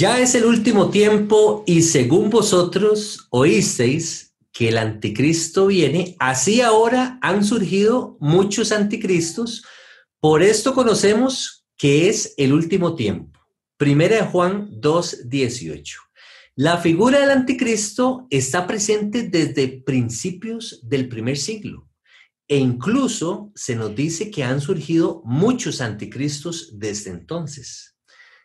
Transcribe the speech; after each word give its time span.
Ya 0.00 0.18
es 0.18 0.34
el 0.34 0.46
último 0.46 0.88
tiempo 0.88 1.62
y 1.66 1.82
según 1.82 2.30
vosotros 2.30 3.26
oísteis 3.28 4.34
que 4.50 4.70
el 4.70 4.78
anticristo 4.78 5.66
viene, 5.66 6.16
así 6.18 6.62
ahora 6.62 7.18
han 7.20 7.44
surgido 7.44 8.16
muchos 8.18 8.72
anticristos. 8.72 9.62
Por 10.18 10.42
esto 10.42 10.72
conocemos 10.72 11.66
que 11.76 12.08
es 12.08 12.32
el 12.38 12.54
último 12.54 12.94
tiempo. 12.94 13.38
Primera 13.76 14.16
de 14.16 14.22
Juan 14.22 14.70
2.18. 14.70 15.96
La 16.56 16.78
figura 16.78 17.20
del 17.20 17.32
anticristo 17.32 18.26
está 18.30 18.66
presente 18.66 19.24
desde 19.24 19.82
principios 19.82 20.80
del 20.82 21.10
primer 21.10 21.36
siglo 21.36 21.90
e 22.48 22.56
incluso 22.56 23.52
se 23.54 23.76
nos 23.76 23.94
dice 23.94 24.30
que 24.30 24.44
han 24.44 24.62
surgido 24.62 25.20
muchos 25.26 25.82
anticristos 25.82 26.70
desde 26.78 27.10
entonces. 27.10 27.99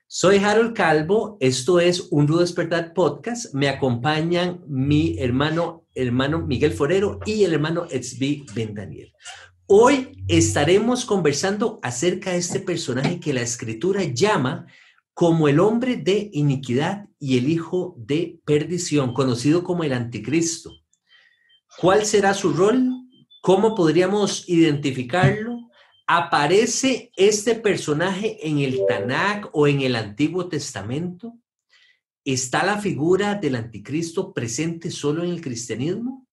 Soy 0.07 0.37
Harold 0.37 0.73
Calvo, 0.73 1.35
esto 1.39 1.79
es 1.79 2.09
Un 2.11 2.27
Rudo 2.27 2.41
Despertar 2.41 2.93
Podcast. 2.93 3.51
Me 3.55 3.67
acompañan 3.67 4.61
mi 4.67 5.17
hermano, 5.17 5.87
hermano 5.95 6.45
Miguel 6.45 6.73
Forero 6.73 7.19
y 7.25 7.43
el 7.43 7.53
hermano 7.53 7.87
Etzbi 7.89 8.45
Ben 8.53 8.75
Daniel. 8.75 9.11
Hoy 9.65 10.23
estaremos 10.27 11.05
conversando 11.05 11.79
acerca 11.81 12.31
de 12.31 12.37
este 12.37 12.59
personaje 12.59 13.19
que 13.19 13.33
la 13.33 13.41
escritura 13.41 14.03
llama 14.03 14.67
como 15.15 15.47
el 15.47 15.59
hombre 15.59 15.97
de 15.97 16.29
iniquidad 16.33 17.07
y 17.17 17.39
el 17.39 17.49
hijo 17.49 17.95
de 17.97 18.39
perdición, 18.45 19.11
conocido 19.11 19.63
como 19.63 19.83
el 19.83 19.93
anticristo. 19.93 20.71
¿Cuál 21.79 22.05
será 22.05 22.35
su 22.35 22.53
rol? 22.53 22.91
¿Cómo 23.41 23.73
podríamos 23.73 24.47
identificarlo? 24.47 25.54
¿Aparece 26.07 27.11
este 27.15 27.55
personaje 27.55 28.47
en 28.47 28.59
el 28.59 28.79
Tanakh 28.87 29.49
o 29.53 29.65
en 29.65 29.81
el 29.81 29.95
Antiguo 29.95 30.47
Testamento? 30.47 31.33
¿Está 32.23 32.63
la 32.63 32.77
figura 32.77 33.33
del 33.33 33.55
anticristo 33.55 34.31
presente 34.31 34.91
solo 34.91 35.23
en 35.23 35.31
el 35.31 35.41
cristianismo? 35.41 36.27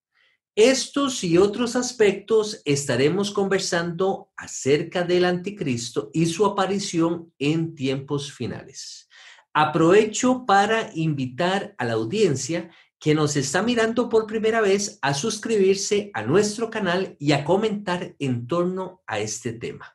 Estos 0.55 1.25
y 1.25 1.39
otros 1.39 1.75
aspectos 1.75 2.61
estaremos 2.67 3.31
conversando 3.31 4.31
acerca 4.37 5.05
del 5.05 5.25
anticristo 5.25 6.11
y 6.12 6.27
su 6.27 6.45
aparición 6.45 7.33
en 7.39 7.75
tiempos 7.75 8.31
finales. 8.31 9.09
Aprovecho 9.55 10.45
para 10.45 10.91
invitar 10.95 11.75
a 11.79 11.86
la 11.86 11.95
audiencia 11.95 12.70
que 13.03 13.17
nos 13.17 13.34
está 13.34 13.64
mirando 13.64 14.08
por 14.08 14.28
primera 14.28 14.61
vez 14.61 15.00
a 15.03 15.12
suscribirse 15.12 16.12
a 16.14 16.22
nuestro 16.22 16.70
canal 16.70 17.17
y 17.19 17.33
a 17.33 17.45
comentar 17.45 18.14
en 18.20 18.47
torno 18.47 19.03
a 19.08 19.19
este 19.19 19.53
tema. 19.53 19.92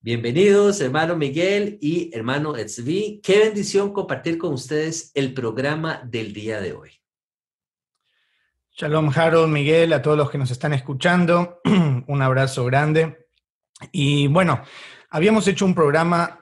Bienvenidos, 0.00 0.80
hermano 0.80 1.14
Miguel 1.14 1.76
y 1.82 2.10
hermano 2.16 2.56
Etzvi. 2.56 3.20
Qué 3.22 3.38
bendición 3.38 3.92
compartir 3.92 4.38
con 4.38 4.54
ustedes 4.54 5.10
el 5.12 5.34
programa 5.34 6.00
del 6.06 6.32
día 6.32 6.62
de 6.62 6.72
hoy. 6.72 6.92
Shalom, 8.70 9.10
Harold, 9.14 9.52
Miguel, 9.52 9.92
a 9.92 10.00
todos 10.00 10.16
los 10.16 10.30
que 10.30 10.38
nos 10.38 10.50
están 10.50 10.72
escuchando. 10.72 11.60
un 12.06 12.22
abrazo 12.22 12.64
grande. 12.64 13.26
Y 13.92 14.28
bueno, 14.28 14.62
habíamos 15.10 15.46
hecho 15.48 15.66
un 15.66 15.74
programa 15.74 16.41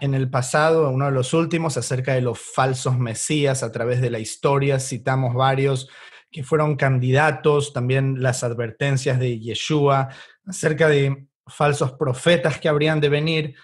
en 0.00 0.14
el 0.14 0.30
pasado, 0.30 0.90
uno 0.90 1.06
de 1.06 1.12
los 1.12 1.34
últimos, 1.34 1.76
acerca 1.76 2.14
de 2.14 2.20
los 2.20 2.38
falsos 2.38 2.98
mesías 2.98 3.62
a 3.62 3.72
través 3.72 4.00
de 4.00 4.10
la 4.10 4.18
historia. 4.18 4.78
Citamos 4.80 5.34
varios 5.34 5.88
que 6.30 6.44
fueron 6.44 6.76
candidatos, 6.76 7.72
también 7.72 8.22
las 8.22 8.44
advertencias 8.44 9.18
de 9.18 9.38
Yeshua 9.38 10.08
acerca 10.46 10.88
de 10.88 11.26
falsos 11.46 11.92
profetas 11.92 12.60
que 12.60 12.68
habrían 12.68 13.00
de 13.00 13.08
venir. 13.08 13.54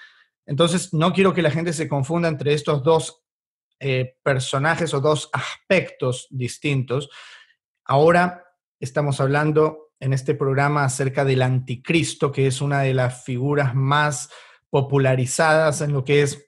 Entonces, 0.47 0.93
no 0.93 1.13
quiero 1.13 1.33
que 1.33 1.43
la 1.43 1.51
gente 1.51 1.73
se 1.73 1.89
confunda 1.89 2.29
entre 2.29 2.55
estos 2.55 2.83
dos 2.83 3.23
eh, 3.79 4.17
personajes 4.23 4.95
o 4.95 5.01
dos 5.01 5.29
aspectos 5.33 6.27
distintos. 6.31 7.11
Ahora 7.85 8.45
estamos 8.81 9.21
hablando 9.21 9.93
en 10.01 10.13
este 10.13 10.35
programa 10.35 10.85
acerca 10.85 11.25
del 11.25 11.43
anticristo, 11.43 12.33
que 12.33 12.47
es 12.47 12.61
una 12.61 12.81
de 12.81 12.95
las 12.95 13.25
figuras 13.25 13.75
más 13.75 14.31
popularizadas 14.71 15.81
en 15.81 15.93
lo 15.93 16.05
que 16.05 16.23
es 16.23 16.47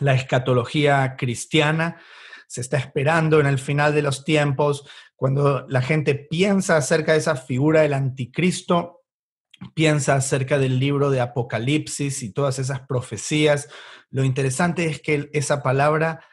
la 0.00 0.14
escatología 0.14 1.16
cristiana. 1.16 2.00
Se 2.46 2.60
está 2.60 2.76
esperando 2.78 3.40
en 3.40 3.46
el 3.46 3.58
final 3.58 3.94
de 3.94 4.02
los 4.02 4.24
tiempos, 4.24 4.88
cuando 5.16 5.66
la 5.68 5.82
gente 5.82 6.14
piensa 6.14 6.76
acerca 6.76 7.12
de 7.12 7.18
esa 7.18 7.36
figura 7.36 7.82
del 7.82 7.94
anticristo, 7.94 9.02
piensa 9.74 10.14
acerca 10.14 10.58
del 10.58 10.78
libro 10.78 11.10
de 11.10 11.20
Apocalipsis 11.20 12.22
y 12.22 12.32
todas 12.32 12.58
esas 12.58 12.80
profecías. 12.80 13.68
Lo 14.10 14.22
interesante 14.22 14.86
es 14.86 15.00
que 15.00 15.28
esa 15.32 15.62
palabra 15.62 16.24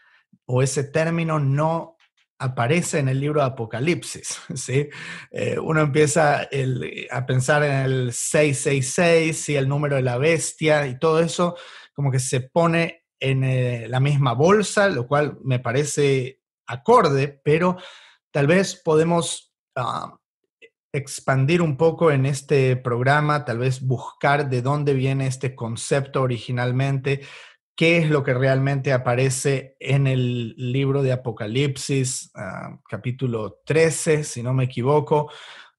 o 0.46 0.62
ese 0.62 0.84
término 0.84 1.40
no 1.40 1.95
aparece 2.40 3.00
en 3.00 3.10
el 3.10 3.20
libro 3.20 3.42
de 3.42 3.48
Apocalipsis. 3.48 4.40
¿sí? 4.56 4.90
Eh, 5.32 5.58
uno 5.60 5.82
empieza 5.82 6.48
a 7.12 7.26
pensar 7.26 7.64
en 7.64 7.72
el 7.72 8.14
666 8.14 9.50
y 9.50 9.56
el 9.56 9.68
número 9.68 9.96
de 9.96 10.02
la 10.02 10.18
bestia 10.18 10.88
y 10.88 11.00
todo 11.00 11.20
eso 11.20 11.56
como 11.94 12.12
que 12.12 12.20
se 12.20 12.42
pone 12.42 13.06
en 13.20 13.44
eh, 13.44 13.88
la 13.88 14.00
misma 14.00 14.34
bolsa, 14.34 14.90
lo 14.90 15.08
cual 15.08 15.38
me 15.44 15.60
parece 15.60 16.42
acorde, 16.68 17.40
pero 17.44 17.78
tal 18.32 18.48
vez 18.48 18.76
podemos 18.76 19.54
ah, 19.76 20.18
expandir 20.92 21.62
un 21.62 21.78
poco 21.78 22.12
en 22.12 22.26
este 22.26 22.76
programa, 22.76 23.46
tal 23.46 23.60
vez 23.60 23.82
buscar 23.82 24.50
de 24.50 24.62
dónde 24.62 24.94
viene 24.94 25.28
este 25.28 25.56
concepto 25.56 26.22
originalmente, 26.22 27.22
qué 27.76 27.98
es 27.98 28.10
lo 28.10 28.24
que 28.24 28.34
realmente 28.34 28.94
aparece 28.94 29.76
en 29.80 30.08
el 30.08 30.56
libro 30.58 31.04
de 31.04 31.12
Apocalipsis, 31.12 32.32
ah, 32.36 32.80
capítulo 32.90 33.62
13, 33.66 34.24
si 34.24 34.42
no 34.42 34.54
me 34.54 34.64
equivoco. 34.64 35.30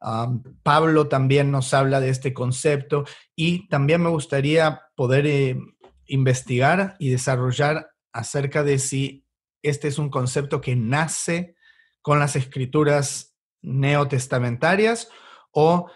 Ah, 0.01 0.31
Pablo 0.63 1.09
también 1.09 1.51
nos 1.51 1.73
habla 1.73 2.01
de 2.01 2.11
este 2.11 2.35
concepto 2.35 3.05
y 3.35 3.67
también 3.69 4.03
me 4.03 4.11
gustaría 4.11 4.83
poder 4.95 5.27
eh, 5.27 5.59
investigar 6.07 6.97
y 6.99 7.11
desarrollar 7.11 7.91
acerca 8.13 8.63
de 8.63 8.79
si 8.79 9.27
este 9.63 9.89
es 9.89 9.99
un 9.99 10.11
concepto 10.11 10.61
que 10.61 10.77
nace 10.77 11.57
con 12.03 12.19
las 12.19 12.37
escrituras 12.37 13.35
neotestamentarias 13.63 15.09
o 15.51 15.91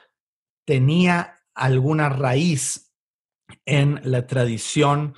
tenía 0.65 1.41
alguna 1.55 2.09
raíz 2.09 2.93
en 3.66 4.00
la 4.03 4.27
tradición 4.27 5.15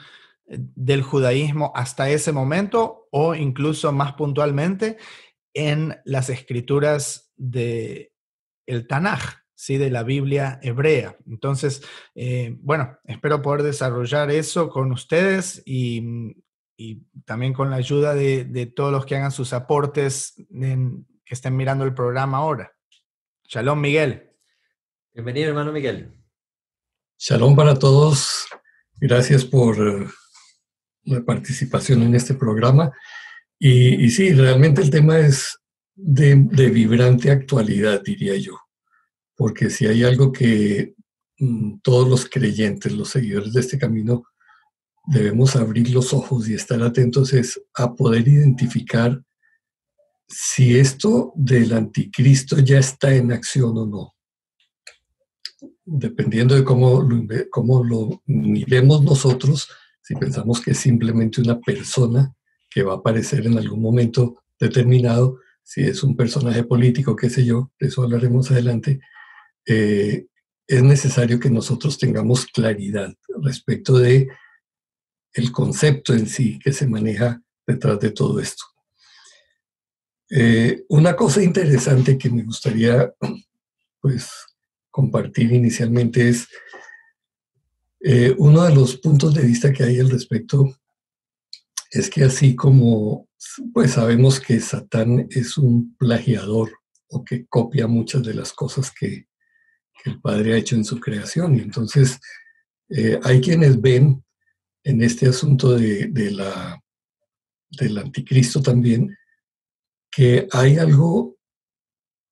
del 0.52 1.02
judaísmo 1.02 1.72
hasta 1.74 2.10
ese 2.10 2.32
momento 2.32 3.08
o 3.10 3.34
incluso 3.34 3.92
más 3.92 4.12
puntualmente 4.14 4.98
en 5.54 5.96
las 6.04 6.28
escrituras 6.28 7.32
de 7.36 8.12
el 8.66 8.86
Tanaj, 8.86 9.42
¿sí? 9.54 9.78
de 9.78 9.90
la 9.90 10.02
Biblia 10.02 10.58
hebrea. 10.62 11.16
Entonces, 11.26 11.82
eh, 12.14 12.56
bueno, 12.60 12.98
espero 13.04 13.42
poder 13.42 13.62
desarrollar 13.62 14.30
eso 14.30 14.68
con 14.68 14.92
ustedes 14.92 15.62
y, 15.64 16.36
también 17.24 17.52
con 17.52 17.70
la 17.70 17.76
ayuda 17.76 18.12
de, 18.12 18.72
todos 18.74 18.90
los 18.90 19.06
que 19.06 19.14
hagan 19.14 19.30
sus 19.30 19.52
aportes 19.52 20.34
que 20.36 21.34
estén 21.34 21.56
mirando 21.56 21.84
el 21.84 21.94
programa 21.94 22.38
ahora. 22.38 22.72
Shalom, 23.44 23.80
Miguel. 23.80 24.32
Bienvenido, 25.12 25.50
hermano 25.50 25.70
Miguel. 25.70 26.12
Shalom 27.18 27.54
para 27.54 27.78
todos. 27.78 28.48
Gracias 29.00 29.44
por 29.44 29.76
la 31.04 31.24
participación 31.24 32.02
en 32.02 32.14
este 32.14 32.34
programa. 32.34 32.92
Y, 33.58 34.10
sí, 34.10 34.32
realmente 34.32 34.82
el 34.82 34.90
tema 34.90 35.18
es 35.20 35.56
de, 35.94 36.34
vibrante 36.34 37.30
actualidad, 37.30 38.02
diría 38.02 38.36
yo, 38.36 38.58
porque 39.36 39.70
si 39.70 39.86
hay 39.86 40.02
algo 40.02 40.32
que 40.32 40.94
mm, 41.38 41.78
todos 41.82 42.08
los 42.08 42.28
creyentes, 42.28 42.92
los 42.92 43.10
seguidores 43.10 43.52
de 43.52 43.60
este 43.60 43.78
camino, 43.78 44.24
debemos 45.06 45.54
abrir 45.56 45.90
los 45.90 46.12
ojos 46.12 46.48
y 46.48 46.54
estar 46.54 46.82
atentos 46.82 47.32
es 47.32 47.60
a 47.74 47.94
poder 47.94 48.26
identificar 48.26 49.22
si 50.28 50.78
esto 50.78 51.32
del 51.36 51.72
anticristo 51.72 52.58
ya 52.58 52.78
está 52.78 53.14
en 53.14 53.32
acción 53.32 53.76
o 53.76 53.86
no. 53.86 54.14
Dependiendo 55.84 56.54
de 56.54 56.64
cómo 56.64 57.02
lo, 57.02 57.26
cómo 57.50 57.84
lo 57.84 58.22
miremos 58.26 59.02
nosotros, 59.02 59.68
si 60.02 60.14
pensamos 60.16 60.60
que 60.60 60.72
es 60.72 60.78
simplemente 60.78 61.40
una 61.40 61.60
persona 61.60 62.34
que 62.68 62.82
va 62.82 62.94
a 62.94 62.96
aparecer 62.96 63.46
en 63.46 63.58
algún 63.58 63.80
momento 63.80 64.42
determinado, 64.58 65.38
si 65.62 65.82
es 65.82 66.02
un 66.02 66.16
personaje 66.16 66.64
político, 66.64 67.16
qué 67.16 67.30
sé 67.30 67.44
yo, 67.44 67.70
de 67.78 67.88
eso 67.88 68.02
hablaremos 68.02 68.50
adelante, 68.50 69.00
eh, 69.66 70.26
es 70.66 70.82
necesario 70.82 71.38
que 71.38 71.50
nosotros 71.50 71.98
tengamos 71.98 72.46
claridad 72.46 73.14
respecto 73.42 73.98
de 73.98 74.28
el 75.34 75.52
concepto 75.52 76.12
en 76.14 76.26
sí 76.26 76.58
que 76.58 76.72
se 76.72 76.86
maneja 76.86 77.40
detrás 77.66 78.00
de 78.00 78.10
todo 78.10 78.40
esto. 78.40 78.64
Eh, 80.30 80.84
una 80.88 81.14
cosa 81.14 81.42
interesante 81.42 82.16
que 82.16 82.30
me 82.30 82.42
gustaría 82.42 83.12
pues 84.00 84.30
compartir 84.90 85.52
inicialmente 85.52 86.28
es 86.28 86.48
eh, 88.04 88.34
uno 88.38 88.64
de 88.64 88.74
los 88.74 88.96
puntos 88.96 89.34
de 89.34 89.42
vista 89.42 89.72
que 89.72 89.84
hay 89.84 90.00
al 90.00 90.10
respecto 90.10 90.76
es 91.90 92.10
que 92.10 92.24
así 92.24 92.56
como 92.56 93.28
pues 93.72 93.92
sabemos 93.92 94.40
que 94.40 94.60
Satán 94.60 95.26
es 95.30 95.58
un 95.58 95.96
plagiador 95.96 96.70
o 97.08 97.24
que 97.24 97.46
copia 97.46 97.86
muchas 97.86 98.22
de 98.22 98.34
las 98.34 98.52
cosas 98.52 98.90
que, 98.90 99.26
el 100.04 100.20
Padre 100.20 100.54
ha 100.54 100.56
hecho 100.56 100.74
en 100.74 100.84
su 100.84 100.98
creación. 100.98 101.54
Y 101.54 101.60
entonces 101.60 102.18
eh, 102.88 103.20
hay 103.22 103.40
quienes 103.40 103.80
ven 103.80 104.24
en 104.82 105.00
este 105.00 105.28
asunto 105.28 105.76
de, 105.76 106.10
la, 106.32 106.82
del 107.70 107.98
anticristo 107.98 108.60
también 108.60 109.16
que 110.10 110.48
hay 110.50 110.76
algo 110.78 111.36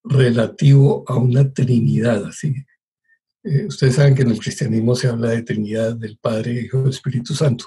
relativo 0.02 1.04
a 1.06 1.16
una 1.16 1.52
Trinidad, 1.52 2.26
así. 2.26 2.56
Eh, 3.42 3.66
ustedes 3.66 3.94
saben 3.94 4.14
que 4.14 4.22
en 4.22 4.30
el 4.30 4.38
cristianismo 4.38 4.94
se 4.94 5.08
habla 5.08 5.30
de 5.30 5.42
Trinidad 5.42 5.96
del 5.96 6.18
Padre, 6.18 6.60
Hijo 6.60 6.86
y 6.86 6.90
Espíritu 6.90 7.34
Santo. 7.34 7.66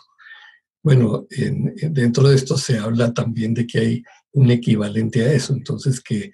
Bueno, 0.83 1.25
dentro 1.29 2.27
de 2.27 2.35
esto 2.35 2.57
se 2.57 2.77
habla 2.77 3.13
también 3.13 3.53
de 3.53 3.65
que 3.65 3.79
hay 3.79 4.03
un 4.33 4.51
equivalente 4.51 5.23
a 5.23 5.31
eso, 5.31 5.53
entonces 5.53 6.01
que 6.01 6.31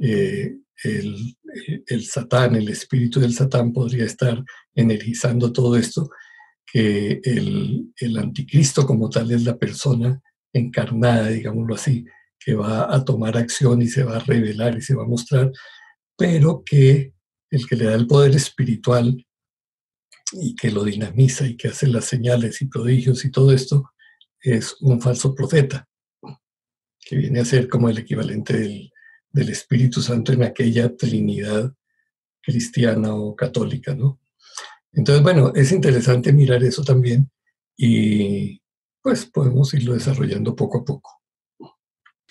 eh, 0.00 0.56
el, 0.84 1.36
el, 1.86 2.04
Satán, 2.04 2.54
el 2.54 2.68
espíritu 2.68 3.18
del 3.18 3.34
Satán 3.34 3.72
podría 3.72 4.04
estar 4.04 4.42
energizando 4.74 5.52
todo 5.52 5.76
esto, 5.76 6.10
que 6.64 7.20
el, 7.24 7.92
el 7.96 8.18
anticristo 8.18 8.86
como 8.86 9.10
tal 9.10 9.32
es 9.32 9.42
la 9.42 9.58
persona 9.58 10.20
encarnada, 10.52 11.28
digámoslo 11.28 11.74
así, 11.74 12.04
que 12.38 12.54
va 12.54 12.94
a 12.94 13.04
tomar 13.04 13.36
acción 13.36 13.82
y 13.82 13.88
se 13.88 14.04
va 14.04 14.16
a 14.16 14.20
revelar 14.20 14.76
y 14.76 14.82
se 14.82 14.94
va 14.94 15.02
a 15.02 15.08
mostrar, 15.08 15.50
pero 16.16 16.62
que 16.64 17.14
el 17.50 17.66
que 17.66 17.76
le 17.76 17.84
da 17.86 17.94
el 17.94 18.06
poder 18.06 18.34
espiritual 18.34 19.26
y 20.32 20.54
que 20.54 20.70
lo 20.70 20.84
dinamiza 20.84 21.46
y 21.46 21.56
que 21.56 21.68
hace 21.68 21.86
las 21.86 22.04
señales 22.04 22.60
y 22.60 22.66
prodigios 22.66 23.24
y 23.24 23.30
todo 23.30 23.52
esto, 23.52 23.90
es 24.40 24.76
un 24.80 25.00
falso 25.00 25.34
profeta, 25.34 25.88
que 27.00 27.16
viene 27.16 27.40
a 27.40 27.44
ser 27.44 27.68
como 27.68 27.88
el 27.88 27.98
equivalente 27.98 28.58
del, 28.58 28.92
Espíritu 29.32 30.02
Santo 30.02 30.32
en 30.32 30.42
aquella 30.42 30.96
Trinidad 30.96 31.72
cristiana 32.42 33.14
o 33.14 33.36
católica, 33.36 33.94
¿no? 33.94 34.20
Entonces, 34.92 35.22
bueno, 35.22 35.52
es 35.54 35.70
interesante 35.70 36.32
mirar 36.32 36.64
eso 36.64 36.82
también 36.82 37.30
y 37.76 38.60
pues 39.00 39.26
podemos 39.26 39.72
irlo 39.74 39.94
desarrollando 39.94 40.56
poco 40.56 40.78
a 40.78 40.84
poco. 40.84 41.17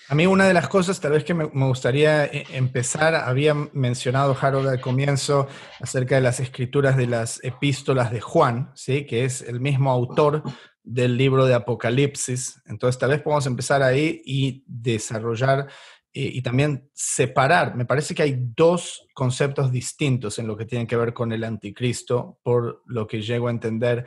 A 0.10 0.16
mí 0.16 0.26
una 0.26 0.48
de 0.48 0.54
las 0.54 0.70
cosas 0.70 1.02
tal 1.02 1.12
vez 1.12 1.26
que 1.26 1.34
me, 1.34 1.46
gustaría 1.46 2.26
eh, 2.26 2.46
empezar, 2.54 3.14
había 3.14 3.54
mencionado 3.74 4.38
Harold 4.40 4.70
al 4.70 4.80
comienzo 4.80 5.48
acerca 5.82 6.16
de 6.16 6.22
las 6.22 6.40
escrituras 6.40 6.96
de 6.96 7.08
las 7.08 7.44
epístolas 7.44 8.10
de 8.12 8.22
Juan, 8.22 8.72
¿sí? 8.74 9.06
que 9.06 9.26
es 9.26 9.42
el 9.42 9.60
mismo 9.60 9.92
autor 9.92 10.44
del 10.82 11.18
libro 11.18 11.46
de 11.46 11.56
Apocalipsis. 11.56 12.62
Entonces 12.68 12.98
tal 12.98 13.10
vez 13.10 13.22
podemos 13.22 13.46
empezar 13.48 13.84
ahí 13.84 14.22
y 14.24 14.64
desarrollar 14.66 15.68
eh, 16.14 16.32
y 16.34 16.42
también 16.42 16.90
separar. 16.94 17.76
Me 17.76 17.86
parece 17.86 18.16
que 18.16 18.24
hay 18.24 18.38
dos 18.56 19.06
conceptos 19.14 19.74
distintos 19.74 20.40
en 20.40 20.48
lo 20.48 20.56
que 20.56 20.66
tiene 20.66 20.88
que 20.88 20.96
ver 20.96 21.14
con 21.14 21.34
el 21.34 21.44
anticristo, 21.44 22.40
por 22.44 22.82
lo 22.86 23.08
que 23.08 23.22
llego 23.22 23.50
a 23.50 23.52
entender 23.52 24.06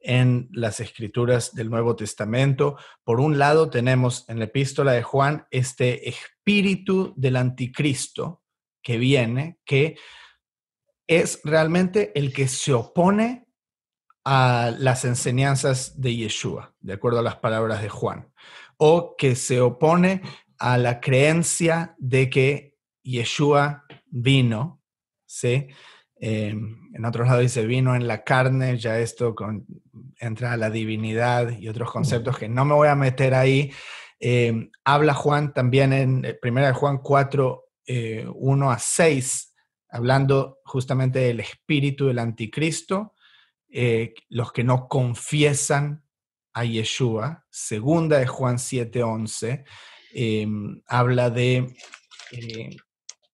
en 0.00 0.48
las 0.52 0.80
escrituras 0.80 1.54
del 1.54 1.70
Nuevo 1.70 1.94
Testamento. 1.96 2.76
Por 3.04 3.20
un 3.20 3.38
lado, 3.38 3.70
tenemos 3.70 4.28
en 4.28 4.38
la 4.38 4.46
epístola 4.46 4.92
de 4.92 5.02
Juan 5.02 5.46
este 5.50 6.08
espíritu 6.08 7.14
del 7.16 7.36
anticristo 7.36 8.42
que 8.82 8.96
viene, 8.96 9.58
que 9.64 9.96
es 11.06 11.40
realmente 11.44 12.12
el 12.18 12.32
que 12.32 12.48
se 12.48 12.72
opone 12.72 13.46
a 14.24 14.72
las 14.78 15.04
enseñanzas 15.04 16.00
de 16.00 16.14
Yeshua, 16.14 16.74
de 16.80 16.92
acuerdo 16.92 17.18
a 17.18 17.22
las 17.22 17.36
palabras 17.36 17.82
de 17.82 17.88
Juan, 17.88 18.32
o 18.76 19.16
que 19.16 19.34
se 19.34 19.60
opone 19.60 20.22
a 20.58 20.78
la 20.78 21.00
creencia 21.00 21.94
de 21.98 22.30
que 22.30 22.76
Yeshua 23.02 23.84
vino, 24.06 24.82
¿sí? 25.26 25.68
Em, 26.22 26.90
en 26.92 27.04
otros 27.06 27.26
lados 27.26 27.42
dice 27.42 27.64
vino 27.64 27.96
en 27.96 28.06
la 28.06 28.22
carne, 28.24 28.76
ya 28.76 28.98
esto 28.98 29.34
con, 29.34 29.66
entra 30.18 30.52
a 30.52 30.56
la 30.58 30.68
divinidad 30.68 31.58
y 31.58 31.66
otros 31.66 31.90
conceptos 31.90 32.36
que 32.36 32.46
no 32.46 32.66
me 32.66 32.74
voy 32.74 32.88
a 32.88 32.94
meter 32.94 33.34
ahí. 33.34 33.72
Em, 34.18 34.70
habla 34.84 35.14
Juan 35.14 35.54
también 35.54 35.94
en 35.94 36.38
1 36.42 36.68
eh, 36.68 36.72
Juan 36.74 36.98
4, 36.98 37.64
1 38.34 38.70
eh, 38.70 38.74
a 38.74 38.78
6, 38.78 39.54
hablando 39.88 40.58
justamente 40.64 41.20
del 41.20 41.40
espíritu 41.40 42.08
del 42.08 42.18
anticristo, 42.18 43.14
eh, 43.70 44.12
los 44.28 44.52
que 44.52 44.62
no 44.62 44.88
confiesan 44.88 46.04
a 46.52 46.64
Yeshua. 46.64 47.46
Segunda 47.48 48.18
de 48.18 48.26
Juan 48.26 48.58
7, 48.58 49.02
11, 49.02 49.64
em, 50.12 50.82
habla 50.86 51.30
de 51.30 51.74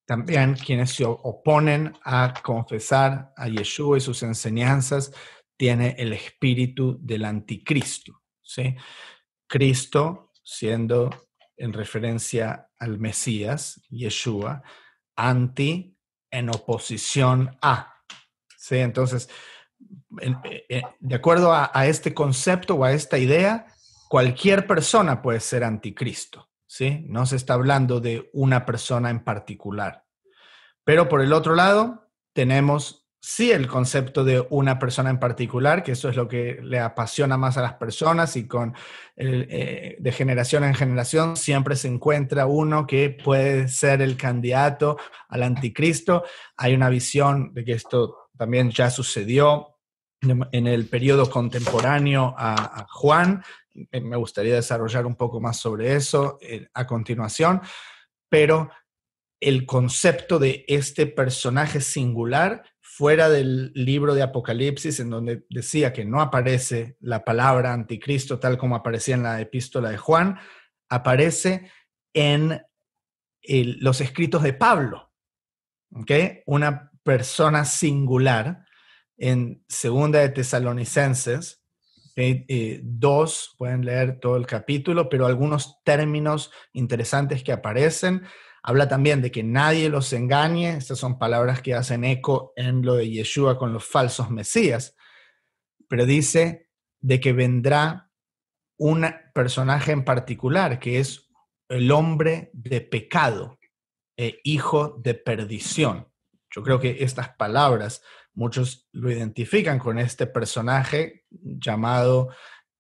también 0.07 0.55
quienes 0.55 0.93
se 0.93 1.05
oponen 1.05 1.93
a 2.05 2.33
confesar 2.43 3.33
a 3.37 3.49
Yeshua 3.49 3.99
y 3.99 4.01
sus 4.01 4.23
enseñanzas 4.23 5.13
tiene 5.57 5.97
el 5.99 6.13
espíritu 6.13 6.97
del 7.01 7.25
anticristo. 7.25 8.23
¿sí? 8.41 8.77
Cristo 9.49 10.33
siendo 10.45 11.11
en 11.57 11.73
referencia 11.73 12.71
al 12.79 12.99
Mesías, 12.99 13.83
Yeshua, 13.91 14.63
anti 15.17 15.97
en 16.31 16.51
oposición 16.51 17.59
a. 17.61 17.95
¿sí? 18.57 18.77
Entonces, 18.77 19.29
eh, 20.21 20.83
de 21.01 21.15
acuerdo 21.15 21.53
a, 21.53 21.87
este 21.87 22.15
concepto 22.15 22.77
o 22.77 22.85
a 22.85 22.93
esta 22.93 23.19
idea, 23.19 23.67
cualquier 24.09 24.67
persona 24.67 25.21
puede 25.21 25.41
ser 25.41 25.65
anticristo. 25.65 26.46
¿Sí? 26.67 27.05
No 27.09 27.27
se 27.27 27.37
está 27.37 27.55
hablando 27.55 28.01
de 28.01 28.31
una 28.33 28.67
persona 28.67 29.11
en 29.11 29.25
particular. 29.25 30.05
Pero 30.85 31.09
por 31.09 31.21
el 31.21 31.33
otro 31.33 31.55
lado, 31.55 32.11
tenemos 32.33 33.07
sí 33.27 33.51
el 33.51 33.67
concepto 33.67 34.23
de 34.23 34.47
una 34.51 34.79
persona 34.79 35.11
en 35.11 35.19
particular, 35.19 35.83
que 35.83 35.93
eso 35.93 36.09
es 36.09 36.15
lo 36.15 36.29
que 36.29 36.61
le 36.63 36.79
apasiona 36.79 37.37
más 37.37 37.57
a 37.57 37.63
las 37.63 37.75
personas 37.75 38.37
y 38.37 38.47
con 38.47 38.73
eh, 39.17 39.97
de 39.99 40.13
generación 40.13 40.63
en 40.63 40.75
generación 40.75 41.37
siempre 41.37 41.75
se 41.75 41.89
encuentra 41.89 42.47
uno 42.47 42.87
que 42.87 43.11
puede 43.11 43.67
ser 43.67 44.01
el 44.01 44.17
candidato 44.17 44.97
al 45.29 45.43
anticristo. 45.43 46.23
Hay 46.57 46.75
una 46.75 46.89
visión 46.89 47.53
de 47.53 47.65
que 47.65 47.73
esto 47.73 48.29
también 48.39 48.71
ya 48.71 48.91
sucedió 48.91 49.73
en 50.23 50.67
el 50.67 50.89
periodo 50.89 51.29
contemporáneo 51.29 52.35
a 52.39 52.87
Juan, 52.89 53.43
me 53.93 54.17
gustaría 54.17 54.55
desarrollar 54.55 55.07
un 55.07 55.17
poco 55.17 55.41
más 55.41 55.59
sobre 55.59 55.95
eso 55.95 56.39
eh, 56.41 56.69
a 56.75 56.87
continuación, 56.87 57.61
pero 58.29 58.71
el 59.41 59.67
concepto 59.67 60.39
de 60.39 60.65
este 60.67 61.07
personaje 61.07 61.81
singular 61.81 62.65
fuera 62.81 63.29
del 63.29 63.73
libro 63.75 64.15
de 64.15 64.23
Apocalipsis, 64.23 65.01
en 65.01 65.11
donde 65.11 65.45
decía 65.51 65.93
que 65.93 66.05
no 66.05 66.21
aparece 66.23 66.97
la 67.01 67.25
palabra 67.25 67.73
anticristo 67.73 68.39
tal 68.39 68.57
como 68.57 68.75
aparecía 68.75 69.17
en 69.17 69.23
la 69.23 69.41
epístola 69.41 69.91
de 69.91 69.99
Juan, 69.99 70.39
aparece 70.89 71.71
en 72.15 72.63
los 73.43 74.01
escritos 74.01 74.43
de 74.43 74.55
Pablo, 74.55 75.13
¿okay? 75.93 76.43
una 76.47 76.91
persona 77.03 77.65
singular 77.65 78.65
en 79.19 79.65
Segunda 79.69 80.21
de 80.21 80.31
Tesalonicenses, 80.31 81.63
eh, 82.17 82.81
dos, 82.83 83.55
pueden 83.59 83.85
leer 83.85 84.19
todo 84.21 84.37
el 84.37 84.47
capítulo, 84.47 85.09
pero 85.09 85.27
algunos 85.27 85.83
términos 85.85 86.51
interesantes 86.73 87.45
que 87.45 87.53
aparecen. 87.53 88.23
Habla 88.63 88.89
también 88.89 89.21
de 89.21 89.31
que 89.31 89.43
nadie 89.43 89.91
los 89.91 90.13
engañe. 90.13 90.77
Estas 90.77 90.99
son 90.99 91.19
palabras 91.19 91.61
que 91.61 91.75
hacen 91.75 92.05
eco 92.05 92.53
en 92.57 92.83
lo 92.83 92.95
de 92.95 93.11
Yeshua 93.11 93.59
con 93.59 93.73
los 93.73 93.85
falsos 93.85 94.31
mesías. 94.31 94.97
Pero 95.89 96.07
dice 96.07 96.69
de 97.01 97.21
que 97.21 97.33
vendrá 97.33 98.11
un 98.79 99.07
personaje 99.35 99.93
en 99.93 100.05
particular, 100.05 100.79
que 100.79 100.99
es 100.99 101.29
el 101.69 101.91
hombre 101.91 102.51
de 102.55 102.81
pecado, 102.81 103.59
e 104.17 104.41
hijo 104.45 104.97
de 105.03 105.15
perdición. 105.15 106.09
Yo 106.51 106.63
creo 106.63 106.81
que 106.81 107.05
estas 107.05 107.31
palabras 107.37 108.03
Muchos 108.37 108.89
lo 108.93 109.11
identifican 109.11 109.81
con 109.81 109.99
este 109.99 110.27
personaje 110.27 111.25
llamado 111.31 112.29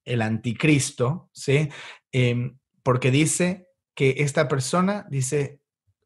el 0.05 0.23
anticristo, 0.23 1.31
¿sí? 1.33 1.69
Em, 2.13 2.59
porque 2.85 3.11
dice 3.11 3.67
que 3.97 4.15
esta 4.19 4.47
persona, 4.47 5.07
dice, 5.11 5.61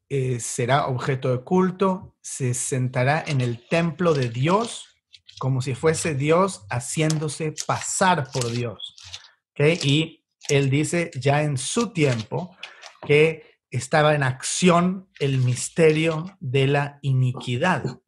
eh, 0.09 0.39
será 0.39 0.87
objeto 0.87 1.31
de 1.31 1.43
culto, 1.43 2.15
se 2.21 2.55
sentará 2.55 3.23
en 3.27 3.39
el 3.39 3.67
templo 3.67 4.15
de 4.15 4.29
Dios 4.29 4.87
como 5.39 5.61
si 5.61 5.73
fuese 5.73 6.13
Dios 6.13 6.65
haciéndose 6.69 7.53
pasar 7.65 8.29
por 8.31 8.51
Dios. 8.51 8.95
Y 9.83 10.23
él 10.49 10.69
dice 10.69 11.11
ya 11.15 11.43
en 11.43 11.57
su 11.57 11.93
tiempo 11.93 12.55
que 13.05 13.59
estaba 13.69 14.15
en 14.15 14.23
acción 14.23 15.09
el 15.19 15.37
misterio 15.39 16.37
de 16.39 16.67
la 16.67 16.99
iniquidad 17.01 18.00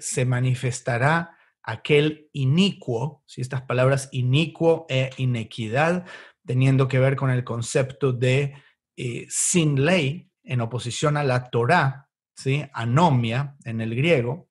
se 0.00 0.24
manifestará 0.24 1.38
aquel 1.62 2.28
inicuo, 2.32 3.22
si 3.26 3.40
estas 3.40 3.62
palabras 3.62 4.08
inicuo 4.12 4.86
e 4.88 5.10
inequidad 5.16 6.06
teniendo 6.46 6.88
que 6.88 6.98
ver 6.98 7.16
con 7.16 7.30
el 7.30 7.44
concepto 7.44 8.12
de 8.12 8.54
eh, 8.96 9.26
sin 9.28 9.84
ley 9.84 10.30
en 10.42 10.60
oposición 10.60 11.16
a 11.16 11.24
la 11.24 11.50
Torá, 11.50 12.08
¿sí? 12.34 12.64
anomia 12.72 13.56
en 13.64 13.80
el 13.80 13.94
griego, 13.94 14.48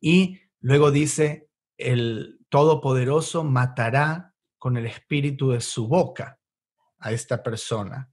y 0.00 0.40
luego 0.60 0.90
dice, 0.90 1.48
el 1.76 2.38
Todopoderoso 2.48 3.44
matará 3.44 4.34
con 4.58 4.76
el 4.76 4.86
espíritu 4.86 5.50
de 5.50 5.60
su 5.60 5.88
boca 5.88 6.38
a 6.98 7.12
esta 7.12 7.42
persona. 7.42 8.10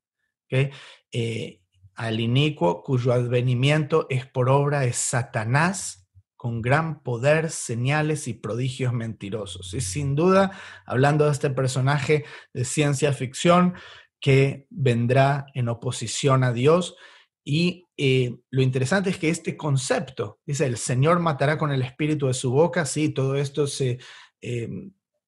Eh, 0.49 1.61
al 1.95 2.19
inicuo 2.19 2.83
cuyo 2.83 3.13
advenimiento 3.13 4.07
es 4.09 4.25
por 4.25 4.49
obra 4.49 4.81
de 4.81 4.91
Satanás, 4.91 6.00
con 6.41 6.63
gran 6.63 7.03
poder, 7.03 7.51
señales 7.51 8.27
y 8.27 8.33
prodigios 8.33 8.93
mentirosos. 8.93 9.75
Y 9.75 9.81
sin 9.81 10.15
duda, 10.15 10.59
hablando 10.87 11.25
de 11.25 11.33
este 11.33 11.51
personaje 11.51 12.25
de 12.51 12.65
ciencia 12.65 13.13
ficción 13.13 13.75
que 14.19 14.65
vendrá 14.71 15.45
en 15.53 15.69
oposición 15.69 16.43
a 16.43 16.51
Dios, 16.51 16.95
y 17.43 17.85
eh, 17.95 18.39
lo 18.49 18.63
interesante 18.63 19.11
es 19.11 19.19
que 19.19 19.29
este 19.29 19.55
concepto, 19.55 20.39
dice, 20.43 20.65
el 20.65 20.77
Señor 20.77 21.19
matará 21.19 21.59
con 21.59 21.71
el 21.71 21.83
espíritu 21.83 22.25
de 22.25 22.33
su 22.33 22.49
boca, 22.49 22.87
sí, 22.87 23.09
todo 23.09 23.35
esto 23.35 23.67
se 23.67 23.99
eh, 24.41 24.67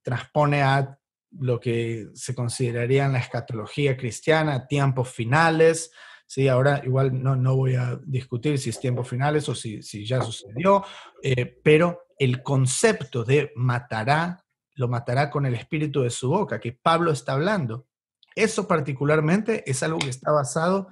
transpone 0.01 0.63
a 0.63 0.97
lo 1.29 1.59
que 1.59 2.07
se 2.15 2.33
consideraría 2.33 3.05
en 3.05 3.13
la 3.13 3.19
escatología 3.19 3.95
cristiana, 3.95 4.65
tiempos 4.65 5.11
finales, 5.11 5.91
sí, 6.25 6.47
ahora 6.47 6.81
igual 6.83 7.21
no, 7.21 7.35
no 7.35 7.55
voy 7.55 7.75
a 7.75 7.99
discutir 8.05 8.57
si 8.57 8.69
es 8.69 8.79
tiempos 8.79 9.07
finales 9.07 9.47
o 9.49 9.55
si, 9.55 9.81
si 9.81 10.05
ya 10.05 10.21
sucedió, 10.21 10.83
eh, 11.21 11.59
pero 11.63 12.07
el 12.17 12.41
concepto 12.43 13.23
de 13.23 13.51
matará, 13.55 14.45
lo 14.75 14.87
matará 14.87 15.29
con 15.29 15.45
el 15.45 15.55
espíritu 15.55 16.01
de 16.01 16.09
su 16.09 16.29
boca, 16.29 16.59
que 16.59 16.71
Pablo 16.73 17.11
está 17.11 17.33
hablando, 17.33 17.87
eso 18.35 18.67
particularmente 18.67 19.69
es 19.69 19.83
algo 19.83 19.99
que 19.99 20.09
está 20.09 20.31
basado 20.31 20.87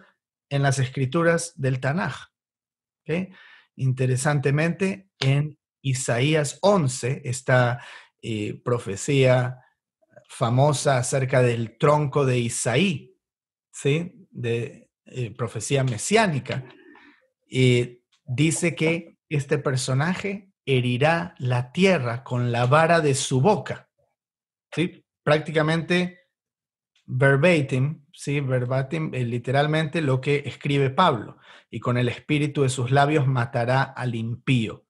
en 0.50 0.63
las 0.63 0.79
escrituras 0.79 1.53
del 1.55 1.79
Tanaj. 1.79 2.31
Interesantemente, 3.75 5.09
en 5.19 5.57
Isaías 5.81 6.59
11, 6.61 7.21
esta 7.25 7.83
eh, 8.21 8.61
profecía 8.63 9.59
famosa 10.29 10.97
acerca 10.97 11.41
del 11.41 11.77
tronco 11.77 12.25
de 12.25 12.39
Isaí, 12.39 13.17
¿sí? 13.71 14.27
de 14.29 14.80
eh, 15.05 15.31
profecía 15.31 15.84
mesiánica, 15.84 16.63
y 17.48 18.01
dice 18.24 18.75
que 18.75 19.17
este 19.29 19.58
personaje 19.58 20.51
herirá 20.65 21.36
la 21.38 21.72
tierra 21.72 22.24
con 22.24 22.51
la 22.51 22.65
vara 22.65 23.01
de 23.01 23.15
su 23.15 23.41
boca. 23.41 23.89
¿sí? 24.74 25.05
Prácticamente 25.24 26.20
verbatim, 27.05 28.05
¿sí? 28.13 28.39
verbatim, 28.39 29.13
eh, 29.13 29.25
literalmente 29.25 30.01
lo 30.01 30.22
que 30.22 30.43
escribe 30.46 30.89
Pablo, 30.89 31.38
y 31.70 31.79
con 31.79 31.98
el 31.98 32.08
espíritu 32.10 32.63
de 32.63 32.70
sus 32.70 32.91
labios 32.91 33.27
matará 33.27 33.84
al 33.84 34.15
impío. 34.15 34.86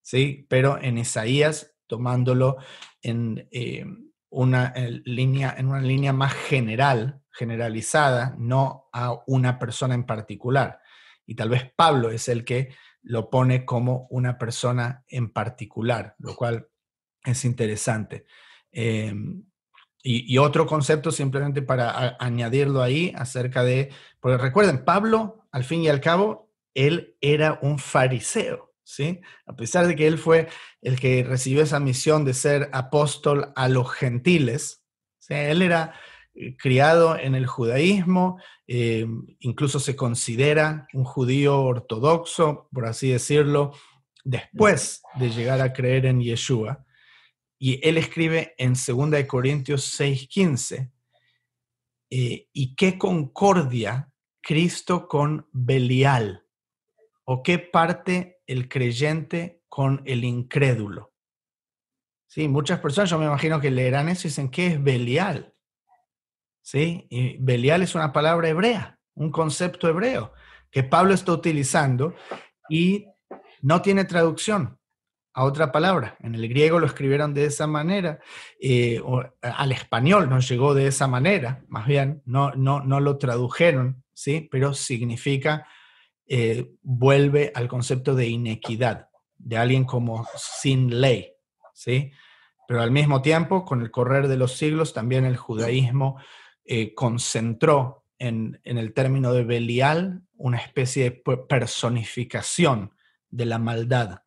¿sí? 0.00 0.46
Pero 0.48 0.78
en 0.80 0.98
Isaías, 0.98 1.76
tomándolo 1.86 2.56
en, 3.02 3.48
eh, 3.50 3.84
una, 4.30 4.72
línea, 5.04 5.54
en 5.58 5.66
una 5.66 5.80
línea 5.80 6.12
más 6.12 6.32
general, 6.32 7.20
generalizada, 7.40 8.34
no 8.36 8.90
a 8.92 9.22
una 9.26 9.58
persona 9.58 9.94
en 9.94 10.04
particular. 10.04 10.80
Y 11.24 11.36
tal 11.36 11.48
vez 11.48 11.72
Pablo 11.74 12.10
es 12.10 12.28
el 12.28 12.44
que 12.44 12.74
lo 13.00 13.30
pone 13.30 13.64
como 13.64 14.06
una 14.10 14.36
persona 14.36 15.04
en 15.08 15.30
particular, 15.30 16.16
lo 16.18 16.36
cual 16.36 16.68
es 17.24 17.46
interesante. 17.46 18.26
Em, 18.70 19.42
y, 20.02 20.36
otro 20.36 20.66
concepto 20.66 21.10
simplemente 21.10 21.62
para 21.62 22.16
añadirlo 22.20 22.82
ahí 22.82 23.12
acerca 23.16 23.64
de, 23.64 23.90
porque 24.20 24.36
recuerden, 24.36 24.84
Pablo, 24.84 25.46
al 25.50 25.64
fin 25.64 25.82
y 25.82 25.88
al 25.88 26.00
cabo, 26.02 26.52
él 26.74 27.16
era 27.22 27.58
un 27.62 27.78
fariseo, 27.78 28.74
¿sí? 28.82 29.20
A 29.46 29.56
pesar 29.56 29.86
de 29.86 29.96
que 29.96 30.06
él 30.06 30.18
fue 30.18 30.48
el 30.82 31.00
que 31.00 31.24
recibió 31.24 31.62
esa 31.62 31.80
misión 31.80 32.26
de 32.26 32.34
ser 32.34 32.68
apóstol 32.72 33.52
a 33.56 33.68
los 33.68 33.90
gentiles, 33.90 34.82
él 35.30 35.62
era 35.62 35.94
criado 36.58 37.18
en 37.18 37.34
el 37.34 37.46
judaísmo, 37.46 38.40
eh, 38.66 39.06
incluso 39.40 39.80
se 39.80 39.96
considera 39.96 40.86
un 40.92 41.04
judío 41.04 41.62
ortodoxo, 41.62 42.68
por 42.72 42.86
así 42.86 43.10
decirlo, 43.10 43.72
después 44.24 45.02
de 45.16 45.30
llegar 45.30 45.60
a 45.60 45.72
creer 45.72 46.06
en 46.06 46.20
Yeshua. 46.20 46.84
Y 47.58 47.86
él 47.86 47.98
escribe 47.98 48.54
en 48.58 48.74
2 48.74 49.24
Corintios 49.26 49.84
6:15, 49.98 50.90
eh, 52.10 52.48
¿y 52.52 52.74
qué 52.74 52.98
concordia 52.98 54.10
Cristo 54.40 55.06
con 55.06 55.46
Belial? 55.52 56.46
¿O 57.24 57.42
qué 57.42 57.58
parte 57.58 58.40
el 58.46 58.68
creyente 58.68 59.62
con 59.68 60.02
el 60.06 60.24
incrédulo? 60.24 61.12
Sí, 62.26 62.48
muchas 62.48 62.80
personas, 62.80 63.10
yo 63.10 63.18
me 63.18 63.26
imagino 63.26 63.60
que 63.60 63.70
leerán 63.70 64.08
eso 64.08 64.26
y 64.26 64.30
dicen, 64.30 64.50
¿qué 64.50 64.68
es 64.68 64.82
Belial? 64.82 65.52
Sí, 66.70 67.08
y 67.10 67.36
Belial 67.38 67.82
es 67.82 67.96
una 67.96 68.12
palabra 68.12 68.48
hebrea, 68.48 68.96
un 69.14 69.32
concepto 69.32 69.88
hebreo 69.88 70.32
que 70.70 70.84
Pablo 70.84 71.14
está 71.14 71.32
utilizando 71.32 72.14
y 72.68 73.06
no 73.60 73.82
tiene 73.82 74.04
traducción 74.04 74.78
a 75.34 75.42
otra 75.46 75.72
palabra. 75.72 76.16
En 76.20 76.36
el 76.36 76.48
griego 76.48 76.78
lo 76.78 76.86
escribieron 76.86 77.34
de 77.34 77.46
esa 77.46 77.66
manera, 77.66 78.20
eh, 78.60 79.02
al 79.42 79.72
español 79.72 80.30
no 80.30 80.38
llegó 80.38 80.72
de 80.72 80.86
esa 80.86 81.08
manera, 81.08 81.64
más 81.66 81.88
bien, 81.88 82.22
no, 82.24 82.52
no, 82.52 82.78
no 82.78 83.00
lo 83.00 83.18
tradujeron, 83.18 84.04
¿sí? 84.14 84.48
pero 84.48 84.72
significa, 84.72 85.66
eh, 86.28 86.70
vuelve 86.82 87.50
al 87.52 87.66
concepto 87.66 88.14
de 88.14 88.28
inequidad, 88.28 89.08
de 89.38 89.56
alguien 89.56 89.82
como 89.82 90.24
sin 90.36 91.00
ley, 91.00 91.32
¿sí? 91.74 92.12
Pero 92.68 92.80
al 92.80 92.92
mismo 92.92 93.22
tiempo, 93.22 93.64
con 93.64 93.82
el 93.82 93.90
correr 93.90 94.28
de 94.28 94.36
los 94.36 94.56
siglos, 94.56 94.94
también 94.94 95.24
el 95.24 95.36
judaísmo 95.36 96.20
eh, 96.70 96.94
concentró 96.94 98.06
en, 98.18 98.60
en 98.64 98.78
el 98.78 98.94
término 98.94 99.32
de 99.32 99.44
Belial 99.44 100.22
una 100.36 100.58
especie 100.58 101.04
de 101.04 101.22
personificación 101.48 102.94
de 103.28 103.46
la 103.46 103.58
maldad, 103.58 104.22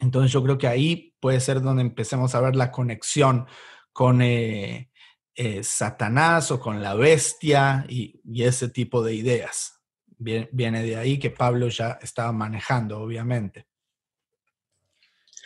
entonces 0.00 0.32
yo 0.32 0.42
creo 0.42 0.58
que 0.58 0.68
ahí 0.68 1.14
puede 1.20 1.40
ser 1.40 1.62
donde 1.62 1.82
empecemos 1.82 2.34
a 2.34 2.40
ver 2.40 2.56
la 2.56 2.70
conexión 2.70 3.46
con 3.92 4.20
eh, 4.20 4.90
eh, 5.34 5.62
Satanás 5.62 6.50
o 6.50 6.60
con 6.60 6.82
la 6.82 6.94
bestia 6.94 7.86
y, 7.88 8.20
ese 8.42 8.68
tipo 8.68 9.02
de 9.02 9.14
ideas. 9.14 9.80
Viene, 10.18 10.82
de 10.82 10.96
ahí 10.96 11.18
que 11.18 11.30
Pablo 11.30 11.68
ya 11.68 11.98
estaba 12.02 12.32
manejando, 12.32 13.00
obviamente. 13.00 13.66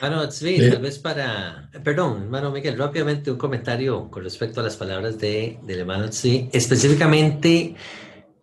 Bueno, 0.01 0.27
tal 0.27 0.81
vez 0.81 0.99
para, 0.99 1.71
perdón, 1.85 2.23
hermano 2.23 2.51
Miguel, 2.51 2.79
rápidamente 2.79 3.31
un 3.31 3.37
comentario 3.37 4.11
con 4.11 4.25
respecto 4.25 4.61
a 4.61 4.63
las 4.63 4.75
palabras 4.77 5.19
de, 5.19 5.59
del 5.63 5.81
hermano 5.81 6.09
Tzvi, 6.09 6.49
específicamente 6.55 7.75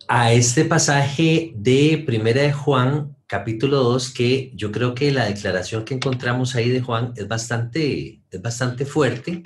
a 0.06 0.32
este 0.32 0.64
pasaje 0.66 1.50
de 1.56 2.04
Primera 2.06 2.42
de 2.42 2.52
Juan 2.52 3.16
capítulo 3.26 3.82
2, 3.82 4.10
que 4.10 4.52
yo 4.54 4.70
creo 4.70 4.94
que 4.94 5.10
la 5.10 5.24
declaración 5.24 5.84
que 5.84 5.94
encontramos 5.94 6.54
ahí 6.54 6.68
de 6.68 6.80
Juan 6.80 7.12
es 7.16 7.26
bastante, 7.26 8.22
es 8.30 8.40
bastante 8.40 8.86
fuerte. 8.86 9.42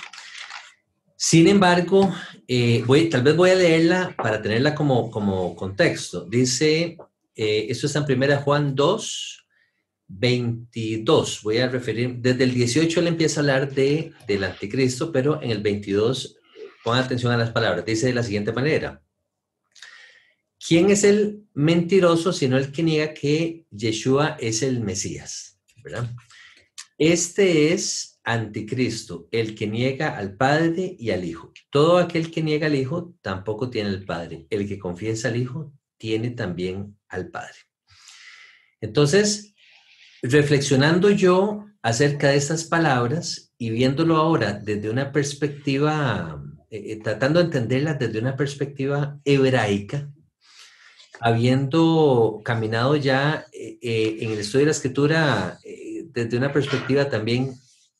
Sin 1.16 1.48
embargo, 1.48 2.14
eh, 2.46 2.84
voy, 2.86 3.08
tal 3.08 3.22
vez 3.22 3.34
voy 3.34 3.50
a 3.50 3.54
leerla 3.54 4.14
para 4.22 4.42
tenerla 4.42 4.74
como, 4.74 5.10
como 5.10 5.56
contexto. 5.56 6.26
Dice, 6.26 6.98
eh, 7.34 7.66
esto 7.70 7.86
está 7.86 8.00
en 8.00 8.04
primera 8.04 8.36
Juan 8.36 8.74
2, 8.74 9.41
22. 10.18 11.40
Voy 11.42 11.58
a 11.58 11.68
referir, 11.68 12.16
desde 12.18 12.44
el 12.44 12.54
18 12.54 13.00
él 13.00 13.06
empieza 13.06 13.40
a 13.40 13.42
hablar 13.42 13.72
de, 13.72 14.12
del 14.26 14.44
anticristo, 14.44 15.10
pero 15.10 15.42
en 15.42 15.50
el 15.50 15.62
22, 15.62 16.38
pongan 16.84 17.04
atención 17.04 17.32
a 17.32 17.36
las 17.36 17.50
palabras, 17.50 17.84
dice 17.84 18.06
de 18.06 18.14
la 18.14 18.22
siguiente 18.22 18.52
manera. 18.52 19.02
¿Quién 20.64 20.90
es 20.90 21.02
el 21.02 21.44
mentiroso 21.54 22.32
sino 22.32 22.56
el 22.56 22.70
que 22.70 22.82
niega 22.82 23.14
que 23.14 23.66
Yeshua 23.70 24.36
es 24.38 24.62
el 24.62 24.80
Mesías? 24.80 25.60
Este 26.98 27.72
es 27.72 28.20
anticristo, 28.22 29.28
el 29.32 29.56
que 29.56 29.66
niega 29.66 30.16
al 30.16 30.36
Padre 30.36 30.94
y 30.98 31.10
al 31.10 31.24
Hijo. 31.24 31.52
Todo 31.70 31.98
aquel 31.98 32.30
que 32.30 32.42
niega 32.42 32.68
al 32.68 32.76
Hijo 32.76 33.14
tampoco 33.22 33.70
tiene 33.70 33.88
al 33.88 34.04
Padre. 34.04 34.46
El 34.50 34.68
que 34.68 34.78
confiesa 34.78 35.28
al 35.28 35.36
Hijo 35.36 35.72
tiene 35.96 36.30
también 36.30 36.96
al 37.08 37.28
Padre. 37.30 37.56
Entonces, 38.80 39.51
reflexionando 40.22 41.10
yo 41.10 41.66
acerca 41.82 42.28
de 42.28 42.36
estas 42.36 42.64
palabras 42.64 43.52
y 43.58 43.70
viéndolo 43.70 44.16
ahora 44.16 44.52
desde 44.52 44.88
una 44.88 45.12
perspectiva, 45.12 46.42
eh, 46.70 46.92
eh, 46.92 47.00
tratando 47.02 47.40
de 47.40 47.46
entenderlas 47.46 47.98
desde 47.98 48.20
una 48.20 48.36
perspectiva 48.36 49.18
hebraica, 49.24 50.08
habiendo 51.22 52.42
caminado 52.44 52.96
ya 52.96 53.46
eh, 53.52 53.78
eh, 53.80 54.16
en 54.20 54.32
el 54.32 54.40
estudio 54.40 54.60
de 54.60 54.66
la 54.66 54.72
escritura 54.72 55.58
eh, 55.62 56.06
desde 56.12 56.36
una 56.36 56.52
perspectiva 56.52 57.08
también 57.08 57.54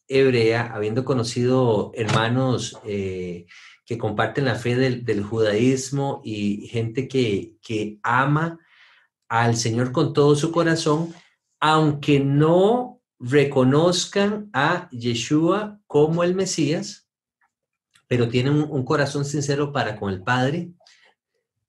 hebrea, 0.09 0.73
habiendo 0.75 1.05
conocido 1.05 1.93
hermanos 1.95 2.76
que 2.85 3.99
comparten 3.99 4.45
la 4.45 4.57
fe 4.57 4.75
del, 4.75 5.23
judaísmo 5.23 6.21
y 6.25 6.67
gente 6.67 7.09
que, 7.09 7.55
que 7.62 7.99
ama 8.02 8.59
al 9.29 9.57
Señor 9.57 9.93
con 9.93 10.12
todo 10.12 10.35
su 10.35 10.50
corazón, 10.50 11.14
aunque 11.64 12.19
no 12.19 13.00
reconozcan 13.21 14.50
a 14.52 14.88
Yeshua 14.90 15.81
como 15.87 16.25
el 16.25 16.35
Mesías, 16.35 17.09
pero 18.09 18.28
tienen 18.28 18.54
un, 18.54 18.85
corazón 18.85 19.25
sincero 19.25 19.73
para 19.73 19.97
con 19.97 20.12
el 20.12 20.25
Padre, 20.25 20.73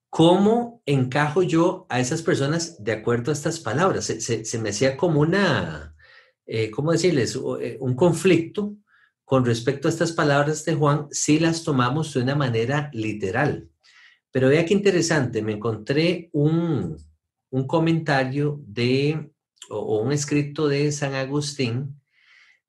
¿cómo 0.09 0.81
encajo 0.87 1.43
yo 1.43 1.85
a 1.89 1.99
esas 1.99 2.23
personas 2.23 2.83
de 2.83 2.91
acuerdo 2.91 3.29
a 3.29 3.35
estas 3.35 3.59
palabras? 3.59 4.05
Se, 4.05 4.57
me 4.57 4.69
hacía 4.69 4.97
como 4.97 5.21
una, 5.21 5.95
eh, 6.47 6.71
¿cómo 6.71 6.91
decirles? 6.91 7.39
Eh, 7.61 7.77
un 7.79 7.95
conflicto 7.95 8.75
con 9.25 9.45
respecto 9.45 9.87
a 9.87 9.91
estas 9.91 10.11
palabras 10.11 10.65
de 10.65 10.73
Juan 10.73 11.05
si 11.11 11.37
las 11.37 11.63
tomamos 11.63 12.15
de 12.15 12.21
una 12.21 12.33
manera 12.33 12.89
literal. 12.93 13.69
Pero 14.31 14.49
vea 14.49 14.65
qué 14.65 14.73
interesante, 14.73 15.43
me 15.43 15.51
encontré 15.53 16.31
un, 16.33 16.97
un 17.51 17.67
comentario 17.67 18.59
de 18.65 19.29
o, 19.69 20.01
un 20.01 20.11
escrito 20.11 20.67
de 20.67 20.91
San 20.91 21.13
Agustín, 21.13 21.99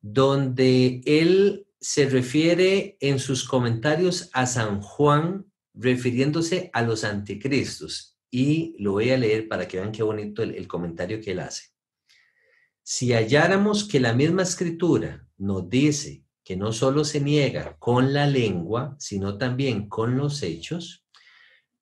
donde 0.01 1.03
él 1.07 1.67
se 1.81 2.09
refiere 2.09 2.97
en 3.01 3.19
sus 3.19 3.45
comentarios 3.45 4.31
a 4.33 4.47
San 4.47 4.81
Juan, 4.81 5.47
refiriéndose 5.75 6.71
a 6.73 6.83
los 6.83 7.05
anticristos. 7.05 8.17
Y 8.31 8.75
lo 8.79 8.93
voy 8.93 9.11
a 9.11 9.19
leer 9.19 9.49
para 9.49 9.69
que 9.69 9.79
vean 9.79 9.93
qué 9.93 10.03
bonito 10.03 10.43
el, 10.43 10.55
el 10.55 10.67
comentario 10.67 11.21
que 11.21 11.33
él 11.33 11.41
hace. 11.41 11.71
Si 12.83 13.13
halláramos 13.13 13.85
que 13.85 14.01
la 14.01 14.13
misma 14.13 14.43
escritura 14.43 15.27
nos 15.39 15.69
dice 15.69 16.25
que 16.43 16.57
no 16.57 16.73
solo 16.73 17.05
se 17.05 17.21
niega 17.21 17.77
con 17.79 18.13
la 18.13 18.27
lengua, 18.27 18.97
sino 18.99 19.39
también 19.39 19.89
con 19.89 20.17
los 20.17 20.43
hechos, 20.43 21.03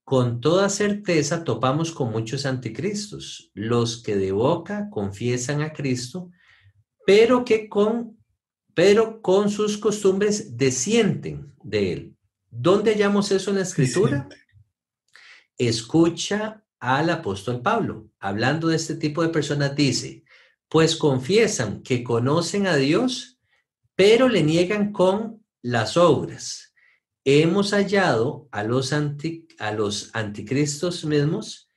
con 0.04 0.40
toda 0.40 0.68
certeza 0.68 1.44
topamos 1.44 1.92
con 1.92 2.10
muchos 2.10 2.44
anticristos, 2.44 3.50
los 3.54 4.02
que 4.02 4.16
de 4.16 4.32
boca 4.32 4.88
confiesan 4.90 5.62
a 5.62 5.72
Cristo, 5.72 6.30
pero 7.06 7.44
que 7.44 7.68
con, 7.68 8.18
pero 8.74 9.22
con 9.22 9.50
sus 9.50 9.78
costumbres 9.78 10.56
desienten 10.56 11.54
de 11.62 11.92
él. 11.92 12.16
¿Dónde 12.50 12.92
hallamos 12.92 13.30
eso 13.30 13.50
en 13.50 13.56
la 13.56 13.62
escritura? 13.62 14.28
Escucha 15.56 16.64
al 16.80 17.10
apóstol 17.10 17.62
Pablo, 17.62 18.10
hablando 18.18 18.68
de 18.68 18.76
este 18.76 18.96
tipo 18.96 19.22
de 19.22 19.28
personas, 19.28 19.76
dice, 19.76 20.24
pues 20.68 20.96
confiesan 20.96 21.82
que 21.82 22.02
conocen 22.02 22.66
a 22.66 22.76
Dios, 22.76 23.38
pero 23.94 24.28
le 24.28 24.42
niegan 24.42 24.92
con 24.92 25.44
las 25.62 25.96
obras 25.96 26.71
hemos 27.24 27.72
hallado 27.72 28.48
a 28.50 28.64
los, 28.64 28.92
a 28.92 29.72
los 29.72 30.10
anticristos 30.14 31.04
mismos. 31.04 31.68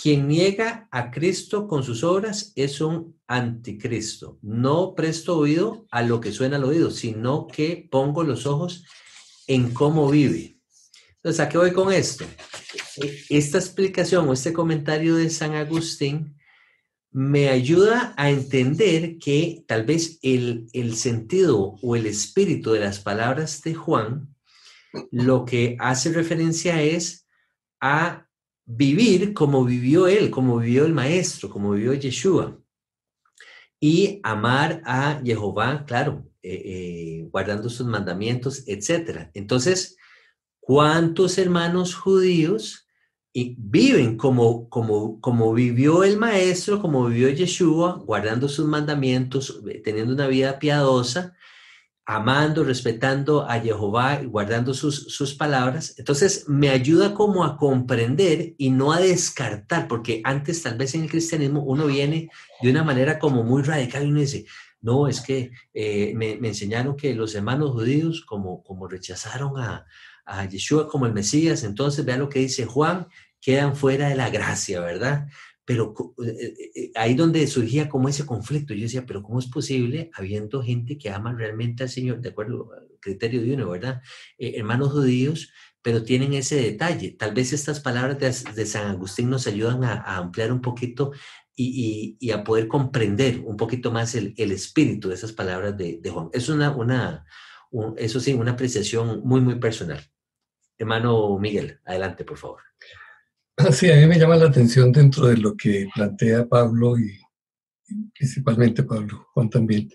Quien 0.00 0.28
niega 0.28 0.88
a 0.92 1.10
Cristo 1.10 1.66
con 1.66 1.82
sus 1.82 2.04
obras 2.04 2.52
es 2.54 2.80
un 2.80 3.18
anticristo. 3.26 4.38
No 4.42 4.94
presto 4.94 5.36
oído 5.36 5.86
a 5.90 6.02
lo 6.02 6.20
que 6.20 6.32
suena 6.32 6.56
al 6.56 6.64
oído, 6.64 6.90
sino 6.90 7.48
que 7.48 7.88
pongo 7.90 8.22
los 8.22 8.46
ojos 8.46 8.84
en 9.48 9.72
cómo 9.74 10.08
vive. 10.08 10.58
Entonces, 11.16 11.40
¿a 11.40 11.48
qué 11.48 11.58
voy 11.58 11.72
con 11.72 11.92
esto? 11.92 12.24
Esta 13.28 13.58
explicación 13.58 14.28
o 14.28 14.32
este 14.32 14.52
comentario 14.52 15.16
de 15.16 15.30
San 15.30 15.54
Agustín 15.54 16.36
me 17.10 17.48
ayuda 17.48 18.14
a 18.16 18.30
entender 18.30 19.18
que 19.18 19.64
tal 19.66 19.84
vez 19.84 20.20
el, 20.22 20.68
el 20.72 20.94
sentido 20.94 21.76
o 21.82 21.96
el 21.96 22.06
espíritu 22.06 22.72
de 22.72 22.80
las 22.80 23.00
palabras 23.00 23.62
de 23.62 23.74
Juan 23.74 24.34
lo 25.10 25.44
que 25.44 25.76
hace 25.78 26.12
referencia 26.12 26.82
es 26.82 27.26
a 27.80 28.26
vivir 28.64 29.32
como 29.32 29.64
vivió 29.64 30.06
él, 30.08 30.30
como 30.30 30.58
vivió 30.58 30.84
el 30.84 30.92
maestro, 30.92 31.48
como 31.48 31.72
vivió 31.72 31.94
Yeshua. 31.94 32.58
Y 33.80 34.20
amar 34.22 34.82
a 34.84 35.20
Jehová, 35.24 35.84
claro, 35.86 36.28
eh, 36.42 36.62
eh, 36.64 37.28
guardando 37.30 37.70
sus 37.70 37.86
mandamientos, 37.86 38.64
etc. 38.66 39.30
Entonces, 39.34 39.96
¿cuántos 40.60 41.38
hermanos 41.38 41.94
judíos 41.94 42.88
viven 43.32 44.16
como, 44.16 44.68
como, 44.68 45.20
como 45.20 45.54
vivió 45.54 46.02
el 46.02 46.16
maestro, 46.16 46.80
como 46.80 47.06
vivió 47.06 47.28
Yeshua, 47.28 48.02
guardando 48.04 48.48
sus 48.48 48.66
mandamientos, 48.66 49.62
teniendo 49.84 50.12
una 50.12 50.26
vida 50.26 50.58
piadosa? 50.58 51.36
Amando, 52.10 52.64
respetando 52.64 53.42
a 53.42 53.60
Jehová 53.60 54.20
y 54.22 54.26
guardando 54.26 54.72
sus, 54.72 55.12
sus 55.12 55.34
palabras. 55.34 55.94
Entonces 55.98 56.46
me 56.48 56.70
ayuda 56.70 57.12
como 57.12 57.44
a 57.44 57.58
comprender 57.58 58.54
y 58.56 58.70
no 58.70 58.92
a 58.92 58.98
descartar, 58.98 59.86
porque 59.86 60.22
antes 60.24 60.62
tal 60.62 60.78
vez 60.78 60.94
en 60.94 61.02
el 61.02 61.10
cristianismo 61.10 61.62
uno 61.62 61.84
viene 61.84 62.30
de 62.62 62.70
una 62.70 62.82
manera 62.82 63.18
como 63.18 63.42
muy 63.44 63.62
radical 63.62 64.06
y 64.06 64.08
uno 64.08 64.20
dice, 64.20 64.46
no, 64.80 65.06
es 65.06 65.20
que 65.20 65.50
eh, 65.74 66.14
me, 66.16 66.32
enseñaron 66.48 66.96
que 66.96 67.14
los 67.14 67.34
hermanos 67.34 67.72
judíos 67.72 68.24
como, 68.26 68.62
como 68.62 68.88
rechazaron 68.88 69.58
a, 69.58 69.84
a 70.24 70.46
Yeshua 70.46 70.88
como 70.88 71.04
el 71.04 71.12
Mesías, 71.12 71.62
entonces 71.62 72.06
vea 72.06 72.16
lo 72.16 72.30
que 72.30 72.38
dice 72.38 72.64
Juan, 72.64 73.06
quedan 73.38 73.76
fuera 73.76 74.08
de 74.08 74.16
la 74.16 74.30
gracia, 74.30 74.80
¿verdad? 74.80 75.26
Pero 75.68 75.94
eh, 76.24 76.30
eh, 76.30 76.70
eh, 76.74 76.92
ahí 76.94 77.14
donde 77.14 77.46
surgía 77.46 77.90
como 77.90 78.08
ese 78.08 78.24
conflicto, 78.24 78.72
yo 78.72 78.84
decía, 78.84 79.04
pero 79.04 79.22
¿cómo 79.22 79.38
es 79.38 79.48
posible 79.48 80.10
habiendo 80.14 80.62
gente 80.62 80.96
que 80.96 81.10
ama 81.10 81.34
realmente 81.34 81.82
al 81.82 81.90
Señor, 81.90 82.22
de 82.22 82.30
acuerdo 82.30 82.70
al 82.72 82.88
criterio 83.00 83.42
de 83.42 83.52
uno, 83.52 83.68
¿verdad? 83.68 84.00
hermanos 84.38 84.92
judíos, 84.92 85.52
pero 85.82 86.04
tienen 86.04 86.32
ese 86.32 86.56
detalle. 86.56 87.10
Tal 87.10 87.34
vez 87.34 87.52
estas 87.52 87.80
palabras 87.80 88.18
de, 88.18 88.64
San 88.64 88.86
Agustín 88.86 89.28
nos 89.28 89.46
ayudan 89.46 89.84
a, 89.84 90.16
ampliar 90.16 90.52
un 90.52 90.62
poquito 90.62 91.12
y, 91.54 92.16
y, 92.18 92.30
a 92.30 92.42
poder 92.44 92.66
comprender 92.66 93.42
un 93.44 93.58
poquito 93.58 93.92
más 93.92 94.14
el, 94.14 94.32
el 94.38 94.52
espíritu 94.52 95.10
de 95.10 95.16
esas 95.16 95.32
palabras 95.32 95.76
de, 95.76 95.98
de 96.00 96.10
Juan. 96.10 96.30
Es 96.32 96.48
una, 96.48 96.70
una 96.70 97.26
eso 97.98 98.20
sí, 98.20 98.32
una 98.32 98.52
apreciación 98.52 99.20
muy, 99.22 99.42
muy 99.42 99.56
personal. 99.56 100.00
Hermano 100.78 101.38
Miguel, 101.38 101.78
adelante, 101.84 102.24
por 102.24 102.38
favor. 102.38 102.62
Sí, 103.72 103.90
a 103.90 103.96
mí 103.96 104.06
me 104.06 104.18
llama 104.18 104.36
la 104.36 104.46
atención 104.46 104.92
dentro 104.92 105.26
de 105.26 105.36
lo 105.36 105.56
que 105.56 105.88
plantea 105.94 106.46
Pablo 106.46 106.98
y 106.98 107.18
principalmente 108.16 108.82
Pablo, 108.84 109.28
Juan 109.32 109.50
también. 109.50 109.90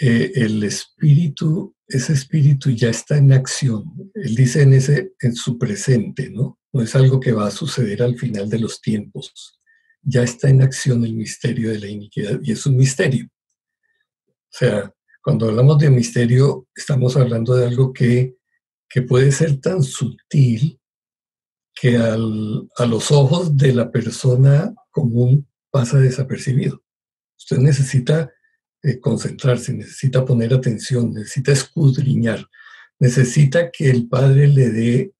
Eh, 0.00 0.30
el 0.36 0.62
espíritu, 0.62 1.74
ese 1.88 2.12
espíritu 2.12 2.70
ya 2.70 2.90
está 2.90 3.16
en 3.16 3.32
acción. 3.32 3.84
Él 4.14 4.34
dice 4.36 4.62
en, 4.62 4.74
ese, 4.74 5.12
en 5.20 5.34
su 5.34 5.58
presente, 5.58 6.30
¿no? 6.30 6.60
No 6.72 6.82
es 6.82 6.94
algo 6.94 7.18
que 7.18 7.32
va 7.32 7.48
a 7.48 7.50
suceder 7.50 8.02
al 8.02 8.16
final 8.16 8.48
de 8.48 8.60
los 8.60 8.80
tiempos. 8.80 9.58
Ya 10.02 10.22
está 10.22 10.48
en 10.48 10.62
acción 10.62 11.04
el 11.04 11.14
misterio 11.14 11.70
de 11.70 11.80
la 11.80 11.88
iniquidad 11.88 12.38
y 12.42 12.52
es 12.52 12.64
un 12.64 12.76
misterio. 12.76 13.26
O 14.28 14.56
sea, 14.56 14.92
cuando 15.22 15.48
hablamos 15.48 15.78
de 15.78 15.90
misterio, 15.90 16.68
estamos 16.74 17.16
hablando 17.16 17.56
de 17.56 17.66
algo 17.66 17.92
que, 17.92 18.36
que 18.88 19.02
puede 19.02 19.32
ser 19.32 19.60
tan 19.60 19.82
sutil 19.82 20.77
que 21.80 21.96
a 21.96 22.16
los 22.86 23.12
ojos 23.12 23.56
de 23.56 23.72
la 23.72 23.92
persona 23.92 24.74
común 24.90 25.46
pasa 25.70 25.98
desapercibido. 25.98 26.82
Usted 27.38 27.58
necesita 27.58 28.32
eh, 28.82 28.98
concentrarse, 28.98 29.72
necesita 29.72 30.24
poner 30.24 30.52
atención, 30.52 31.12
necesita 31.12 31.52
escudriñar, 31.52 32.48
necesita 32.98 33.70
que 33.70 33.90
el 33.90 34.08
Padre 34.08 34.48
le 34.48 34.70
dé 34.70 35.12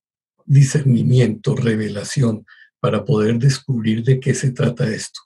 discernimiento, 0.45 1.55
revelación, 1.55 2.45
para 2.81 3.05
poder 3.05 3.39
descubrir 3.39 4.03
de 4.03 4.19
qué 4.19 4.33
se 4.33 4.51
trata 4.51 4.89
esto, 4.89 5.21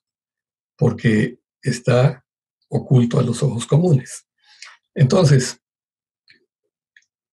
porque 0.77 1.39
está 1.63 2.23
oculto 2.67 3.19
a 3.19 3.23
los 3.23 3.41
ojos 3.41 3.65
comunes. 3.65 4.27
Entonces, 4.93 5.59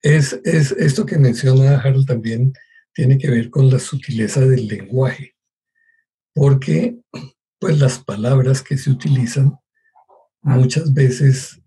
es, 0.01 0.39
es 0.43 0.71
esto 0.71 1.05
que 1.05 1.19
menciona 1.19 1.79
Harold 1.79 2.07
también 2.07 2.53
tiene 2.93 3.17
que 3.17 3.29
ver 3.29 3.49
con 3.49 3.69
la 3.69 3.79
sutileza 3.79 4.41
del 4.41 4.67
lenguaje, 4.67 5.35
porque 6.33 6.99
pues 7.59 7.79
las 7.79 7.99
palabras 7.99 8.61
que 8.61 8.77
se 8.77 8.89
utilizan 8.89 9.53
muchas 10.41 10.93
veces 10.93 11.61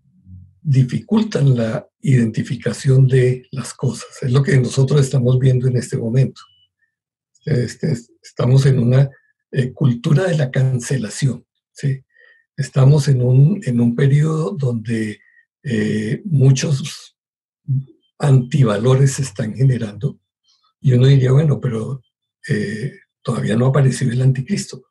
dificultan 0.61 1.55
la 1.55 1.87
identificación 2.01 3.07
de 3.07 3.47
las 3.51 3.73
cosas. 3.73 4.09
Es 4.21 4.31
lo 4.31 4.43
que 4.43 4.57
nosotros 4.57 5.01
estamos 5.01 5.39
viendo 5.39 5.67
en 5.67 5.77
este 5.77 5.97
momento. 5.97 6.41
Este, 7.45 7.95
estamos 8.21 8.65
en 8.65 8.79
una 8.79 9.09
eh, 9.51 9.71
cultura 9.71 10.25
de 10.25 10.35
la 10.35 10.51
cancelación. 10.51 11.45
¿sí? 11.71 12.03
Estamos 12.57 13.07
en 13.07 13.21
un, 13.21 13.61
en 13.63 13.79
un 13.79 13.95
periodo 13.95 14.51
donde 14.51 15.19
eh, 15.63 16.21
muchos 16.25 17.15
antivalores 18.17 19.13
se 19.13 19.21
están 19.21 19.55
generando 19.55 20.19
y 20.85 20.93
uno 20.93 21.07
diría, 21.07 21.31
bueno, 21.31 21.59
pero 21.59 22.03
eh, 22.47 22.93
todavía 23.23 23.55
no 23.55 23.65
ha 23.65 23.69
aparecido 23.69 24.11
el 24.11 24.21
anticristo. 24.21 24.83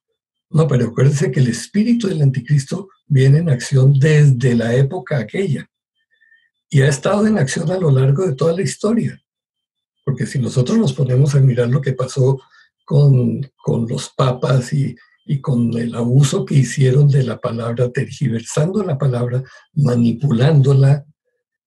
No, 0.51 0.67
pero 0.67 0.89
acuérdense 0.89 1.31
que 1.31 1.39
el 1.39 1.47
espíritu 1.47 2.09
del 2.09 2.21
anticristo 2.21 2.89
viene 3.07 3.39
en 3.39 3.49
acción 3.49 3.97
desde 4.01 4.57
la 4.57 4.75
época 4.75 5.19
aquella 5.19 5.71
y 6.69 6.81
ha 6.81 6.89
estado 6.89 7.29
en 7.29 7.39
acción 7.39 7.71
a 7.71 7.79
lo 7.79 7.93
largo 7.93 8.27
de 8.27 8.35
toda 8.35 8.55
la 8.55 8.63
historia. 8.63 9.23
Porque 10.05 10.27
si 10.27 10.41
nosotros 10.41 10.79
nos 10.79 10.93
ponemos 10.93 11.37
a 11.37 11.41
mirar 11.41 11.69
lo 11.69 11.81
que 11.81 11.93
pasó 11.93 12.41
con, 12.85 13.49
con 13.57 13.87
los 13.87 14.11
papas 14.17 14.73
y, 14.73 14.97
y 15.25 15.41
con 15.41 15.79
el 15.79 15.95
abuso 15.95 16.45
que 16.45 16.57
hicieron 16.57 17.07
de 17.07 17.23
la 17.23 17.41
palabra, 17.41 17.89
tergiversando 17.93 18.83
la 18.83 18.99
palabra, 18.99 19.45
manipulándola 19.75 21.05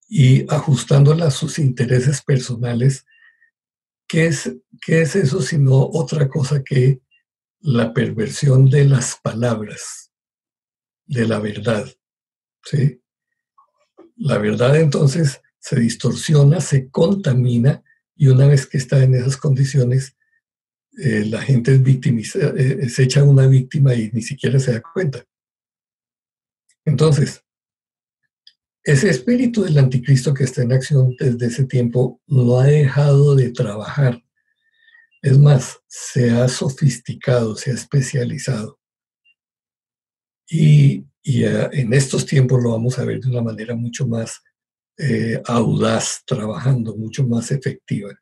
y 0.09 0.45
ajustándola 0.53 1.27
a 1.27 1.31
sus 1.31 1.59
intereses 1.59 2.21
personales, 2.21 3.05
¿qué 4.07 4.27
es, 4.27 4.55
qué 4.81 5.01
es 5.01 5.15
eso 5.15 5.41
sino 5.41 5.85
otra 5.85 6.27
cosa 6.27 6.63
que 6.63 7.01
la 7.59 7.93
perversión 7.93 8.69
de 8.69 8.85
las 8.85 9.19
palabras, 9.21 10.11
de 11.05 11.27
la 11.27 11.39
verdad? 11.39 11.87
¿sí? 12.63 13.01
La 14.15 14.37
verdad 14.37 14.77
entonces 14.77 15.41
se 15.59 15.79
distorsiona, 15.79 16.61
se 16.61 16.89
contamina 16.89 17.83
y 18.15 18.27
una 18.27 18.47
vez 18.47 18.65
que 18.65 18.77
está 18.77 19.03
en 19.03 19.13
esas 19.13 19.37
condiciones, 19.37 20.15
eh, 20.97 21.25
la 21.25 21.41
gente 21.41 21.73
es 21.73 21.83
victimizada, 21.83 22.53
eh, 22.57 22.89
se 22.89 23.03
echa 23.03 23.23
una 23.23 23.45
víctima 23.45 23.93
y 23.93 24.09
ni 24.11 24.21
siquiera 24.21 24.59
se 24.59 24.73
da 24.73 24.81
cuenta. 24.81 25.23
Entonces, 26.85 27.43
ese 28.87 29.09
espíritu 29.09 29.63
del 29.63 29.77
anticristo 29.77 30.33
que 30.33 30.45
está 30.45 30.61
en 30.63 30.71
acción 30.71 31.13
desde 31.19 31.47
ese 31.47 31.65
tiempo 31.65 32.21
no 32.25 32.57
ha 32.59 32.65
dejado 32.65 33.35
de 33.35 33.51
trabajar. 33.51 34.23
Es 35.21 35.37
más, 35.37 35.81
se 35.87 36.31
ha 36.31 36.47
sofisticado, 36.47 37.57
se 37.57 37.71
ha 37.71 37.73
especializado. 37.73 38.79
Y 40.49 41.03
en 41.23 41.93
estos 41.93 42.25
tiempos 42.25 42.63
lo 42.63 42.71
vamos 42.71 42.97
a 42.97 43.03
ver 43.03 43.19
de 43.19 43.29
una 43.29 43.41
manera 43.41 43.75
mucho 43.75 44.07
más 44.07 44.41
eh, 44.97 45.41
audaz, 45.45 46.23
trabajando, 46.25 46.95
mucho 46.95 47.27
más 47.27 47.51
efectiva. 47.51 48.17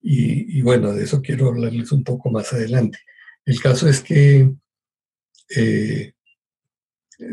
Y, 0.00 0.60
bueno, 0.62 0.92
de 0.92 1.04
eso 1.04 1.22
quiero 1.22 1.46
hablarles 1.46 1.92
un 1.92 2.02
poco 2.02 2.28
más 2.28 2.52
adelante. 2.52 2.98
El 3.44 3.60
caso 3.60 3.88
es 3.88 4.00
que, 4.00 4.52
eh, 5.54 6.12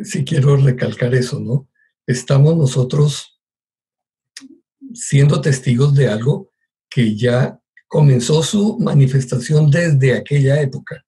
si 0.04 0.24
quiero 0.24 0.56
recalcar 0.56 1.16
eso, 1.16 1.40
¿no? 1.40 1.69
Estamos 2.10 2.58
nosotros 2.58 3.40
siendo 4.96 5.42
testigos 5.42 5.94
de 5.94 6.08
algo 6.08 6.52
que 6.90 7.16
ya 7.16 7.62
comenzó 7.88 8.42
su 8.42 8.80
manifestación 8.80 9.70
desde 9.70 10.18
aquella 10.18 10.60
época. 10.60 11.06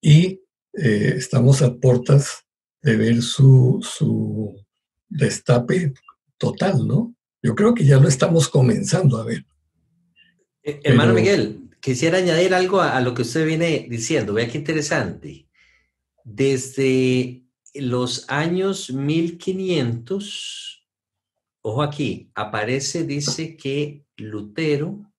Y 0.00 0.40
eh, 0.72 1.14
estamos 1.16 1.62
a 1.62 1.74
puertas 1.74 2.46
de 2.80 2.94
ver 2.94 3.20
su, 3.22 3.80
su 3.82 4.54
destape 5.08 5.94
total, 6.36 6.86
¿no? 6.86 7.12
Yo 7.42 7.56
creo 7.56 7.74
que 7.74 7.84
ya 7.84 7.98
lo 7.98 8.06
estamos 8.06 8.48
comenzando 8.48 9.16
a 9.16 9.24
ver. 9.24 9.44
Eh, 10.62 10.78
hermano 10.84 11.12
Miguel, 11.12 11.70
quisiera 11.80 12.18
añadir 12.18 12.54
algo 12.54 12.80
a, 12.80 13.00
lo 13.00 13.14
que 13.14 13.22
usted 13.22 13.44
viene 13.44 13.88
diciendo. 13.90 14.32
Vea 14.32 14.48
qué 14.48 14.58
interesante. 14.58 15.48
Desde 16.22 17.47
los 17.74 18.28
años 18.28 18.92
1500, 18.92 20.86
ojo 21.62 21.82
aquí, 21.82 22.30
aparece, 22.34 23.04
dice 23.04 23.56
que 23.56 24.04
Lutero 24.16 25.12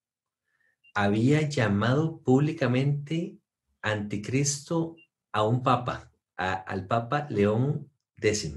había 0.94 1.48
llamado 1.48 2.22
públicamente 2.22 3.38
anticristo 3.82 4.96
a 5.32 5.44
un 5.44 5.64
papa, 5.64 6.12
al 6.36 6.88
papa 6.88 7.28
León 7.30 7.90
X. 8.18 8.56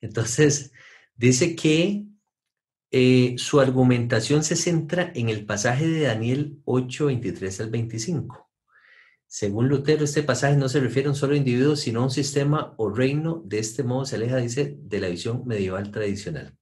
Entonces, 0.00 0.72
dice 1.16 1.56
que 1.56 2.06
eh, 2.90 3.34
su 3.38 3.60
argumentación 3.60 4.44
se 4.44 4.56
centra 4.56 5.10
en 5.14 5.28
el 5.28 5.44
pasaje 5.46 5.88
de 5.88 6.02
Daniel 6.02 6.60
8, 6.64 7.06
23 7.06 7.60
al 7.60 7.70
25. 7.70 8.43
Según 9.34 9.66
Lutero, 9.68 10.04
este 10.04 10.22
pasaje 10.22 10.56
no 10.56 10.68
se 10.68 10.78
refiere 10.78 11.08
a 11.08 11.10
un 11.10 11.16
solo 11.16 11.34
individuo, 11.34 11.74
sino 11.74 11.98
a 11.98 12.04
un 12.04 12.10
sistema 12.12 12.72
o 12.76 12.88
reino. 12.88 13.42
De 13.44 13.58
este 13.58 13.82
modo 13.82 14.04
se 14.04 14.14
aleja, 14.14 14.36
dice, 14.36 14.76
de 14.78 15.00
la 15.00 15.08
visión 15.08 15.42
medieval 15.44 15.90
tradicional. 15.90 16.56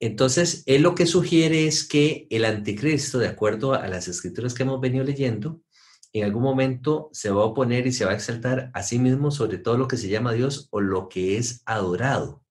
Entonces, 0.00 0.62
él 0.64 0.80
lo 0.80 0.94
que 0.94 1.04
sugiere 1.04 1.66
es 1.66 1.86
que 1.86 2.28
el 2.30 2.46
anticristo, 2.46 3.18
de 3.18 3.28
acuerdo 3.28 3.74
a 3.74 3.86
las 3.88 4.08
escrituras 4.08 4.54
que 4.54 4.62
hemos 4.62 4.80
venido 4.80 5.04
leyendo, 5.04 5.60
en 6.14 6.24
algún 6.24 6.44
momento 6.44 7.10
se 7.12 7.28
va 7.28 7.42
a 7.42 7.44
oponer 7.44 7.86
y 7.86 7.92
se 7.92 8.06
va 8.06 8.12
a 8.12 8.14
exaltar 8.14 8.70
a 8.72 8.82
sí 8.82 8.98
mismo 8.98 9.30
sobre 9.30 9.58
todo 9.58 9.76
lo 9.76 9.86
que 9.86 9.98
se 9.98 10.08
llama 10.08 10.32
Dios 10.32 10.68
o 10.70 10.80
lo 10.80 11.10
que 11.10 11.36
es 11.36 11.60
adorado. 11.66 12.42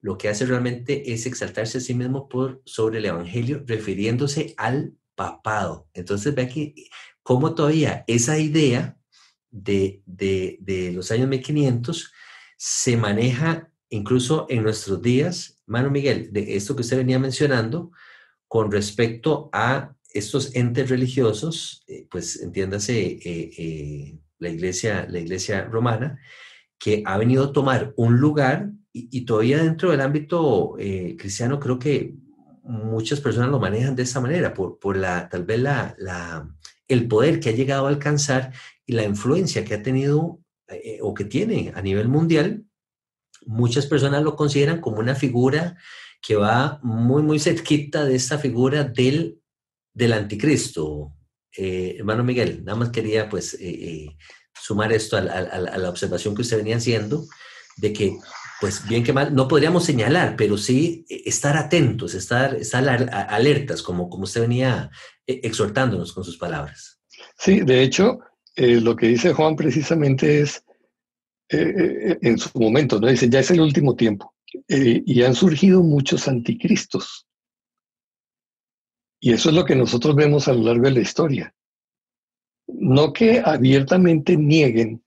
Lo 0.00 0.16
que 0.16 0.30
hace 0.30 0.46
realmente 0.46 1.12
es 1.12 1.26
exaltarse 1.26 1.76
a 1.76 1.80
sí 1.82 1.92
mismo 1.92 2.30
por 2.30 2.62
sobre 2.64 2.96
el 2.96 3.04
Evangelio, 3.04 3.62
refiriéndose 3.66 4.54
al 4.56 4.94
papado. 5.14 5.88
Entonces 5.92 6.34
ve 6.34 6.42
aquí 6.42 6.88
cómo 7.28 7.54
todavía 7.54 8.04
esa 8.06 8.38
idea 8.38 8.96
de, 9.50 10.02
de, 10.06 10.92
los 10.94 11.10
años 11.10 11.28
1500 11.28 12.10
se 12.56 12.96
maneja 12.96 13.70
incluso 13.90 14.46
en 14.48 14.62
nuestros 14.62 15.02
días, 15.02 15.60
Mano 15.66 15.90
Miguel, 15.90 16.32
de 16.32 16.56
esto 16.56 16.74
que 16.74 16.80
usted 16.80 16.96
venía 16.96 17.18
mencionando, 17.18 17.90
con 18.46 18.72
respecto 18.72 19.50
a 19.52 19.94
estos 20.10 20.56
entes 20.56 20.88
religiosos, 20.88 21.84
eh, 21.86 22.06
pues 22.10 22.40
entiéndase 22.40 22.98
eh, 22.98 23.20
eh, 23.58 24.18
la, 24.38 24.48
iglesia, 24.48 25.06
la 25.06 25.18
iglesia 25.18 25.66
romana, 25.66 26.18
que 26.78 27.02
ha 27.04 27.18
venido 27.18 27.44
a 27.44 27.52
tomar 27.52 27.92
un 27.98 28.16
lugar 28.16 28.70
y, 28.90 29.26
todavía 29.26 29.62
dentro 29.62 29.90
del 29.90 30.00
ámbito 30.00 30.76
cristiano 31.18 31.60
creo 31.60 31.78
que 31.78 32.14
muchas 32.62 33.20
personas 33.20 33.50
lo 33.50 33.60
manejan 33.60 33.94
de 33.94 34.04
esa 34.04 34.18
manera, 34.18 34.54
por, 34.54 34.78
por 34.78 34.96
la, 34.96 35.28
tal 35.28 35.44
vez 35.44 35.60
la, 35.60 35.94
el 36.88 37.06
poder 37.06 37.40
que 37.40 37.50
ha 37.50 37.52
llegado 37.52 37.86
a 37.86 37.90
alcanzar 37.90 38.52
y 38.86 38.94
la 38.94 39.04
influencia 39.04 39.64
que 39.64 39.74
ha 39.74 39.82
tenido 39.82 40.40
o 41.00 41.14
que 41.14 41.24
tiene 41.24 41.72
a 41.74 41.82
nivel 41.82 42.08
mundial. 42.08 42.64
Muchas 43.46 43.86
personas 43.86 44.22
lo 44.22 44.36
consideran 44.36 44.80
como 44.80 44.98
una 44.98 45.14
figura 45.14 45.76
que 46.20 46.36
va 46.36 46.80
muy, 46.82 47.22
muy 47.22 47.38
cerquita 47.38 48.04
de 48.04 48.16
esta 48.16 48.38
figura 48.38 48.84
del 48.84 49.38
del 49.98 50.12
anticristo, 50.12 51.12
eh, 51.56 51.96
hermano 51.98 52.22
Miguel, 52.22 52.62
nada 52.64 52.78
más 52.78 52.90
quería 52.90 53.28
pues 53.28 53.54
eh, 53.54 53.58
eh, 53.68 54.16
sumar 54.54 54.92
esto 54.92 55.16
a, 55.16 55.22
la 55.22 55.90
observación 55.90 56.36
que 56.36 56.42
usted 56.42 56.58
venía 56.58 56.76
haciendo, 56.76 57.26
de 57.78 57.92
que 57.92 58.16
pues 58.60 58.86
bien 58.88 59.04
que 59.04 59.12
mal, 59.12 59.34
no 59.34 59.46
podríamos 59.46 59.84
señalar, 59.84 60.34
pero 60.36 60.58
sí 60.58 61.04
estar 61.08 61.56
atentos, 61.56 62.14
estar, 62.14 62.54
estar 62.56 62.88
alertas, 63.12 63.82
como, 63.82 64.08
como 64.10 64.24
usted 64.24 64.40
venía 64.42 64.90
exhortándonos 65.26 66.12
con 66.12 66.24
sus 66.24 66.38
palabras. 66.38 67.00
Sí, 67.38 67.60
de 67.60 67.82
hecho, 67.82 68.18
lo 68.56 68.96
que 68.96 69.08
dice 69.08 69.32
Juan 69.32 69.54
precisamente 69.54 70.40
es, 70.40 70.64
en 71.48 72.38
su 72.38 72.58
momento, 72.58 73.00
¿no? 73.00 73.06
Dice, 73.06 73.28
ya 73.28 73.40
es 73.40 73.50
el 73.50 73.60
último 73.60 73.94
tiempo, 73.94 74.34
y 74.66 75.22
han 75.22 75.34
surgido 75.34 75.82
muchos 75.82 76.26
anticristos. 76.26 77.26
Y 79.20 79.32
eso 79.32 79.48
es 79.50 79.54
lo 79.54 79.64
que 79.64 79.76
nosotros 79.76 80.14
vemos 80.14 80.48
a 80.48 80.52
lo 80.52 80.62
largo 80.62 80.84
de 80.84 80.90
la 80.92 81.00
historia. 81.00 81.54
No 82.66 83.12
que 83.12 83.40
abiertamente 83.44 84.36
nieguen 84.36 85.02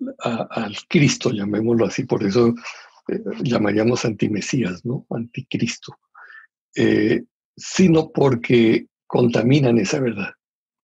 eh, 0.00 0.46
al 0.50 0.76
Cristo, 0.88 1.30
llamémoslo 1.30 1.86
así, 1.86 2.04
por 2.04 2.24
eso 2.24 2.54
eh, 3.08 3.20
llamaríamos 3.42 4.04
antimesías, 4.04 4.84
¿no? 4.84 5.06
Anticristo, 5.10 5.98
eh, 6.74 7.24
sino 7.56 8.10
porque 8.10 8.86
contaminan 9.06 9.78
esa 9.78 10.00
verdad, 10.00 10.32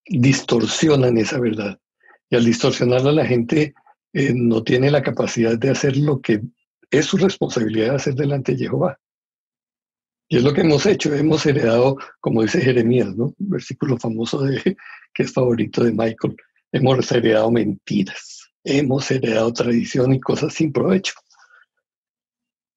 distorsionan 0.06 1.18
esa 1.18 1.38
verdad. 1.38 1.78
Y 2.30 2.36
al 2.36 2.44
distorsionarla 2.44 3.12
la 3.12 3.26
gente 3.26 3.74
no 4.12 4.62
tiene 4.62 4.92
la 4.92 5.02
capacidad 5.02 5.58
de 5.58 5.70
hacer 5.70 5.96
lo 5.96 6.20
que 6.20 6.40
es 6.90 7.06
su 7.06 7.16
responsabilidad 7.16 7.90
de 7.90 7.96
hacer 7.96 8.14
delante 8.14 8.52
de 8.52 8.58
Jehová. 8.58 8.98
Y 10.28 10.38
es 10.38 10.42
lo 10.42 10.54
que 10.54 10.62
hemos 10.62 10.86
hecho, 10.86 11.12
hemos 11.14 11.44
heredado, 11.44 11.96
como 12.20 12.42
dice 12.42 12.60
Jeremías, 12.60 13.14
¿no? 13.14 13.34
Versículo 13.38 13.98
famoso 13.98 14.42
de, 14.42 14.76
que 15.12 15.22
es 15.22 15.32
favorito 15.32 15.84
de 15.84 15.92
Michael, 15.92 16.36
hemos 16.72 17.12
heredado 17.12 17.50
mentiras, 17.50 18.33
hemos 18.64 19.10
heredado 19.10 19.52
tradición 19.52 20.14
y 20.14 20.20
cosas 20.20 20.54
sin 20.54 20.72
provecho, 20.72 21.14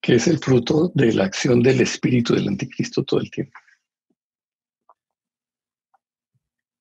que 0.02 0.16
es 0.16 0.28
el 0.28 0.40
fruto 0.40 0.92
de 0.94 1.14
la 1.14 1.26
acción 1.26 1.62
del 1.64 1.82
espíritu 1.82 2.36
del 2.36 2.50
anticristo 2.50 3.04
todo 3.04 3.22
el 3.22 3.32
tiempo. 3.32 3.58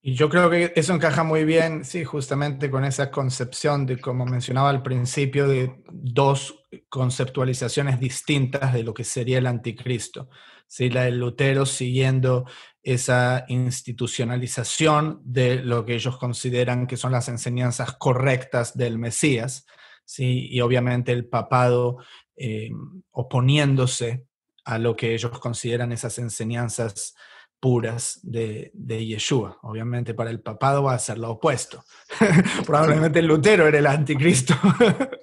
Y 0.02 0.14
yo 0.14 0.28
creo 0.28 0.48
que 0.48 0.72
eso 0.76 0.94
encaja 0.94 1.24
muy 1.24 1.44
bien, 1.44 1.84
sí, 1.84 2.04
justamente 2.04 2.70
con 2.70 2.84
esa 2.84 3.10
concepción 3.10 3.86
de, 3.86 3.98
como 3.98 4.24
mencionaba 4.24 4.70
al 4.70 4.80
principio, 4.80 5.48
de 5.48 5.82
dos 5.90 6.64
conceptualizaciones 6.88 7.98
distintas 7.98 8.72
de 8.72 8.84
lo 8.84 8.94
que 8.94 9.02
sería 9.02 9.38
el 9.38 9.48
anticristo. 9.48 10.28
¿sí? 10.68 10.90
La 10.90 11.06
de 11.06 11.10
Lutero 11.10 11.66
siguiendo 11.66 12.46
esa 12.86 13.44
institucionalización 13.48 15.20
de 15.24 15.56
lo 15.56 15.84
que 15.84 15.96
ellos 15.96 16.18
consideran 16.18 16.86
que 16.86 16.96
son 16.96 17.10
las 17.10 17.28
enseñanzas 17.28 17.96
correctas 17.96 18.76
del 18.76 18.96
Mesías, 18.96 19.66
¿sí? 20.04 20.46
y 20.48 20.60
obviamente 20.60 21.10
el 21.10 21.26
papado 21.26 21.98
eh, 22.36 22.70
oponiéndose 23.10 24.24
a 24.64 24.78
lo 24.78 24.94
que 24.94 25.14
ellos 25.14 25.36
consideran 25.40 25.90
esas 25.90 26.16
enseñanzas 26.20 27.16
puras 27.58 28.20
de, 28.22 28.70
de 28.72 29.04
Yeshua. 29.04 29.58
Obviamente 29.62 30.14
para 30.14 30.30
el 30.30 30.40
papado 30.40 30.84
va 30.84 30.94
a 30.94 30.98
ser 31.00 31.18
lo 31.18 31.32
opuesto. 31.32 31.82
Probablemente 32.66 33.20
Lutero 33.20 33.66
era 33.66 33.80
el 33.80 33.86
anticristo. 33.88 34.54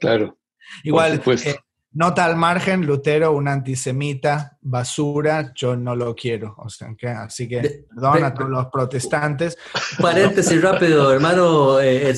claro. 0.02 0.38
Igual, 0.84 1.22
eh, 1.46 1.56
Nota 1.94 2.26
al 2.26 2.36
margen, 2.36 2.86
Lutero, 2.86 3.32
un 3.32 3.48
antisemita, 3.48 4.53
basura, 4.64 5.52
yo 5.54 5.76
no 5.76 5.96
lo 5.96 6.16
quiero. 6.16 6.56
O 6.58 6.70
sea, 6.70 6.96
así 7.24 7.48
que 7.48 7.86
perdón 7.94 8.24
a 8.24 8.34
todos 8.34 8.50
los 8.50 8.68
protestantes. 8.68 9.58
Paréntesis 10.00 10.62
rápido, 10.62 11.14
hermano 11.14 11.80
eh, 11.80 12.14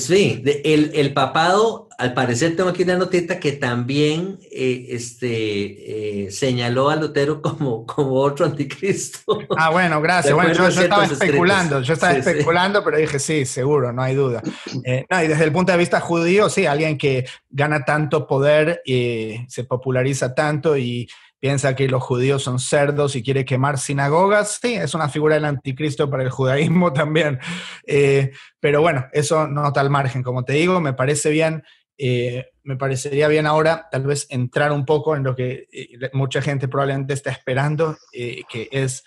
el, 0.64 0.90
el, 0.94 1.12
papado, 1.12 1.88
al 1.98 2.14
parecer 2.14 2.56
tengo 2.56 2.70
aquí 2.70 2.84
una 2.84 2.96
notita 2.96 3.40
que 3.40 3.52
también 3.52 4.38
eh, 4.50 4.86
este, 4.90 6.26
eh, 6.26 6.30
señaló 6.30 6.90
a 6.90 6.96
Lutero 6.96 7.42
como, 7.42 7.84
como 7.86 8.14
otro 8.14 8.46
anticristo. 8.46 9.40
Ah, 9.56 9.70
bueno, 9.70 10.00
gracias. 10.00 10.34
Bueno, 10.34 10.52
yo, 10.52 10.66
estaba 10.68 11.04
especulando, 11.06 11.80
yo 11.82 11.94
estaba 11.94 12.12
especulando, 12.14 12.84
pero 12.84 12.98
dije, 12.98 13.18
sí, 13.18 13.44
seguro, 13.44 13.92
no 13.92 14.02
hay 14.02 14.14
duda. 14.14 14.42
Eh, 14.84 15.04
no, 15.10 15.22
y 15.22 15.28
desde 15.28 15.44
el 15.44 15.52
punto 15.52 15.72
de 15.72 15.78
vista 15.78 16.00
judío, 16.00 16.48
sí, 16.48 16.66
alguien 16.66 16.96
que 16.96 17.26
gana 17.50 17.84
tanto 17.84 18.26
poder 18.26 18.82
y 18.84 19.44
se 19.48 19.64
populariza 19.64 20.34
tanto 20.34 20.76
y 20.76 21.08
piensa 21.38 21.76
que 21.76 21.88
los 21.88 22.02
judíos 22.02 22.42
son 22.42 22.58
cerdos 22.58 23.16
y 23.16 23.22
quiere 23.22 23.44
quemar 23.44 23.78
sinagogas, 23.78 24.58
sí, 24.60 24.74
es 24.74 24.94
una 24.94 25.08
figura 25.08 25.34
del 25.34 25.44
anticristo 25.44 26.10
para 26.10 26.22
el 26.22 26.30
judaísmo 26.30 26.92
también. 26.94 27.38
Eh, 27.86 28.32
pero 28.60 28.80
bueno, 28.80 29.06
eso 29.12 29.46
no 29.46 29.68
está 29.68 29.80
al 29.80 29.90
margen, 29.90 30.22
como 30.22 30.44
te 30.44 30.54
digo, 30.54 30.80
me 30.80 30.92
parece 30.92 31.30
bien. 31.30 31.62
Eh, 31.98 32.46
me 32.62 32.76
parecería 32.76 33.26
bien 33.28 33.46
ahora 33.46 33.88
tal 33.90 34.02
vez 34.02 34.26
entrar 34.28 34.70
un 34.70 34.84
poco 34.84 35.16
en 35.16 35.22
lo 35.22 35.34
que 35.34 35.66
eh, 35.72 36.10
mucha 36.12 36.42
gente 36.42 36.68
probablemente 36.68 37.14
está 37.14 37.30
esperando, 37.30 37.96
que 38.12 38.68
es 38.70 39.02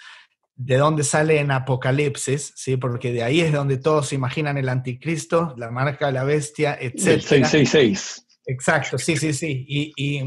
de 0.56 0.76
dónde 0.76 1.06
sale 1.06 1.39
en 1.39 1.52
Apocalipsis, 1.52 2.52
¿sí? 2.54 2.76
porque 2.76 3.13
de 3.13 3.24
ahí 3.24 3.39
es 3.39 3.54
donde 3.54 3.78
todos 3.78 4.10
se 4.10 4.15
imaginan 4.15 4.58
el 4.58 4.68
anticristo, 4.68 5.54
la 5.58 5.72
marca 5.72 6.08
de 6.08 6.12
la 6.12 6.26
bestia, 6.26 6.74
etc. 6.74 7.08
El 7.08 7.22
666. 7.22 8.26
Exacto, 8.46 8.98
sí, 8.98 9.15
sí, 9.15 9.32
sí. 9.32 9.65
Y, 9.68 10.22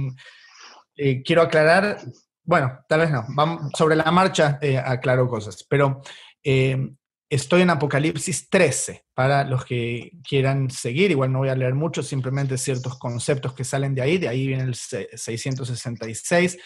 eh, 0.96 1.22
quiero 1.22 1.42
aclarar, 1.42 1.98
bueno, 2.44 2.80
tal 2.88 3.00
vez 3.00 3.10
no, 3.10 3.24
vamos, 3.28 3.72
sobre 3.76 3.96
la 3.96 4.10
marcha 4.10 4.58
eh, 4.60 4.78
aclaro 4.78 5.28
cosas, 5.28 5.64
pero 5.68 6.02
eh, 6.42 6.90
estoy 7.28 7.62
en 7.62 7.70
Apocalipsis 7.70 8.50
13 8.50 9.06
para 9.14 9.44
los 9.44 9.64
que 9.64 10.12
quieran 10.22 10.70
seguir, 10.70 11.10
igual 11.10 11.32
no 11.32 11.38
voy 11.38 11.48
a 11.48 11.56
leer 11.56 11.74
mucho, 11.74 12.02
simplemente 12.02 12.58
ciertos 12.58 12.98
conceptos 12.98 13.54
que 13.54 13.64
salen 13.64 13.94
de 13.94 14.02
ahí, 14.02 14.18
de 14.18 14.28
ahí 14.28 14.46
viene 14.46 14.64
el 14.64 14.74
666, 14.74 16.58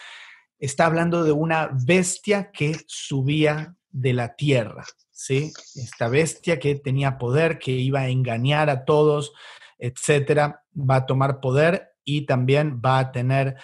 está 0.58 0.86
hablando 0.86 1.22
de 1.22 1.32
una 1.32 1.70
bestia 1.72 2.50
que 2.50 2.76
subía 2.86 3.76
de 3.90 4.12
la 4.12 4.34
tierra, 4.34 4.84
¿sí? 5.10 5.52
Esta 5.76 6.08
bestia 6.08 6.58
que 6.58 6.74
tenía 6.74 7.16
poder, 7.16 7.58
que 7.58 7.70
iba 7.70 8.00
a 8.00 8.08
engañar 8.08 8.68
a 8.68 8.84
todos, 8.84 9.32
etcétera, 9.78 10.64
va 10.74 10.96
a 10.96 11.06
tomar 11.06 11.40
poder 11.40 11.92
y 12.04 12.26
también 12.26 12.80
va 12.84 12.98
a 12.98 13.12
tener 13.12 13.56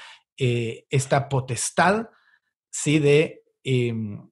eh, 0.45 0.87
esta 0.91 1.29
potestad, 1.29 2.09
¿sí? 2.69 2.99
De, 2.99 3.45
em, 3.63 4.29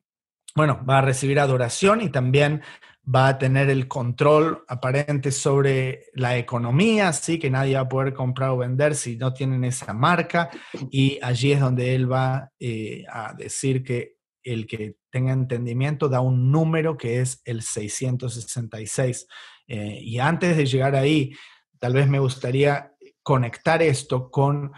bueno, 0.57 0.85
va 0.85 0.99
a 0.99 1.03
recibir 1.03 1.39
adoración 1.39 2.01
y 2.01 2.09
también 2.09 2.63
va 3.07 3.29
a 3.29 3.39
tener 3.39 3.71
el 3.71 3.87
control 3.87 4.65
aparente 4.67 5.31
sobre 5.31 6.07
la 6.15 6.37
economía, 6.37 7.13
¿sí? 7.13 7.39
Que 7.39 7.49
nadie 7.49 7.77
va 7.77 7.83
a 7.83 7.89
poder 7.89 8.13
comprar 8.13 8.51
o 8.51 8.57
vender 8.57 8.97
si 8.97 9.15
no 9.19 9.33
tienen 9.33 9.63
esa 9.63 9.95
marca 9.95 10.51
y 10.91 11.21
allí 11.23 11.53
es 11.53 11.61
donde 11.61 11.95
él 11.95 12.11
va 12.11 12.51
eh, 12.59 13.05
a 13.09 13.33
decir 13.33 13.85
que 13.85 14.17
el 14.43 14.67
que 14.67 14.97
tenga 15.11 15.33
entendimiento 15.33 16.09
da 16.09 16.21
un 16.21 16.51
número 16.51 16.97
que 16.97 17.21
es 17.21 17.41
el 17.45 17.63
666. 17.63 19.29
Eh, 19.69 20.01
y 20.03 20.19
antes 20.19 20.57
de 20.57 20.67
llegar 20.67 20.97
ahí, 20.97 21.33
tal 21.79 21.93
vez 21.93 22.09
me 22.09 22.19
gustaría 22.19 22.97
conectar 23.23 23.81
esto 23.81 24.29
con 24.29 24.73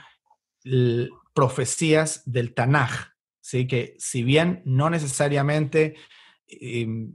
profecías 1.34 2.22
del 2.24 2.54
Tanaj, 2.54 3.12
¿sí? 3.40 3.66
que 3.66 3.96
si 3.98 4.22
bien 4.22 4.62
no 4.64 4.90
necesariamente 4.90 5.96
em, 6.46 7.12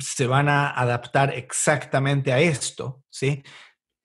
se 0.00 0.26
van 0.26 0.48
a 0.48 0.70
adaptar 0.70 1.34
exactamente 1.34 2.32
a 2.32 2.40
esto, 2.40 3.02
¿sí? 3.10 3.42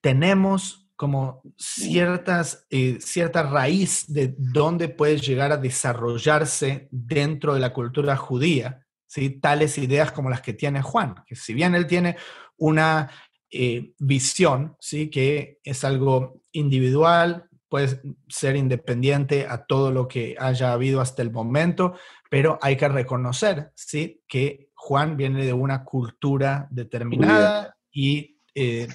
tenemos 0.02 0.89
como 0.95 1.41
ciertas, 1.58 2.67
eh, 2.69 2.98
cierta 3.00 3.43
raíz 3.43 4.12
de 4.12 4.36
dónde 4.38 4.89
puede 4.89 5.17
llegar 5.17 5.52
a 5.54 5.58
desarrollarse 5.58 6.89
dentro 6.91 7.54
de 7.54 7.62
la 7.62 7.72
cultura 7.72 8.17
judía, 8.17 8.86
¿sí? 9.08 9.30
tales 9.30 9.78
ideas 9.78 10.12
como 10.12 10.30
las 10.30 10.41
que 10.41 10.54
tiene 10.54 10.82
Juan, 10.82 11.15
que 11.26 11.36
si 11.36 11.54
bien 11.54 11.74
él 11.74 11.88
tiene 11.88 12.17
una 12.58 13.10
eh, 13.50 13.93
visión, 13.98 14.76
¿sí? 14.82 15.10
que 15.10 15.60
es 15.63 15.86
algo 15.86 16.43
individual, 16.52 17.48
puede 17.69 18.01
ser 18.27 18.55
independiente 18.55 19.45
a 19.47 19.65
todo 19.65 19.91
lo 19.91 20.08
que 20.08 20.36
haya 20.39 20.73
habido 20.73 21.01
hasta 21.01 21.21
el 21.21 21.32
momento, 21.32 21.93
pero 22.29 22.58
hay 22.62 22.75
que 22.75 22.89
reconocer 22.89 23.71
¿sí? 23.75 24.21
que 24.27 24.69
Juan 24.73 25.15
viene 25.15 25.45
de 25.45 25.53
una 25.53 25.84
cultura 25.84 26.67
determinada 26.71 27.77
y 27.91 28.38
eh, 28.55 28.88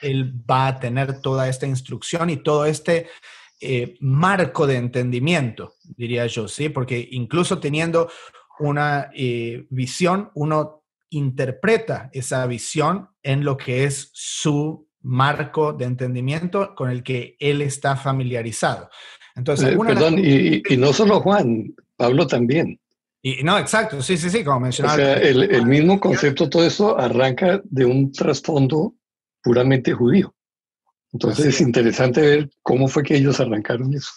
él 0.00 0.34
va 0.50 0.68
a 0.68 0.80
tener 0.80 1.20
toda 1.20 1.48
esta 1.48 1.66
instrucción 1.66 2.30
y 2.30 2.38
todo 2.38 2.64
este 2.64 3.08
eh, 3.60 3.96
marco 4.00 4.66
de 4.66 4.76
entendimiento, 4.76 5.74
diría 5.96 6.26
yo, 6.26 6.48
¿sí? 6.48 6.68
porque 6.68 7.06
incluso 7.12 7.60
teniendo 7.60 8.10
una 8.58 9.10
visión, 9.70 10.30
uno 10.34 10.84
interpreta 11.10 12.10
esa 12.12 12.46
visión 12.46 13.08
en 13.22 13.44
lo 13.44 13.56
que 13.56 13.84
es 13.84 14.10
su 14.12 14.88
marco 15.04 15.72
de 15.72 15.84
entendimiento 15.84 16.74
con 16.74 16.90
el 16.90 17.02
que 17.02 17.36
él 17.38 17.62
está 17.62 17.94
familiarizado. 17.96 18.88
Entonces, 19.36 19.74
eh, 19.74 19.78
perdón, 19.78 20.18
y, 20.18 20.62
no 20.76 20.92
solo 20.92 21.20
Juan, 21.20 21.74
Pablo 21.96 22.26
también. 22.26 22.80
Y, 23.22 23.42
no, 23.42 23.58
exacto, 23.58 24.02
sí, 24.02 24.16
sí, 24.16 24.30
sí, 24.30 24.42
como 24.42 24.60
mencionaba. 24.60 24.94
O 24.94 24.96
sea, 24.96 25.14
el, 25.14 25.66
mismo 25.66 26.00
concepto, 26.00 26.48
todo 26.48 26.66
eso 26.66 26.98
arranca 26.98 27.60
de 27.64 27.84
un 27.84 28.12
trasfondo 28.12 28.94
puramente 29.42 29.92
judío. 29.92 30.34
Entonces 31.12 31.46
es 31.46 31.60
interesante 31.60 32.20
ver 32.20 32.50
cómo 32.62 32.88
fue 32.88 33.02
que 33.02 33.16
ellos 33.16 33.38
arrancaron 33.40 33.94
eso. 33.94 34.10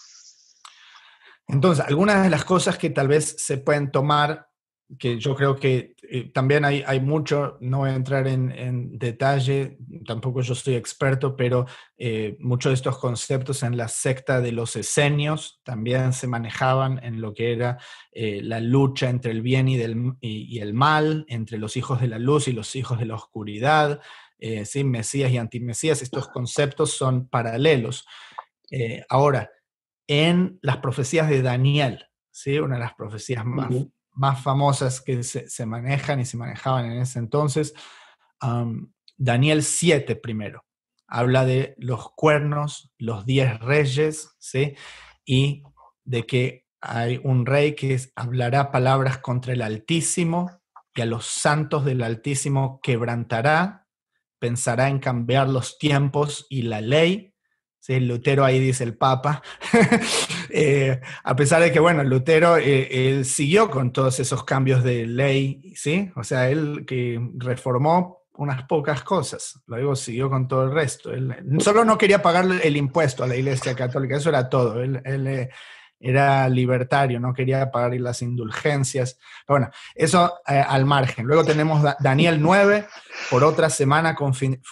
Entonces, 1.46 1.84
algunas 1.86 2.22
de 2.22 2.30
las 2.30 2.44
cosas 2.44 2.76
que 2.76 2.90
tal 2.90 3.08
vez 3.08 3.36
se 3.38 3.58
pueden 3.58 3.90
tomar 3.90 4.48
que 4.98 5.18
yo 5.18 5.34
creo 5.34 5.56
que 5.56 5.94
eh, 6.10 6.30
también 6.32 6.64
hay, 6.64 6.82
hay, 6.86 7.00
mucho, 7.00 7.58
no 7.60 7.78
voy 7.78 7.90
a 7.90 7.94
entrar 7.94 8.26
en, 8.26 8.98
detalle, 8.98 9.76
tampoco 10.06 10.40
yo 10.40 10.54
soy 10.54 10.74
experto, 10.74 11.36
pero 11.36 11.66
eh, 11.98 12.36
muchos 12.40 12.70
de 12.70 12.74
estos 12.74 12.98
conceptos 12.98 13.62
en 13.62 13.76
la 13.76 13.88
secta 13.88 14.40
de 14.40 14.52
los 14.52 14.74
esenios 14.76 15.60
también 15.64 16.14
se 16.14 16.26
manejaban 16.26 16.98
en 17.04 17.20
lo 17.20 17.34
que 17.34 17.52
era 17.52 17.78
eh, 18.12 18.40
la 18.42 18.58
lucha 18.60 19.10
entre 19.10 19.32
el 19.32 19.42
bien 19.42 19.68
y, 19.68 19.76
del, 19.76 20.14
y, 20.20 20.58
el 20.60 20.72
mal, 20.72 21.26
entre 21.28 21.58
los 21.58 21.76
hijos 21.76 22.00
de 22.00 22.08
la 22.08 22.18
luz 22.18 22.48
y 22.48 22.52
los 22.52 22.74
hijos 22.74 22.98
de 22.98 23.06
la 23.06 23.14
oscuridad, 23.14 24.00
¿sí? 24.64 24.84
Mesías 24.84 25.32
y 25.32 25.36
antimesías, 25.36 26.00
estos 26.00 26.28
conceptos 26.28 26.92
son 26.92 27.28
paralelos. 27.28 28.06
ahora, 29.08 29.50
en 30.06 30.58
las 30.62 30.76
profecías 30.78 31.28
de 31.28 31.42
Daniel, 31.42 32.06
¿sí? 32.30 32.58
una 32.60 32.76
de 32.76 32.82
las 32.82 32.94
profecías 32.94 33.44
más 33.44 33.74
más 34.18 34.42
famosas 34.42 35.00
que 35.00 35.22
se, 35.22 35.66
manejan 35.66 36.20
y 36.20 36.24
se 36.24 36.36
manejaban 36.36 36.86
en 36.86 37.02
ese 37.02 37.18
entonces. 37.18 37.74
Daniel 39.16 39.62
7 39.62 40.16
primero. 40.16 40.64
Habla 41.06 41.46
de 41.46 41.74
los 41.78 42.10
cuernos, 42.12 42.92
los 42.98 43.24
diez 43.24 43.58
reyes, 43.60 44.36
¿sí? 44.38 44.74
Y 45.24 45.62
de 46.04 46.26
que 46.26 46.66
hay 46.80 47.20
un 47.22 47.46
rey 47.46 47.74
que 47.74 47.98
hablará 48.14 48.70
palabras 48.70 49.18
contra 49.18 49.52
el 49.54 49.62
Altísimo 49.62 50.60
y 50.94 51.00
a 51.00 51.06
los 51.06 51.26
santos 51.26 51.84
del 51.84 52.02
Altísimo 52.02 52.80
quebrantará, 52.82 53.86
pensará 54.40 54.88
en 54.88 54.98
cambiar 54.98 55.48
los 55.48 55.78
tiempos 55.78 56.46
y 56.48 56.62
la 56.62 56.80
ley. 56.80 57.27
¿Sí? 57.88 58.00
Lutero 58.00 58.44
ahí 58.44 58.60
dice 58.60 58.84
el 58.84 58.96
Papa. 58.96 59.42
Eh, 60.50 60.98
a 61.24 61.36
pesar 61.36 61.60
de 61.60 61.70
que, 61.70 61.78
bueno, 61.78 62.02
Lutero 62.02 62.56
eh, 62.56 62.88
él 62.90 63.26
siguió 63.26 63.70
con 63.70 63.92
todos 63.92 64.18
esos 64.18 64.44
cambios 64.44 64.82
de 64.82 65.04
ley, 65.04 65.74
¿sí? 65.76 66.10
O 66.16 66.24
sea, 66.24 66.48
él 66.48 66.86
que 66.86 67.20
reformó 67.36 68.22
unas 68.32 68.62
pocas 68.62 69.02
cosas, 69.02 69.60
luego 69.66 69.94
siguió 69.94 70.30
con 70.30 70.48
todo 70.48 70.64
el 70.64 70.72
resto. 70.72 71.12
Él 71.12 71.36
solo 71.60 71.84
no 71.84 71.98
quería 71.98 72.22
pagar 72.22 72.46
el 72.64 72.76
impuesto 72.78 73.22
a 73.22 73.26
la 73.26 73.36
Iglesia 73.36 73.76
Católica, 73.76 74.16
eso 74.16 74.30
era 74.30 74.48
todo. 74.48 74.82
Él, 74.82 75.02
eh, 75.04 75.50
era 76.00 76.48
libertario, 76.48 77.20
no 77.20 77.34
quería 77.34 77.70
pagar 77.70 77.92
las 78.00 78.22
indulgencias. 78.22 79.18
Pero 79.46 79.58
bueno, 79.58 79.70
eso 79.94 80.40
al 80.46 80.86
margen. 80.86 81.26
Luego 81.26 81.44
tenemos 81.44 81.84
Daniel 82.00 82.40
9, 82.40 82.86
por 83.30 83.44
otra 83.44 83.68
semana 83.68 84.16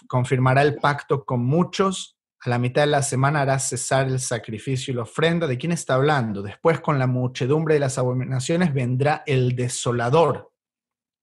confirmará 0.08 0.62
el 0.62 0.76
pacto 0.76 1.26
con 1.26 1.44
muchos 1.44 2.15
la 2.46 2.58
mitad 2.58 2.82
de 2.82 2.86
la 2.88 3.02
semana 3.02 3.42
hará 3.42 3.58
cesar 3.58 4.06
el 4.06 4.20
sacrificio 4.20 4.92
y 4.92 4.96
la 4.96 5.02
ofrenda. 5.02 5.46
¿De 5.46 5.58
quién 5.58 5.72
está 5.72 5.94
hablando? 5.94 6.42
Después 6.42 6.80
con 6.80 6.98
la 6.98 7.06
muchedumbre 7.06 7.74
de 7.74 7.80
las 7.80 7.98
abominaciones 7.98 8.72
vendrá 8.72 9.22
el 9.26 9.54
desolador. 9.56 10.52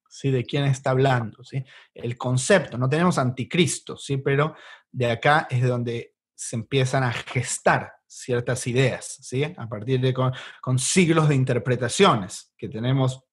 ¿Sí? 0.10 0.30
¿De 0.30 0.46
quién 0.46 0.66
está 0.66 0.92
hablando? 0.92 1.44
¿Sí? 1.44 1.64
El 1.94 2.18
concepto, 2.18 2.78
no 2.78 2.88
tenemos 2.88 3.18
anticristo, 3.18 3.98
¿sí? 3.98 4.18
pero 4.18 4.56
de 4.92 5.10
acá 5.10 5.48
es 5.50 5.62
de 5.62 5.68
donde 5.68 6.16
se 6.36 6.56
empiezan 6.56 7.04
a 7.04 7.12
gestar 7.12 7.94
ciertas 8.06 8.68
ideas, 8.68 9.18
¿sí? 9.22 9.44
a 9.44 9.68
partir 9.68 10.00
de 10.02 10.14
con, 10.14 10.78
siglos 10.78 11.30
de 11.30 11.36
interpretaciones 11.36 12.54
que 12.58 12.70
tenemos 12.70 13.24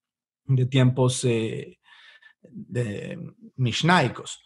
de 0.45 0.67
tiempos 0.67 1.23
eh, 1.25 1.79
de 2.41 3.19
Mishnaicos. 3.57 4.43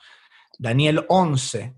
Daniel 0.59 1.05
11, 1.09 1.75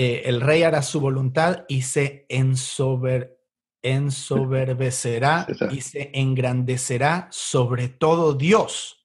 eh, 0.00 0.28
el 0.28 0.40
rey 0.40 0.62
hará 0.62 0.82
su 0.82 1.00
voluntad 1.00 1.64
y 1.66 1.82
se 1.82 2.24
ensober, 2.28 3.42
ensoberbecerá 3.82 5.44
y 5.72 5.80
se 5.80 6.12
engrandecerá 6.14 7.26
sobre 7.32 7.88
todo 7.88 8.34
Dios 8.34 9.04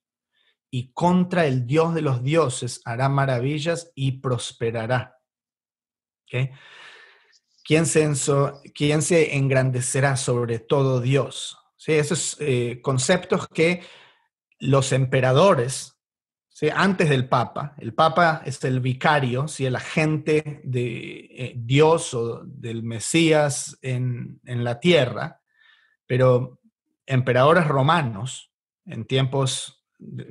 y 0.70 0.94
contra 0.94 1.48
el 1.48 1.66
Dios 1.66 1.96
de 1.96 2.04
los 2.04 2.22
dioses 2.22 2.80
hará 2.86 3.10
maravillas 3.10 3.92
y 3.96 4.20
prosperará. 4.22 5.20
¿Quién, 6.28 7.88
se 7.88 8.14
¿Quién 8.76 9.02
se 9.02 9.36
engrandecerá 9.36 10.16
sobre 10.16 10.60
todo 10.60 11.02
Dios? 11.02 11.58
¿Sí? 11.76 11.94
Esos 11.94 12.38
eh, 12.40 12.82
conceptos 12.84 13.48
que 13.48 13.82
los 14.60 14.92
emperadores 14.92 15.93
antes 16.74 17.10
del 17.10 17.28
Papa. 17.28 17.76
El 17.80 17.94
Papa 17.94 18.44
es 18.46 18.63
el 18.63 18.80
vicario, 18.80 19.48
¿sí? 19.48 19.66
el 19.66 19.76
agente 19.76 20.62
de 20.63 21.28
eh, 21.32 21.54
Dios 21.56 22.13
o 22.13 22.44
del 22.46 22.84
Mesías 22.84 23.78
en, 23.82 24.39
la 24.46 24.80
tierra, 24.80 25.42
pero 26.06 26.60
emperadores 27.06 27.68
romanos, 27.68 28.52
en 28.86 29.06
tiempos 29.06 29.84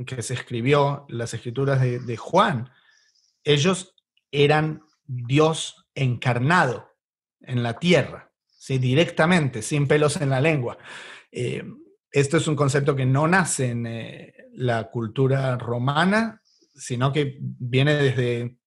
que 0.06 0.22
se 0.22 0.35
escribió 0.35 1.06
las 1.08 1.35
escrituras 1.35 1.80
de, 1.80 2.16
Juan, 2.16 2.70
ellos 3.42 3.94
eran 4.30 4.82
Dios 5.04 5.87
encarnado 5.94 6.88
en 7.40 7.62
la 7.62 7.78
tierra, 7.78 8.32
¿sí? 8.46 8.78
directamente, 8.78 9.61
sin 9.62 9.88
pelos 9.88 10.20
en 10.20 10.30
la 10.30 10.40
lengua. 10.40 10.78
Eh, 11.32 11.64
esto 12.11 12.37
es 12.37 12.46
un 12.46 12.56
concepto 12.56 12.94
que 12.94 13.06
no 13.06 13.26
nace 13.26 13.70
en 13.70 13.87
eh, 13.87 14.35
la 14.52 14.90
cultura 14.90 15.56
romana, 15.56 16.42
sino 16.74 17.12
que 17.12 17.38
viene 17.40 17.94
desde 17.94 18.58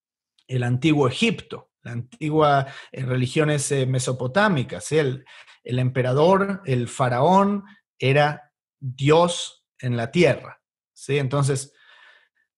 el 0.47 0.63
antiguo 0.63 1.07
Egipto, 1.07 1.71
la 1.83 1.93
antigua 1.93 2.67
eh, 2.91 3.03
religiones 3.03 3.71
eh, 3.71 3.85
mesopotámicas. 3.85 4.91
El, 4.91 5.25
el, 5.63 5.79
emperador, 5.79 6.61
el 6.65 6.87
faraón, 6.87 7.63
era 7.97 8.51
Dios 8.79 9.65
en 9.79 9.97
la 9.97 10.11
tierra. 10.11 10.61
¿sí? 10.93 11.17
Entonces, 11.17 11.73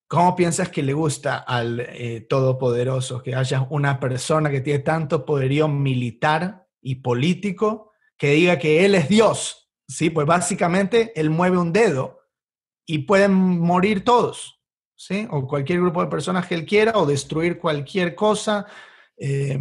¿cómo 0.08 0.36
piensas 0.36 0.70
que 0.70 0.84
le 0.84 0.94
gusta 0.94 1.38
al 1.38 1.88
Todopoderoso 2.28 3.22
que 3.22 3.36
haya 3.36 3.68
una 3.70 4.00
persona 4.00 4.50
que 4.50 4.62
tiene 4.62 4.80
tanto 4.80 5.26
poderío 5.26 5.68
militar 5.68 6.66
y 6.82 6.96
político 6.96 7.92
que 8.18 8.32
diga 8.32 8.58
que 8.58 8.86
Él 8.86 8.96
es 8.96 9.10
Dios? 9.10 9.68
Sí, 9.88 10.10
pues 10.10 10.28
básicamente 10.28 11.14
él 11.16 11.30
mueve 11.30 11.58
un 11.58 11.72
dedo 11.72 12.17
y 12.90 13.00
pueden 13.00 13.34
morir 13.34 14.04
todos, 14.04 14.60
¿sí? 14.96 15.28
O 15.30 15.46
cualquier 15.46 15.82
grupo 15.82 16.02
de 16.02 16.10
personas 16.10 16.48
que 16.48 16.56
él 16.56 16.66
quiera 16.66 16.94
o 16.96 17.06
destruir 17.06 17.60
cualquier 17.60 18.16
cosa. 18.16 18.66
Eh, 19.18 19.60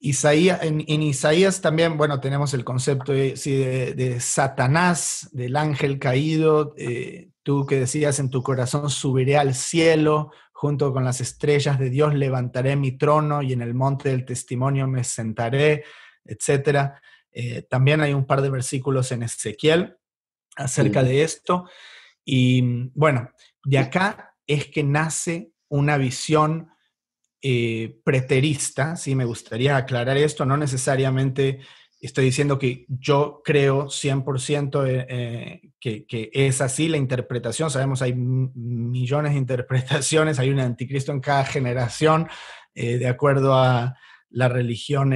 Isaías, 0.00 0.58
en, 0.62 1.02
Isaías 1.02 1.60
también, 1.60 1.96
bueno, 1.96 2.20
tenemos 2.20 2.52
el 2.52 2.64
concepto 2.64 3.12
de, 3.12 4.16
Satanás, 4.20 5.30
del 5.32 5.56
ángel 5.56 6.00
caído. 6.00 6.74
Eh, 6.76 7.30
tú 7.44 7.64
que 7.64 7.78
decías 7.78 8.18
en 8.18 8.28
tu 8.28 8.42
corazón, 8.42 8.90
subiré 8.90 9.38
al 9.38 9.54
cielo, 9.54 10.32
junto 10.52 10.92
con 10.92 11.04
las 11.04 11.20
estrellas 11.20 11.78
de 11.78 11.90
Dios 11.90 12.12
levantaré 12.12 12.74
mi 12.74 12.98
trono 12.98 13.40
y 13.40 13.52
en 13.52 13.62
el 13.62 13.72
monte 13.72 14.08
del 14.08 14.24
testimonio 14.24 14.88
me 14.88 15.04
sentaré, 15.04 15.84
etcétera. 16.24 17.00
Eh, 17.30 17.62
también 17.62 18.00
hay 18.00 18.14
un 18.14 18.26
par 18.26 18.42
de 18.42 18.50
versículos 18.50 19.12
en 19.12 19.22
Ezequiel 19.22 19.96
acerca 20.56 21.02
de 21.02 21.22
esto. 21.22 21.68
Y 22.24 22.90
bueno, 22.94 23.30
de 23.64 23.78
acá 23.78 24.34
es 24.46 24.66
que 24.66 24.82
nace 24.82 25.50
una 25.68 25.96
visión 25.96 26.70
eh, 27.42 28.00
preterista, 28.04 28.96
sí, 28.96 29.14
me 29.14 29.24
gustaría 29.24 29.76
aclarar 29.76 30.16
esto, 30.16 30.46
no 30.46 30.56
necesariamente 30.56 31.60
estoy 32.00 32.26
diciendo 32.26 32.58
que 32.58 32.86
yo 32.88 33.40
creo 33.44 33.86
100% 33.86 34.84
eh, 34.86 35.60
que, 35.80 36.06
que, 36.06 36.30
es 36.32 36.60
así 36.60 36.88
la 36.88 36.96
interpretación, 36.96 37.70
sabemos 37.70 38.02
hay 38.02 38.14
millones 38.14 39.32
de 39.32 39.38
interpretaciones, 39.38 40.38
hay 40.38 40.50
un 40.50 40.60
anticristo 40.60 41.12
en 41.12 41.20
cada 41.20 41.44
generación, 41.44 42.28
de 42.74 43.06
acuerdo 43.06 43.54
a 43.54 43.94
la 44.30 44.48
religión 44.48 45.12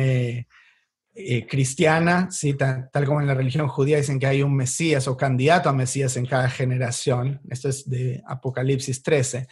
eh, 1.20 1.48
cristiana, 1.48 2.30
¿sí? 2.30 2.54
Tal, 2.54 2.88
como 3.04 3.20
en 3.20 3.26
la 3.26 3.34
religión 3.34 3.66
judía 3.66 3.96
dicen 3.96 4.20
que 4.20 4.28
hay 4.28 4.40
un 4.40 4.54
Mesías 4.54 5.08
o 5.08 5.16
candidato 5.16 5.68
a 5.68 5.72
Mesías 5.72 6.16
en 6.16 6.26
cada 6.26 6.48
generación. 6.48 7.40
Esto 7.50 7.68
es 7.68 7.90
de 7.90 8.22
Apocalipsis 8.24 9.02
13. 9.02 9.48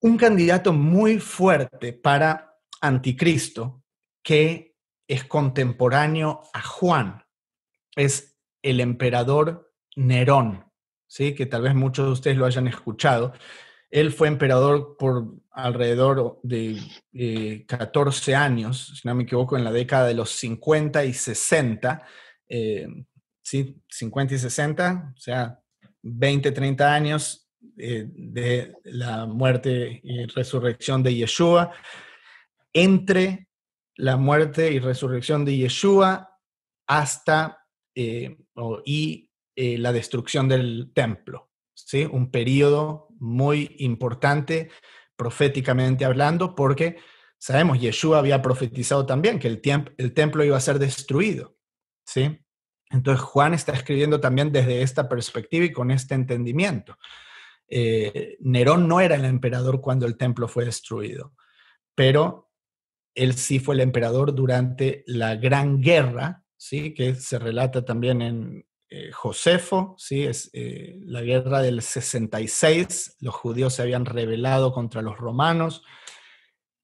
Un 0.00 0.16
candidato 0.16 0.72
muy 0.72 1.20
fuerte 1.20 1.92
para 1.92 2.56
anticristo 2.80 3.84
que 4.20 4.74
es 5.06 5.22
contemporáneo 5.22 6.42
a 6.52 6.62
Juan 6.62 7.24
es 7.94 8.36
el 8.62 8.80
emperador 8.80 9.72
Nerón, 9.94 10.64
¿sí? 11.06 11.32
que 11.32 11.46
tal 11.46 11.62
vez 11.62 11.76
muchos 11.76 12.06
de 12.06 12.12
ustedes 12.12 12.36
lo 12.36 12.46
hayan 12.46 12.66
escuchado. 12.66 13.34
Él 13.90 14.12
fue 14.12 14.28
emperador 14.28 14.96
por 14.98 15.34
alrededor 15.50 16.38
de 16.42 17.64
14 17.66 18.30
eh, 18.30 18.34
años, 18.34 19.00
si 19.00 19.08
no 19.08 19.14
me 19.14 19.24
equivoco, 19.24 19.56
en 19.56 19.64
la 19.64 19.72
década 19.72 20.06
de 20.06 20.14
los 20.14 20.30
50 20.30 21.04
y 21.04 21.14
60. 21.14 22.02
Eh, 22.48 22.86
sí, 23.42 23.76
50 23.88 24.34
y 24.34 24.38
60, 24.38 25.14
o 25.16 25.20
sea, 25.20 25.58
20, 26.02 26.52
30 26.52 26.94
años 26.94 27.50
eh, 27.78 28.06
de 28.08 28.72
la 28.84 29.26
muerte 29.26 30.00
y 30.04 30.26
resurrección 30.26 31.02
de 31.02 31.14
Yeshua. 31.14 31.72
Entre 32.72 33.48
la 33.96 34.16
muerte 34.16 34.70
y 34.70 34.78
resurrección 34.78 35.44
de 35.44 35.56
Yeshua 35.56 36.30
hasta 36.86 37.64
y 38.84 39.28
la 39.56 39.92
destrucción 39.92 40.46
del 40.46 40.92
templo. 40.94 41.50
¿sí? 41.74 42.04
Un 42.04 42.30
periodo 42.30 43.07
muy 43.18 43.76
importante 43.78 44.70
proféticamente 45.16 46.04
hablando, 46.04 46.54
porque 46.54 46.98
sabemos, 47.38 47.80
Yeshua 47.80 48.18
había 48.18 48.40
profetizado 48.42 49.04
también 49.06 49.38
que 49.38 49.48
el, 49.48 49.60
el 49.96 50.12
templo 50.14 50.44
iba 50.44 50.56
a 50.56 50.60
ser 50.60 50.78
destruido. 50.78 51.56
¿sí? 52.04 52.38
Entonces 52.90 53.22
Juan 53.24 53.54
está 53.54 53.72
escribiendo 53.72 54.20
también 54.20 54.52
desde 54.52 54.82
esta 54.82 55.08
perspectiva 55.08 55.64
y 55.64 55.72
con 55.72 55.90
este 55.90 56.14
entendimiento. 56.14 56.96
Eh, 57.68 58.36
Nerón 58.40 58.88
no 58.88 59.00
era 59.00 59.16
el 59.16 59.24
emperador 59.24 59.80
cuando 59.80 60.06
el 60.06 60.16
templo 60.16 60.48
fue 60.48 60.64
destruido, 60.64 61.34
pero 61.94 62.50
él 63.14 63.34
sí 63.34 63.58
fue 63.58 63.74
el 63.74 63.82
emperador 63.82 64.34
durante 64.34 65.04
la 65.06 65.36
gran 65.36 65.80
guerra, 65.82 66.44
¿sí? 66.56 66.94
que 66.94 67.14
se 67.14 67.38
relata 67.38 67.84
también 67.84 68.22
en 68.22 68.67
eh, 68.90 69.12
Josefo, 69.12 69.94
¿sí? 69.98 70.24
es 70.24 70.48
eh, 70.54 70.96
la 71.02 71.20
guerra 71.20 71.60
del 71.60 71.82
66, 71.82 73.18
los 73.20 73.34
judíos 73.34 73.74
se 73.74 73.82
habían 73.82 74.06
rebelado 74.06 74.72
contra 74.72 75.02
los 75.02 75.18
romanos. 75.18 75.84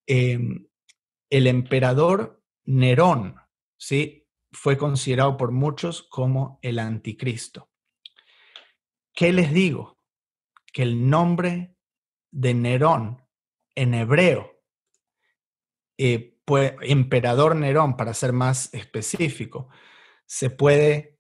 Em, 0.07 0.67
el 1.31 1.47
emperador 1.47 2.43
Nerón 2.65 3.37
¿sí? 3.79 4.29
fue 4.53 4.77
considerado 4.77 5.39
por 5.39 5.51
muchos 5.51 6.03
como 6.03 6.59
el 6.61 6.79
anticristo. 6.79 7.71
¿Qué 9.15 9.33
les 9.33 9.55
digo? 9.55 9.99
Que 10.73 10.83
el 10.83 11.09
nombre 11.09 11.75
de 12.31 12.53
Nerón 12.53 13.27
en 13.75 13.95
hebreo, 13.95 14.61
eh, 15.97 16.37
emperador 16.83 17.57
Nerón, 17.57 17.97
para 17.97 18.13
ser 18.13 18.35
más 18.35 18.73
específico, 18.75 19.71
se 20.27 20.51
puede 20.51 21.14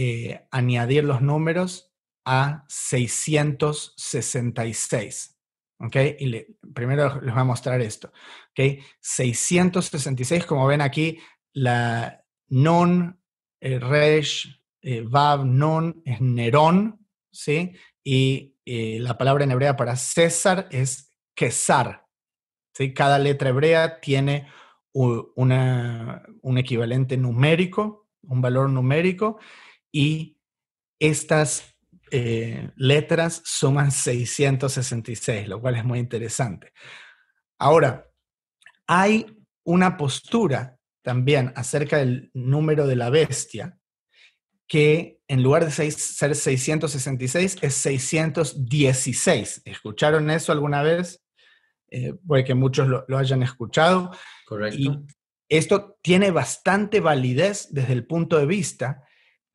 eh, 0.00 0.46
añadir 0.52 1.02
los 1.02 1.22
números 1.22 1.92
a 2.24 2.64
666. 2.68 5.36
¿Ok? 5.80 5.96
Y 6.20 6.46
primero 6.72 7.20
les 7.20 7.34
voy 7.34 7.40
a 7.40 7.44
mostrar 7.44 7.80
esto. 7.80 8.12
¿Ok? 8.50 8.60
666, 9.00 10.46
como 10.46 10.68
ven 10.68 10.82
aquí, 10.82 11.18
la 11.52 12.24
non, 12.46 13.20
eh, 13.60 13.80
resh, 13.80 14.62
eh, 14.82 15.00
vav, 15.00 15.44
non 15.44 16.00
es 16.04 16.20
Nerón, 16.20 17.04
¿sí? 17.32 17.72
Y 18.04 18.54
la 19.00 19.18
palabra 19.18 19.42
en 19.42 19.50
hebrea 19.50 19.74
para 19.74 19.96
César 19.96 20.68
es 20.70 21.12
Quesar, 21.34 22.06
¿sí? 22.72 22.94
Cada 22.94 23.18
letra 23.18 23.48
hebrea 23.48 23.98
tiene 23.98 24.46
un 24.92 26.56
equivalente 26.56 27.16
numérico, 27.16 28.06
un 28.22 28.40
valor 28.40 28.70
numérico, 28.70 29.40
y 29.92 30.38
estas 30.98 31.74
eh, 32.10 32.70
letras 32.76 33.42
suman 33.44 33.90
666, 33.90 35.48
lo 35.48 35.60
cual 35.60 35.76
es 35.76 35.84
muy 35.84 35.98
interesante. 35.98 36.72
Ahora, 37.58 38.06
hay 38.86 39.26
una 39.64 39.96
postura 39.96 40.78
también 41.02 41.52
acerca 41.56 41.98
del 41.98 42.30
número 42.34 42.86
de 42.86 42.96
la 42.96 43.10
bestia 43.10 43.78
que 44.66 45.20
en 45.28 45.42
lugar 45.42 45.64
de 45.64 45.70
ser 45.70 46.34
666 46.34 47.56
es 47.62 47.74
616. 47.74 49.62
¿Escucharon 49.64 50.30
eso 50.30 50.52
alguna 50.52 50.82
vez? 50.82 51.22
Eh, 51.90 52.12
puede 52.26 52.44
que 52.44 52.54
muchos 52.54 52.86
lo, 52.88 53.18
hayan 53.18 53.42
escuchado. 53.42 54.10
Correcto. 54.46 54.78
Y 54.78 54.90
esto 55.48 55.98
tiene 56.02 56.30
bastante 56.30 57.00
validez 57.00 57.68
desde 57.70 57.94
el 57.94 58.06
punto 58.06 58.38
de 58.38 58.44
vista 58.46 59.07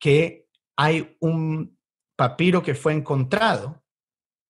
que 0.04 0.50
hay 0.76 1.16
un 1.20 1.78
papiro 2.14 2.62
que 2.62 2.74
fue 2.74 2.92
encontrado, 2.92 3.82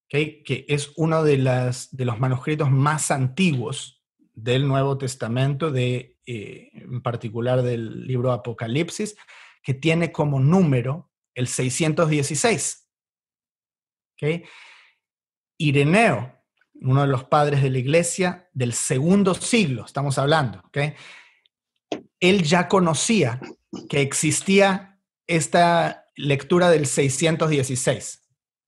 que 0.08 0.42
es 0.66 0.90
uno 0.96 1.22
de, 1.22 1.38
las, 1.38 1.96
de 1.96 2.04
los 2.04 2.18
manuscritos 2.18 2.72
más 2.72 3.12
antiguos 3.12 4.02
del 4.32 4.66
Nuevo 4.66 4.98
Testamento, 4.98 5.70
de, 5.70 6.18
eh, 6.26 6.70
en 6.72 7.00
particular 7.02 7.62
del 7.62 8.04
libro 8.04 8.32
Apocalipsis, 8.32 9.14
que 9.62 9.74
tiene 9.74 10.10
como 10.10 10.40
número 10.40 11.12
el 11.36 11.46
616. 11.46 12.88
Ireneo, 15.56 16.42
uno 16.80 17.02
de 17.02 17.06
los 17.06 17.22
padres 17.22 17.62
de 17.62 17.70
la 17.70 17.78
iglesia 17.78 18.50
del 18.52 18.72
segundo 18.72 19.34
siglo, 19.34 19.84
estamos 19.84 20.18
hablando, 20.18 20.68
él 22.18 22.42
ya 22.42 22.66
conocía 22.66 23.40
que 23.88 24.00
existía 24.00 24.93
esta 25.26 26.06
lectura 26.16 26.70
del 26.70 26.86
616. 26.86 28.22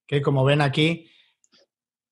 que 0.06 0.22
Como 0.22 0.44
ven 0.44 0.60
aquí, 0.60 1.10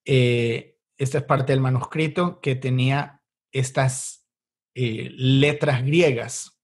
eh, 0.04 0.78
esta 0.96 1.18
es 1.18 1.24
parte 1.24 1.52
del 1.52 1.60
manuscrito 1.60 2.40
que 2.40 2.54
tenía 2.54 3.22
estas 3.52 4.26
eh, 4.74 5.10
letras 5.12 5.82
griegas 5.84 6.60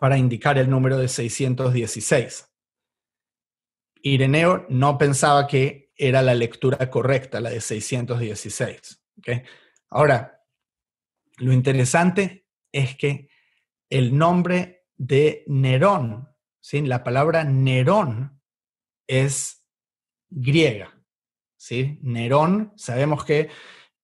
para 0.00 0.18
indicar 0.18 0.58
el 0.58 0.70
número 0.70 0.98
de 0.98 1.08
616. 1.08 2.48
Ireneo 4.02 4.66
no 4.68 4.98
pensaba 4.98 5.46
que 5.46 5.92
era 5.96 6.22
la 6.22 6.34
lectura 6.34 6.90
correcta, 6.90 7.40
la 7.40 7.50
de 7.50 7.60
616. 7.60 9.02
Ahora, 9.90 10.40
lo 11.36 11.52
interesante 11.52 12.46
es 12.72 12.96
que 12.96 13.28
el 13.90 14.16
nombre 14.16 14.86
de 14.96 15.44
Nerón, 15.46 16.31
¿sí? 16.62 16.80
la 16.80 17.04
palabra 17.04 17.44
Nerón 17.44 18.40
es 19.06 19.62
griega. 20.30 20.98
¿sí? 21.62 21.98
Nerón, 22.02 22.72
sabemos 22.76 23.24
que 23.24 23.50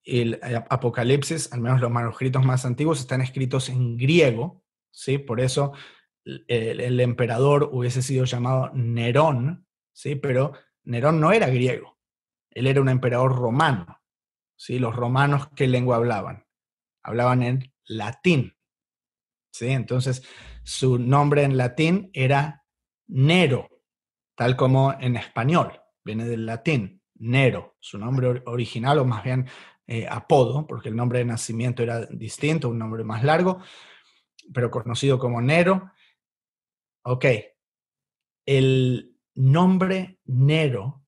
el 0.04 0.40
Apocalipsis, 0.70 1.52
al 1.52 1.60
menos 1.60 1.80
los 1.80 1.90
manuscritos 1.90 2.44
más 2.44 2.64
antiguos, 2.64 3.00
están 3.00 3.20
escritos 3.20 3.68
en 3.68 3.96
griego, 3.96 4.62
¿sí? 4.90 5.18
Por 5.18 5.40
eso 5.40 5.72
el, 6.24 7.00
emperador 7.00 7.68
hubiese 7.72 8.00
sido 8.00 8.24
llamado 8.24 8.70
Nerón, 8.74 9.66
¿sí? 9.92 10.14
Pero 10.14 10.52
Nerón 10.84 11.20
no 11.20 11.32
era 11.32 11.48
griego, 11.48 11.98
él 12.50 12.68
era 12.68 12.80
un 12.80 12.88
emperador 12.88 13.36
romano, 13.36 14.00
¿sí? 14.56 14.78
Los 14.78 14.96
romanos, 14.96 15.48
¿qué 15.54 15.66
lengua 15.66 15.96
hablaban? 15.96 16.46
Hablaban 17.02 17.42
en 17.42 17.72
latín, 17.86 18.56
¿sí? 19.52 19.68
Entonces, 19.68 20.22
su 20.68 20.98
nombre 20.98 21.44
en 21.44 21.56
latín 21.56 22.10
era 22.12 22.62
Nero, 23.06 23.70
tal 24.34 24.54
como 24.54 24.92
en 25.00 25.16
español, 25.16 25.80
viene 26.04 26.26
del 26.26 26.44
latín, 26.44 27.02
Nero, 27.14 27.78
su 27.80 27.96
nombre 27.96 28.42
original, 28.44 28.98
o 28.98 29.06
más 29.06 29.24
bien 29.24 29.48
eh, 29.86 30.06
apodo, 30.06 30.66
porque 30.66 30.90
el 30.90 30.96
nombre 30.96 31.20
de 31.20 31.24
nacimiento 31.24 31.82
era 31.82 32.04
distinto, 32.04 32.68
un 32.68 32.78
nombre 32.78 33.02
más 33.02 33.24
largo, 33.24 33.62
pero 34.52 34.70
conocido 34.70 35.18
como 35.18 35.40
Nero. 35.40 35.90
Ok, 37.04 37.24
el 38.44 39.16
nombre 39.36 40.20
Nero, 40.26 41.06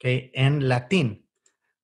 en 0.00 0.68
latín, 0.68 1.21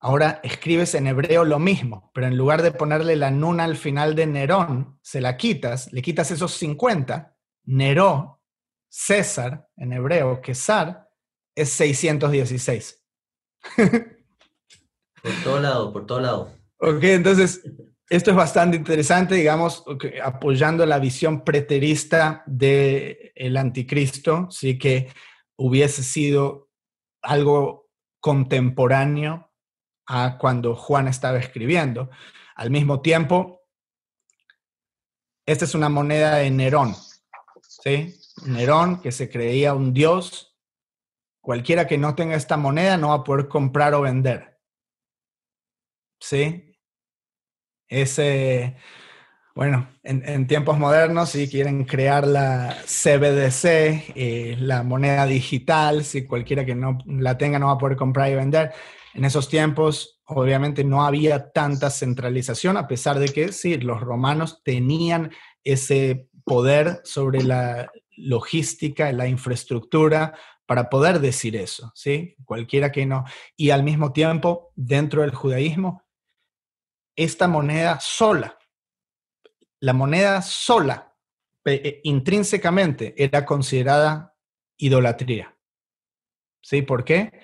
ahora 0.01 0.41
escribes 0.43 0.95
en 0.95 1.07
hebreo 1.07 1.45
lo 1.45 1.59
mismo, 1.59 2.11
pero 2.15 2.27
en 2.27 2.37
lugar 2.37 2.63
de 2.63 2.73
ponerle 2.73 3.17
la 3.17 3.31
nuna 3.31 3.65
al 3.65 3.77
final 3.77 4.15
de 4.15 4.27
Nerón, 4.27 4.99
se 5.03 5.21
la 5.21 5.37
quitas, 5.37 5.93
le 5.93 6.03
quitas 6.03 6.31
esos 6.31 6.53
50, 6.53 7.37
Neró, 7.65 8.41
César, 8.89 9.69
en 9.77 9.93
hebreo, 9.93 10.41
Quesar, 10.41 11.09
es 11.55 11.71
616. 11.71 13.05
por 13.77 15.33
todo 15.45 15.61
lado, 15.61 15.93
por 15.93 16.07
todo 16.07 16.21
lado. 16.21 16.53
Ok, 16.79 17.03
entonces 17.03 17.63
esto 18.09 18.31
es 18.31 18.37
bastante 18.37 18.77
interesante, 18.77 19.35
digamos, 19.35 19.85
apoyando 20.23 20.87
la 20.87 20.99
visión 20.99 21.45
preterista 21.45 22.43
del 22.47 23.33
el 23.35 23.57
anticristo, 23.57 24.49
sí 24.51 24.79
que 24.79 25.13
hubiese 25.57 26.03
sido 26.03 26.71
algo 27.21 27.91
contemporáneo 28.21 29.48
a 30.09 30.39
cuando 30.39 30.75
Juan 30.75 31.07
estaba 31.07 31.39
escribiendo. 31.39 32.11
Al 32.57 32.71
mismo 32.71 33.01
tiempo, 33.01 33.63
esta 35.47 35.65
es 35.65 35.75
una 35.75 35.89
moneda 35.89 36.37
de 36.37 36.51
Nerón, 36.51 36.97
¿sí? 37.63 38.17
Nerón, 38.45 39.01
que 39.01 39.13
se 39.13 39.31
creía 39.31 39.75
un 39.75 39.95
dios. 39.95 40.57
Cualquiera 41.41 41.87
que 41.87 41.99
no 41.99 42.15
tenga 42.15 42.35
esta 42.37 42.57
moneda 42.57 42.97
no 42.97 43.09
va 43.09 43.15
a 43.15 43.25
poder 43.25 43.49
comprar 43.49 43.95
o 43.95 44.03
vender. 44.03 44.59
¿Sí? 46.21 46.69
ese, 47.89 48.77
bueno, 49.55 49.89
en, 50.03 50.47
tiempos 50.47 50.79
modernos, 50.79 51.31
si 51.31 51.49
quieren 51.49 51.85
crear 51.85 52.27
la 52.27 52.77
CBDC, 52.85 53.65
eh, 54.15 54.57
la 54.61 54.83
moneda 54.83 55.27
digital, 55.27 56.05
si 56.05 56.27
cualquiera 56.27 56.65
que 56.65 56.75
no 56.75 56.99
la 57.07 57.39
tenga 57.39 57.59
no 57.59 57.67
va 57.67 57.73
a 57.73 57.79
poder 57.79 57.97
comprar 57.97 58.31
y 58.31 58.37
vender. 58.37 58.73
En 59.15 59.25
esos 59.25 59.49
tiempos, 59.49 60.21
obviamente, 60.27 60.85
no 60.85 61.05
había 61.05 61.51
tanta 61.51 61.91
centralización, 61.91 62.77
a 62.77 62.87
pesar 62.87 63.19
de 63.19 63.29
que 63.29 63.53
sí, 63.53 63.77
los 63.79 64.01
romanos 64.01 64.63
tenían 64.65 65.31
ese 65.65 66.29
poder 66.45 67.01
sobre 67.05 67.43
la 67.43 67.91
logística, 68.17 69.13
la 69.13 69.29
infraestructura 69.29 70.35
para 70.67 70.91
poder 70.91 71.21
decir 71.21 71.57
eso, 71.57 71.93
¿sí? 71.95 72.37
Cualquiera 72.45 72.93
que 72.93 73.07
no. 73.07 73.25
Y 73.57 73.71
al 73.71 73.83
mismo 73.83 74.13
tiempo, 74.13 74.73
dentro 74.77 75.23
del 75.23 75.35
judaísmo, 75.35 76.03
esta 77.17 77.49
moneda 77.49 77.99
sola, 78.01 78.59
la 79.81 79.93
moneda 79.93 80.43
sola, 80.43 81.15
eh, 81.65 82.01
intrínsecamente 82.05 83.15
era 83.17 83.45
considerada 83.45 84.35
idolatría. 84.77 85.57
¿Sí? 86.63 86.83
¿Por 86.83 87.05
qué? 87.05 87.41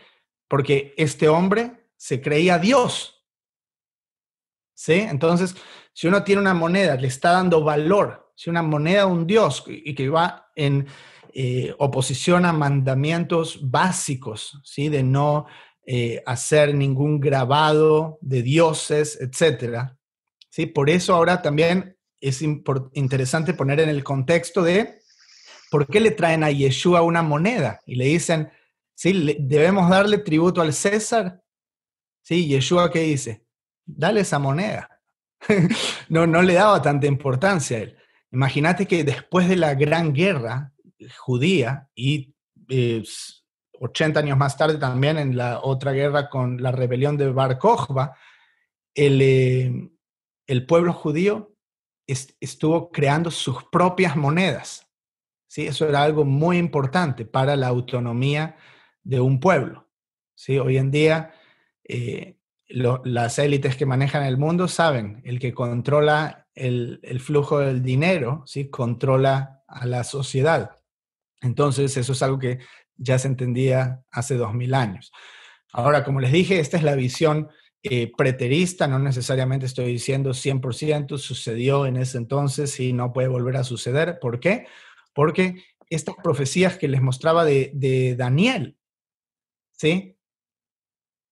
Porque 0.49 0.95
este 0.97 1.29
hombre 1.29 1.89
se 1.97 2.21
creía 2.21 2.59
Dios. 2.59 3.25
¿Sí? 4.75 4.95
Entonces, 4.95 5.55
si 5.93 6.09
uno 6.09 6.25
tiene 6.25 6.41
una 6.41 6.55
moneda, 6.55 6.97
le 6.97 7.09
está 7.09 7.33
dando 7.33 7.63
valor, 7.63 8.33
si 8.35 8.51
una 8.51 8.63
moneda 8.63 9.07
un 9.07 9.27
Dios 9.27 9.65
y 9.69 9.95
que 9.95 10.09
va 10.09 10.51
en 10.57 10.87
eh, 11.33 11.75
oposición 11.79 12.45
a 12.45 12.53
mandamientos 12.53 13.59
básicos, 13.71 14.61
¿sí? 14.65 14.89
De 14.89 15.03
no 15.03 15.47
eh, 15.87 16.23
hacer 16.27 16.75
ningún 16.75 17.21
grabado 17.21 18.19
de 18.21 18.43
dioses, 18.43 19.19
etc. 19.21 19.91
¿Sí? 20.49 20.67
Por 20.67 20.91
eso 20.91 21.15
ahora 21.15 21.43
también 21.43 21.97
es 22.21 22.41
interesante 22.41 23.53
poner 23.53 23.81
en 23.81 23.89
el 23.89 24.03
contexto 24.03 24.63
de 24.63 25.01
por 25.71 25.89
qué 25.89 26.01
le 26.01 26.13
traen 26.13 26.45
a 26.45 26.51
Yeshua 26.51 27.03
una 27.03 27.23
moneda 27.23 27.81
y 27.85 27.97
le 27.97 28.05
dicen, 28.07 28.51
¿sí? 28.95 29.37
debemos 29.41 29.89
darle 29.89 30.19
tributo 30.19 30.61
al 30.61 30.73
César. 30.73 31.43
¿Sí? 32.23 32.47
Yeshua, 32.47 32.91
¿qué 32.91 33.01
dice? 33.01 33.45
Dale 33.85 34.21
esa 34.21 34.39
moneda. 34.39 34.89
no, 36.09 36.27
no 36.27 36.43
le 36.43 36.55
daba 36.55 36.81
tanta 36.81 37.07
importancia 37.07 37.77
a 37.77 37.81
él. 37.81 37.97
Imagínate 38.33 38.87
que 38.87 39.05
después 39.05 39.49
de 39.49 39.57
la 39.57 39.75
gran 39.75 40.13
guerra 40.13 40.73
judía 41.19 41.89
y 41.95 42.35
eh, 42.69 43.03
80 43.79 44.21
años 44.21 44.39
más 44.39 44.57
tarde 44.57 44.79
también 44.79 45.19
en 45.19 45.37
la 45.37 45.61
otra 45.63 45.93
guerra 45.93 46.31
con 46.31 46.63
la 46.63 46.73
rebelión 46.73 47.17
de 47.17 47.31
Bar 47.31 47.59
el, 48.95 49.21
eh, 49.23 49.91
el 50.47 50.67
pueblo 50.67 50.93
judío 50.93 51.55
estuvo 52.07 52.91
creando 52.91 53.31
sus 53.31 53.65
propias 53.65 54.17
monedas. 54.17 54.87
¿sí? 55.47 55.67
Eso 55.67 55.89
era 55.89 56.03
algo 56.03 56.25
muy 56.25 56.59
importante 56.59 57.25
para 57.25 57.57
la 57.57 57.69
autonomía 57.69 58.57
de 59.05 59.21
un 59.21 59.41
pueblo. 59.41 59.89
¿sí? 60.35 60.59
Hoy 60.59 60.79
en 60.79 60.91
día, 60.91 61.35
eh, 61.85 62.37
las 62.67 63.39
élites 63.39 63.77
que 63.77 63.87
manejan 63.87 64.25
el 64.25 64.39
mundo 64.39 64.69
saben, 64.69 65.23
el 65.25 65.39
que 65.39 65.55
controla 65.55 66.49
el, 66.55 67.01
flujo 67.21 67.61
del 67.61 67.83
dinero, 67.83 68.43
¿sí? 68.47 68.69
controla 68.69 69.63
a 69.69 69.87
la 69.87 70.03
sociedad. 70.03 70.79
Entonces, 71.41 71.97
eso 71.97 72.13
es 72.13 72.23
algo 72.23 72.39
que 72.39 72.59
ya 72.97 73.19
se 73.19 73.29
entendía 73.29 74.03
hace 74.11 74.37
dos 74.37 74.55
mil 74.55 74.75
años. 74.75 75.13
Ahora, 75.73 76.05
como 76.05 76.21
les 76.21 76.33
dije, 76.33 76.61
esta 76.61 76.77
es 76.77 76.83
la 76.83 76.95
visión 76.95 77.49
eh, 77.83 78.11
preterista, 78.17 78.87
no 78.87 78.99
necesariamente 78.99 79.67
estoy 79.67 79.87
diciendo 79.87 80.31
100% 80.31 81.19
sucedió 81.19 81.85
en 81.85 81.99
ese 81.99 82.17
entonces 82.17 82.81
y 82.81 82.95
no 82.95 83.13
puede 83.13 83.29
volver 83.29 83.57
a 83.57 83.65
suceder. 83.65 84.19
¿Por 84.21 84.41
qué? 84.41 84.67
Porque 85.13 85.57
estas 85.91 86.15
profecías 86.23 86.79
que 86.79 86.89
les 86.89 87.03
mostraba 87.03 87.45
de, 87.45 88.15
Daniel, 88.17 88.77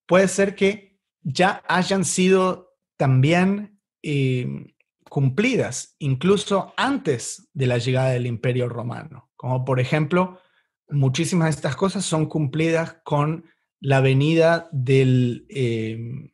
Puede 0.07 0.29
ser 0.29 0.55
que 0.55 0.99
ya 1.23 1.63
hayan 1.69 2.05
sido 2.05 2.75
también 2.97 3.81
eh, 4.03 4.75
cumplidas, 5.09 5.97
incluso 5.99 6.73
antes 6.77 7.49
de 7.53 7.67
la 7.67 7.79
llegada 7.79 8.11
del 8.11 8.27
Imperio 8.27 8.69
Romano. 8.69 9.31
Como 9.37 9.65
por 9.65 9.81
ejemplo, 9.81 10.41
muchísimas 10.89 11.47
de 11.47 11.51
estas 11.51 11.77
cosas 11.77 12.05
son 12.05 12.27
cumplidas 12.27 12.97
con 13.05 13.45
la 13.81 14.01
venida 14.01 14.69
del, 14.73 15.47
eh, 15.49 16.31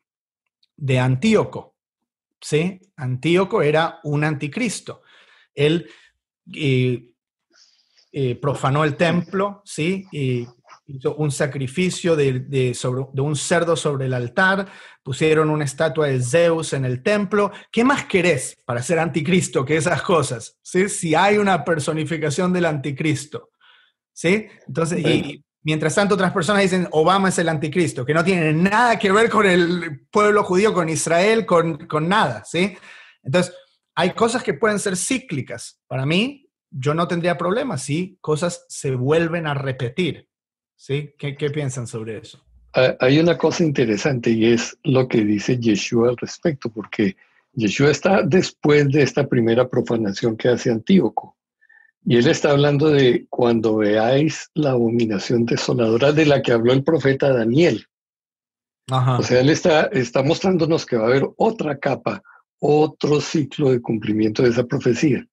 de 0.76 0.98
Antíoco. 0.98 1.76
¿sí? 2.40 2.80
Antíoco 2.96 3.62
era 3.62 4.00
un 4.04 4.24
anticristo. 4.24 5.02
Él 5.54 5.90
eh, 6.54 7.10
eh, 8.12 8.34
profanó 8.36 8.84
el 8.84 8.96
templo, 8.96 9.62
¿sí? 9.64 10.06
Y 10.12 10.46
hizo 10.88 11.14
un 11.16 11.30
sacrificio 11.30 12.16
de, 12.16 12.74
sobre, 12.74 13.04
de, 13.12 13.20
un 13.20 13.36
cerdo 13.36 13.76
sobre 13.76 14.06
el 14.06 14.14
altar, 14.14 14.66
pusieron 15.02 15.50
una 15.50 15.64
estatua 15.64 16.08
de 16.08 16.20
Zeus 16.20 16.72
en 16.72 16.84
el 16.84 17.02
templo. 17.02 17.52
¿Qué 17.70 17.84
más 17.84 18.06
querés 18.06 18.56
para 18.64 18.82
ser 18.82 18.98
anticristo 18.98 19.64
que 19.64 19.76
esas 19.76 20.02
cosas? 20.02 20.58
¿Sí? 20.62 20.88
Si 20.88 21.14
hay 21.14 21.38
una 21.38 21.64
personificación 21.64 22.52
del 22.52 22.64
anticristo. 22.64 23.50
¿Sí? 24.12 24.46
Entonces, 24.66 24.98
y, 25.00 25.44
Mientras 25.62 25.94
tanto, 25.94 26.14
otras 26.14 26.32
personas 26.32 26.62
dicen 26.62 26.88
Obama 26.92 27.28
es 27.28 27.38
el 27.38 27.48
anticristo, 27.48 28.04
que 28.04 28.14
no 28.14 28.24
tiene 28.24 28.52
nada 28.52 28.98
que 28.98 29.10
ver 29.10 29.28
con 29.28 29.44
el 29.44 30.06
pueblo 30.10 30.44
judío, 30.44 30.72
con 30.72 30.88
Israel, 30.88 31.44
con, 31.44 31.86
con 31.86 32.08
nada, 32.08 32.44
¿sí? 32.44 32.78
Entonces, 33.22 33.54
hay 33.94 34.12
cosas 34.12 34.42
que 34.42 34.54
pueden 34.54 34.78
ser 34.78 34.96
cíclicas. 34.96 35.82
Para 35.88 36.06
mí, 36.06 36.48
yo 36.70 36.94
no 36.94 37.08
tendría 37.08 37.36
problema 37.36 37.76
si 37.76 38.16
cosas 38.20 38.64
se 38.68 38.94
vuelven 38.94 39.46
a 39.46 39.54
repetir, 39.54 40.27
¿sí? 40.78 41.10
¿Qué, 41.18 41.36
qué 41.36 41.50
piensan 41.50 41.86
sobre 41.86 42.18
eso? 42.18 42.42
Hay 43.00 43.18
una 43.18 43.36
cosa 43.36 43.64
interesante 43.64 44.30
y 44.30 44.46
es 44.46 44.78
lo 44.84 45.08
que 45.08 45.22
dice 45.24 45.58
Yeshua 45.58 46.10
al 46.10 46.16
respecto, 46.16 46.70
porque 46.70 47.16
Yeshua 47.52 47.90
está 47.90 48.22
después 48.22 48.88
de 48.88 49.02
esta 49.02 49.26
primera 49.26 49.68
profanación 49.68 50.36
que 50.36 50.48
hace 50.48 50.70
Antíoco. 50.70 51.36
Y 52.04 52.16
él 52.16 52.28
está 52.28 52.52
hablando 52.52 52.90
de 52.90 53.26
cuando 53.28 53.76
veáis 53.78 54.50
la 54.54 54.70
abominación 54.70 55.44
desoladora 55.44 56.12
de 56.12 56.26
la 56.26 56.40
que 56.40 56.52
habló 56.52 56.72
el 56.72 56.84
profeta 56.84 57.32
Daniel. 57.32 57.86
O 58.90 59.22
sea, 59.22 59.40
él 59.40 59.50
está, 59.50 59.86
está 59.86 60.22
mostrándonos 60.22 60.86
que 60.86 60.96
va 60.96 61.04
a 61.04 61.08
haber 61.08 61.28
otra 61.36 61.78
capa, 61.78 62.22
otro 62.60 63.20
ciclo 63.20 63.72
de 63.72 63.82
cumplimiento 63.82 64.42
de 64.42 64.50
esa 64.50 64.64
profecía, 64.64 65.26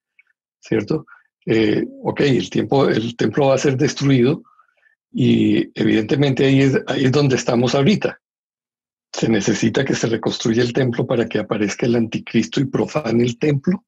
¿cierto? 0.60 1.06
Eh, 1.46 1.86
ok, 2.04 2.22
el, 2.22 2.50
tiempo, 2.50 2.89
el 2.89 3.16
templo 3.16 3.48
va 3.48 3.56
a 3.56 3.60
ser 3.60 3.78
destruido 3.78 4.43
y 5.16 5.72
evidentemente 5.80 6.45
ahí 6.45 6.61
es, 6.61 6.82
ahí 6.88 7.05
es 7.05 7.11
donde 7.11 7.38
estamos 7.38 7.74
ahorita. 7.74 8.20
Se 9.13 9.30
necesita 9.30 9.86
que 9.86 9.95
se 9.95 10.07
reconstruya 10.07 10.61
el 10.61 10.74
templo 10.74 11.07
para 11.07 11.26
que 11.28 11.39
aparezca 11.39 11.86
el 11.86 11.95
anticristo 11.95 12.59
y 12.59 12.66
profane 12.66 13.24
el 13.24 13.39
templo 13.39 13.86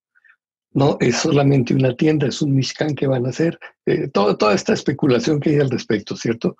no 0.77 0.95
es 0.99 1.17
solamente 1.17 1.73
una 1.73 1.95
tienda, 1.95 2.27
es 2.27 2.41
un 2.41 2.53
Mishkan 2.53 2.93
que 2.93 3.07
van 3.07 3.25
a 3.25 3.29
hacer, 3.29 3.57
eh, 3.87 4.09
toda 4.09 4.53
esta 4.53 4.73
especulación 4.73 5.39
que 5.39 5.49
hay 5.49 5.59
al 5.59 5.71
respecto, 5.71 6.15
¿cierto? 6.15 6.55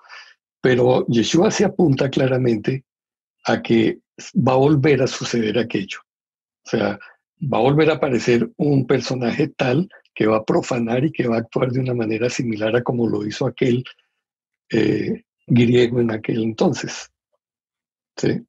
Pero 0.60 1.06
Yeshua 1.06 1.52
se 1.52 1.64
apunta 1.64 2.10
claramente 2.10 2.84
a 3.44 3.62
que 3.62 4.00
va 4.34 4.54
a 4.54 4.56
volver 4.56 5.02
a 5.02 5.06
suceder 5.06 5.56
aquello. 5.56 5.98
O 6.66 6.70
sea, 6.70 6.98
va 7.40 7.58
a 7.58 7.62
volver 7.62 7.90
a 7.90 7.94
aparecer 7.94 8.50
un 8.56 8.88
personaje 8.88 9.52
tal 9.56 9.88
que 10.12 10.26
va 10.26 10.38
a 10.38 10.44
profanar 10.44 11.04
y 11.04 11.12
que 11.12 11.28
va 11.28 11.36
a 11.36 11.40
actuar 11.40 11.70
de 11.70 11.78
una 11.78 11.94
manera 11.94 12.28
similar 12.28 12.74
a 12.74 12.82
como 12.82 13.06
lo 13.08 13.24
hizo 13.24 13.46
aquel 13.46 13.84
eh, 14.70 15.24
griego 15.46 16.00
en 16.00 16.10
aquel 16.10 16.42
entonces. 16.42 17.10
¿Sí? 18.16 18.42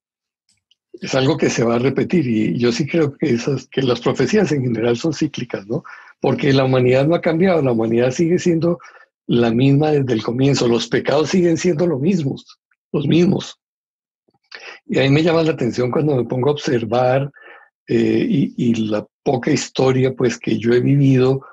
es 1.02 1.16
algo 1.16 1.38
que 1.38 1.50
se 1.50 1.64
va 1.64 1.76
a 1.76 1.80
repetir 1.80 2.28
y 2.28 2.58
yo 2.58 2.72
sí 2.72 2.86
creo 2.86 3.16
que, 3.18 3.30
esas, 3.32 3.68
que 3.68 3.82
las 3.82 4.02
profecías 4.02 4.52
en 4.52 4.64
general 4.64 4.98
son 4.98 5.14
cíclicas, 5.14 5.66
¿no? 5.68 5.84
Porque 6.20 6.52
la 6.52 6.66
humanidad 6.66 7.08
no 7.08 7.16
ha 7.16 7.22
cambiado, 7.22 7.62
la 7.62 7.72
humanidad 7.72 8.12
sigue 8.12 8.40
siendo 8.40 8.80
la 9.28 9.52
misma 9.52 9.92
desde 9.92 10.14
el 10.14 10.24
comienzo, 10.24 10.68
los 10.68 10.88
pecados 10.88 11.30
siguen 11.30 11.58
siendo 11.58 11.88
los 11.88 12.02
mismos, 12.02 12.60
los 12.92 13.08
mismos. 13.08 13.58
Y 14.86 15.00
a 15.00 15.04
mí 15.04 15.10
me 15.10 15.24
llama 15.24 15.44
la 15.44 15.52
atención 15.52 15.92
cuando 15.92 16.16
me 16.16 16.26
pongo 16.26 16.50
a 16.50 16.54
observar 16.54 17.32
eh, 17.88 18.26
y, 18.30 18.74
la 18.90 19.06
poca 19.24 19.52
historia 19.52 20.14
pues 20.16 20.38
que 20.38 20.58
yo 20.58 20.74
he 20.74 20.80
vivido 20.80 21.46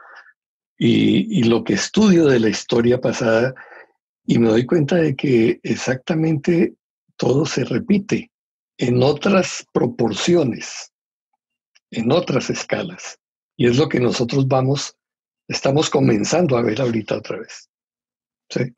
y 0.79 1.43
lo 1.45 1.65
que 1.65 1.73
estudio 1.73 2.27
de 2.27 2.39
la 2.39 2.51
historia 2.51 3.01
pasada 3.01 3.55
y 4.27 4.39
me 4.39 4.49
doy 4.49 4.67
cuenta 4.67 4.97
de 4.97 5.15
que 5.15 5.61
exactamente 5.63 6.75
todo 7.17 7.47
se 7.47 7.65
repite 7.65 8.31
en 8.79 9.03
otras 9.03 9.67
proporciones, 9.73 10.93
en 11.91 12.13
otras 12.13 12.51
escalas. 12.51 13.19
Y 13.57 13.69
es 13.69 13.79
lo 13.79 13.89
que 13.89 14.01
nosotros 14.01 14.47
vamos, 14.49 14.97
estamos 15.49 15.89
comenzando 15.89 16.57
a 16.57 16.63
ver 16.63 16.81
ahorita 16.81 17.17
otra 17.17 17.39
vez. 17.39 17.71
Sí. 18.51 18.73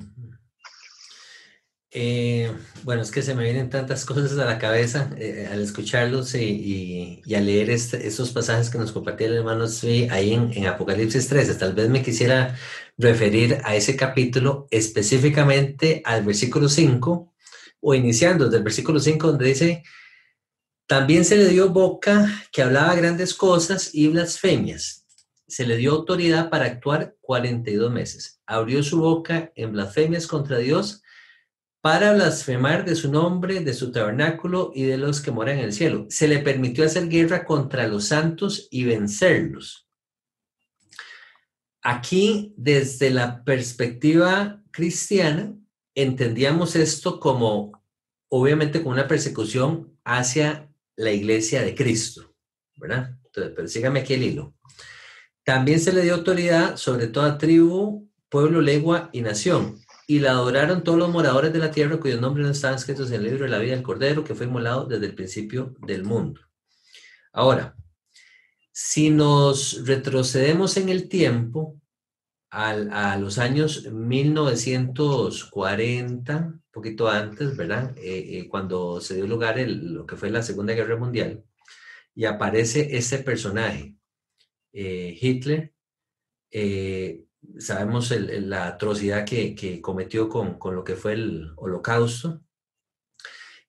Eh, 1.91 2.53
bueno, 2.85 3.01
es 3.01 3.11
que 3.11 3.23
se 3.23 3.35
me 3.35 3.45
vienen 3.45 3.71
tantas 3.71 4.05
cosas 4.07 4.39
a 4.39 4.45
la 4.45 4.59
cabeza 4.59 5.11
eh, 5.17 5.49
al 5.51 5.63
escucharlos 5.63 6.35
y, 6.35 7.23
y, 7.25 7.35
a 7.35 7.41
leer 7.41 7.71
este, 7.71 8.07
estos 8.07 8.31
pasajes 8.31 8.69
que 8.69 8.77
nos 8.79 8.93
compartía 8.93 9.29
el 9.29 9.37
hermano 9.37 9.65
ahí 10.11 10.35
en, 10.35 10.53
en, 10.53 10.67
Apocalipsis 10.67 11.29
13. 11.29 11.55
Tal 11.55 11.73
vez 11.73 11.89
me 11.89 12.03
quisiera 12.03 12.57
referir 12.99 13.61
a 13.65 13.75
ese 13.75 13.97
capítulo 13.97 14.67
específicamente 14.71 16.03
al 16.05 16.25
versículo 16.25 16.69
5, 16.69 17.33
o 17.81 17.95
iniciando 17.95 18.45
desde 18.45 18.59
el 18.59 18.65
versículo 18.65 19.01
5 19.01 19.27
donde 19.29 19.47
dice, 19.47 19.83
también 20.87 21.25
se 21.25 21.37
le 21.37 21.49
dio 21.49 21.71
boca 21.71 22.27
que 22.53 22.63
hablaba 22.63 22.95
grandes 22.95 23.35
cosas 23.35 23.95
y 23.95 24.09
blasfemias. 24.09 25.07
Se 25.47 25.67
le 25.67 25.77
dio 25.77 25.93
autoridad 25.93 26.51
para 26.51 26.67
actuar 26.67 27.17
42 27.23 27.91
meses. 27.91 28.41
Abrió 28.47 28.83
su 28.83 29.01
boca 29.01 29.53
en 29.55 29.73
blasfemias 29.73 30.27
contra 30.27 30.59
Dios 30.59 31.03
para 31.89 32.13
blasfemar 32.13 32.85
de 32.85 32.95
su 32.95 33.11
nombre, 33.11 33.61
de 33.61 33.73
su 33.73 33.91
tabernáculo 33.91 34.73
y 34.75 34.83
de 34.83 34.99
los 34.99 35.23
que 35.23 35.31
moran 35.31 35.57
en 35.57 35.65
el 35.65 35.73
cielo. 35.73 36.05
Se 36.11 36.29
le 36.29 36.41
permitió 36.41 36.85
hacer 36.85 37.09
guerra 37.09 37.47
contra 37.47 37.89
los 37.89 38.09
santos 38.09 38.69
y 38.71 38.85
vencerlos. 38.85 39.89
Aquí, 41.81 42.53
desde 42.59 43.09
la 43.09 43.43
perspectiva 43.43 44.63
cristiana, 44.71 45.57
entendíamos 45.95 46.77
esto 46.77 47.19
como, 47.19 47.83
obviamente, 48.29 48.83
como 48.83 48.93
una 48.93 49.09
persecución 49.09 49.99
hacia 50.05 50.71
la 50.95 51.13
iglesia 51.13 51.63
de 51.63 51.75
Cristo, 51.75 52.35
¿verdad? 52.77 53.17
Entonces, 53.25 53.55
pero 53.57 53.67
sígame 53.67 54.01
aquí 54.01 54.13
el 54.13 54.25
hilo. 54.25 54.55
También 55.43 55.81
se 55.81 55.95
le 55.95 56.03
dio 56.03 56.17
autoridad 56.17 56.77
sobre 56.77 57.07
toda 57.07 57.39
tribu, 57.39 58.11
pueblo, 58.29 58.61
lengua 58.61 59.09
y 59.11 59.23
nación. 59.23 59.81
Y 60.11 60.21
la 60.21 60.31
adoraron 60.31 60.83
todos 60.83 60.99
los 60.99 61.11
moradores 61.11 61.53
de 61.53 61.59
la 61.59 61.71
tierra 61.71 62.01
cuyos 62.01 62.19
nombres 62.21 62.47
no 62.47 62.53
estaban 62.53 62.79
escritos 62.79 63.11
en 63.11 63.17
el 63.17 63.25
libro 63.25 63.45
de 63.45 63.51
la 63.51 63.59
vida 63.59 63.75
del 63.75 63.83
Cordero, 63.83 64.25
que 64.25 64.35
fue 64.35 64.47
inmolado 64.47 64.87
desde 64.87 65.05
el 65.05 65.15
principio 65.15 65.75
del 65.87 66.03
mundo. 66.03 66.41
Ahora, 67.33 67.77
si 68.73 69.11
nos 69.11 69.85
retrocedemos 69.85 70.79
en 70.79 70.89
el 70.89 71.11
tiempo, 71.11 71.79
a 72.51 73.17
los 73.19 73.39
años 73.39 73.91
1940, 73.93 76.37
un 76.37 76.63
poquito 76.71 77.09
antes, 77.09 77.57
¿verdad? 77.57 77.97
Eh, 77.99 78.39
eh, 78.39 78.49
cuando 78.49 79.01
se 79.01 79.17
dio 79.17 79.27
lugar 79.27 79.59
lo 79.59 80.07
que 80.07 80.17
fue 80.17 80.31
la 80.31 80.43
Segunda 80.43 80.73
Guerra 80.73 80.97
Mundial, 80.97 81.45
y 82.15 82.25
aparece 82.25 82.97
ese 82.97 83.19
personaje, 83.19 83.97
eh, 84.73 85.19
Hitler, 85.21 85.75
sabemos 87.59 88.11
la 88.11 88.67
atrocidad 88.67 89.25
que, 89.25 89.81
cometió 89.83 90.29
con, 90.29 90.59
lo 90.75 90.85
que 90.85 90.97
fue 90.97 91.15
el 91.15 91.53
holocausto. 91.57 92.43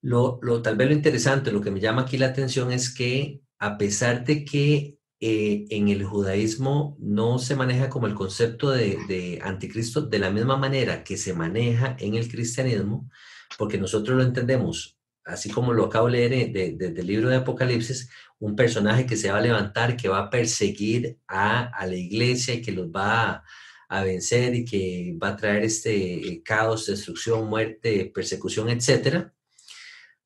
Lo, 0.01 0.39
lo, 0.41 0.61
tal 0.61 0.77
vez 0.77 0.87
lo 0.87 0.93
interesante, 0.93 1.51
lo 1.51 1.61
que 1.61 1.71
me 1.71 1.79
llama 1.79 2.03
aquí 2.03 2.17
la 2.17 2.27
atención 2.27 2.71
es 2.71 2.93
que 2.93 3.41
a 3.59 3.77
pesar 3.77 4.23
de 4.23 4.45
que 4.45 4.99
eh, 5.21 5.65
en 5.69 5.89
el 5.89 6.05
judaísmo 6.05 6.95
no 6.97 7.39
se 7.39 7.57
maneja 7.57 7.89
como 7.89 8.07
el 8.07 8.15
concepto 8.15 8.71
de, 8.71 9.39
anticristo 9.43 10.01
de 10.01 10.17
la 10.17 10.31
misma 10.31 10.55
manera 10.55 11.03
que 11.03 11.17
se 11.17 11.33
maneja 11.33 11.97
en 11.99 12.15
el 12.15 12.29
cristianismo, 12.29 13.09
porque 13.57 13.77
nosotros 13.77 14.15
lo 14.15 14.23
entendemos 14.23 14.97
así 15.25 15.49
como 15.49 15.73
lo 15.73 15.85
acabo 15.85 16.07
de 16.07 16.29
leer 16.29 16.51
desde 16.51 17.01
el 17.01 17.07
libro 17.07 17.29
de 17.29 17.37
Apocalipsis, 17.37 18.09
un 18.39 18.55
personaje 18.55 19.05
que 19.05 19.17
se 19.17 19.31
va 19.31 19.37
a 19.37 19.41
levantar, 19.41 19.97
que 19.97 20.09
va 20.09 20.19
a 20.19 20.29
perseguir 20.29 21.19
a, 21.27 21.71
la 21.85 21.95
iglesia 21.95 22.55
y 22.55 22.61
que 22.61 22.71
los 22.71 22.87
va 22.87 23.43
a, 23.89 24.03
vencer 24.03 24.55
y 24.55 24.65
que 24.65 25.17
va 25.21 25.29
a 25.29 25.35
traer 25.35 25.63
este 25.63 26.41
caos, 26.43 26.85
destrucción, 26.85 27.49
muerte, 27.49 28.11
persecución, 28.13 28.69
etcétera. 28.69 29.33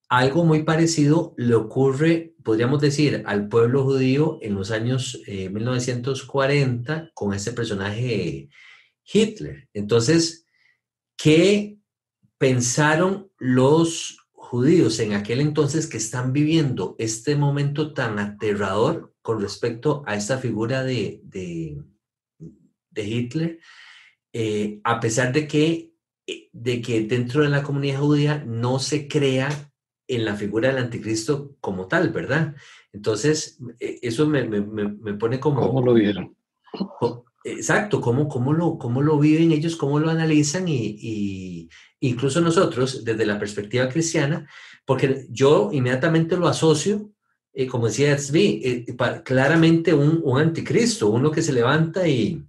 Algo 0.10 0.46
muy 0.46 0.64
parecido 0.64 1.34
le 1.38 1.56
ocurre, 1.56 2.36
podríamos 2.44 2.82
decir, 2.82 3.24
al 3.26 3.48
pueblo 3.48 3.84
judío 3.84 4.38
en 4.42 4.54
los 4.54 4.70
años 4.70 5.22
1940 5.28 6.98
eh, 6.98 7.10
con 7.16 7.34
este 7.34 7.52
personaje 7.52 8.50
Hitler. 9.12 9.70
Entonces, 9.74 10.46
¿qué 11.18 11.80
pensaron 12.38 13.32
los 13.40 14.23
judíos 14.54 15.00
en 15.00 15.14
aquel 15.14 15.42
entonces 15.42 15.88
que 15.88 15.98
están 15.98 16.32
viviendo 16.32 16.96
este 17.00 17.36
momento 17.36 17.92
tan 17.92 18.20
aterrador 18.20 19.12
con 19.24 19.42
respecto 19.42 20.04
a 20.06 20.16
esta 20.16 20.38
figura 20.38 20.84
de, 20.84 21.22
de, 21.24 23.04
Hitler? 23.04 23.60
Eh, 24.32 24.80
a 24.84 25.00
pesar 25.00 25.34
de 25.34 25.48
que, 25.48 25.96
eh, 26.28 26.50
de 26.52 26.84
que 26.84 27.02
dentro 27.02 27.42
de 27.42 27.50
la 27.50 27.64
comunidad 27.64 28.02
judía 28.02 28.44
no 28.46 28.78
se 28.78 29.08
crea 29.08 29.50
en 30.08 30.24
la 30.24 30.36
figura 30.36 30.68
del 30.68 30.84
anticristo 30.84 31.56
como 31.60 31.88
tal, 31.88 32.10
¿verdad? 32.10 32.56
Entonces, 32.92 33.58
eh, 33.80 33.98
eso 34.04 34.28
me, 34.28 34.44
pone 35.16 35.40
como... 35.40 35.62
¿Cómo 35.62 35.82
lo 35.84 35.96
vieron? 35.96 36.38
Exacto, 37.44 38.00
cómo, 38.00 38.30
cómo, 38.30 38.54
lo, 38.54 38.78
cómo 38.78 39.02
lo 39.02 39.20
viven 39.20 39.52
ellos, 39.52 39.76
cómo 39.76 40.00
lo 40.00 40.10
analizan 40.10 40.66
y, 40.68 41.70
incluso 42.08 42.42
nosotros 42.42 43.04
desde 43.04 43.26
la 43.26 43.38
perspectiva 43.38 43.90
cristiana, 43.90 44.48
porque 44.86 45.26
yo 45.30 45.70
inmediatamente 45.72 46.38
lo 46.38 46.48
asocio, 46.48 47.12
eh, 47.54 47.68
como 47.68 47.88
decía 47.88 48.16
Tzvi, 48.16 48.62
eh, 48.64 48.96
claramente 49.24 49.94
un, 49.94 50.22
un, 50.24 50.40
anticristo, 50.40 51.10
uno 51.10 51.32
que 51.32 51.42
se 51.42 51.54
levanta 51.54 52.08
y, 52.08 52.44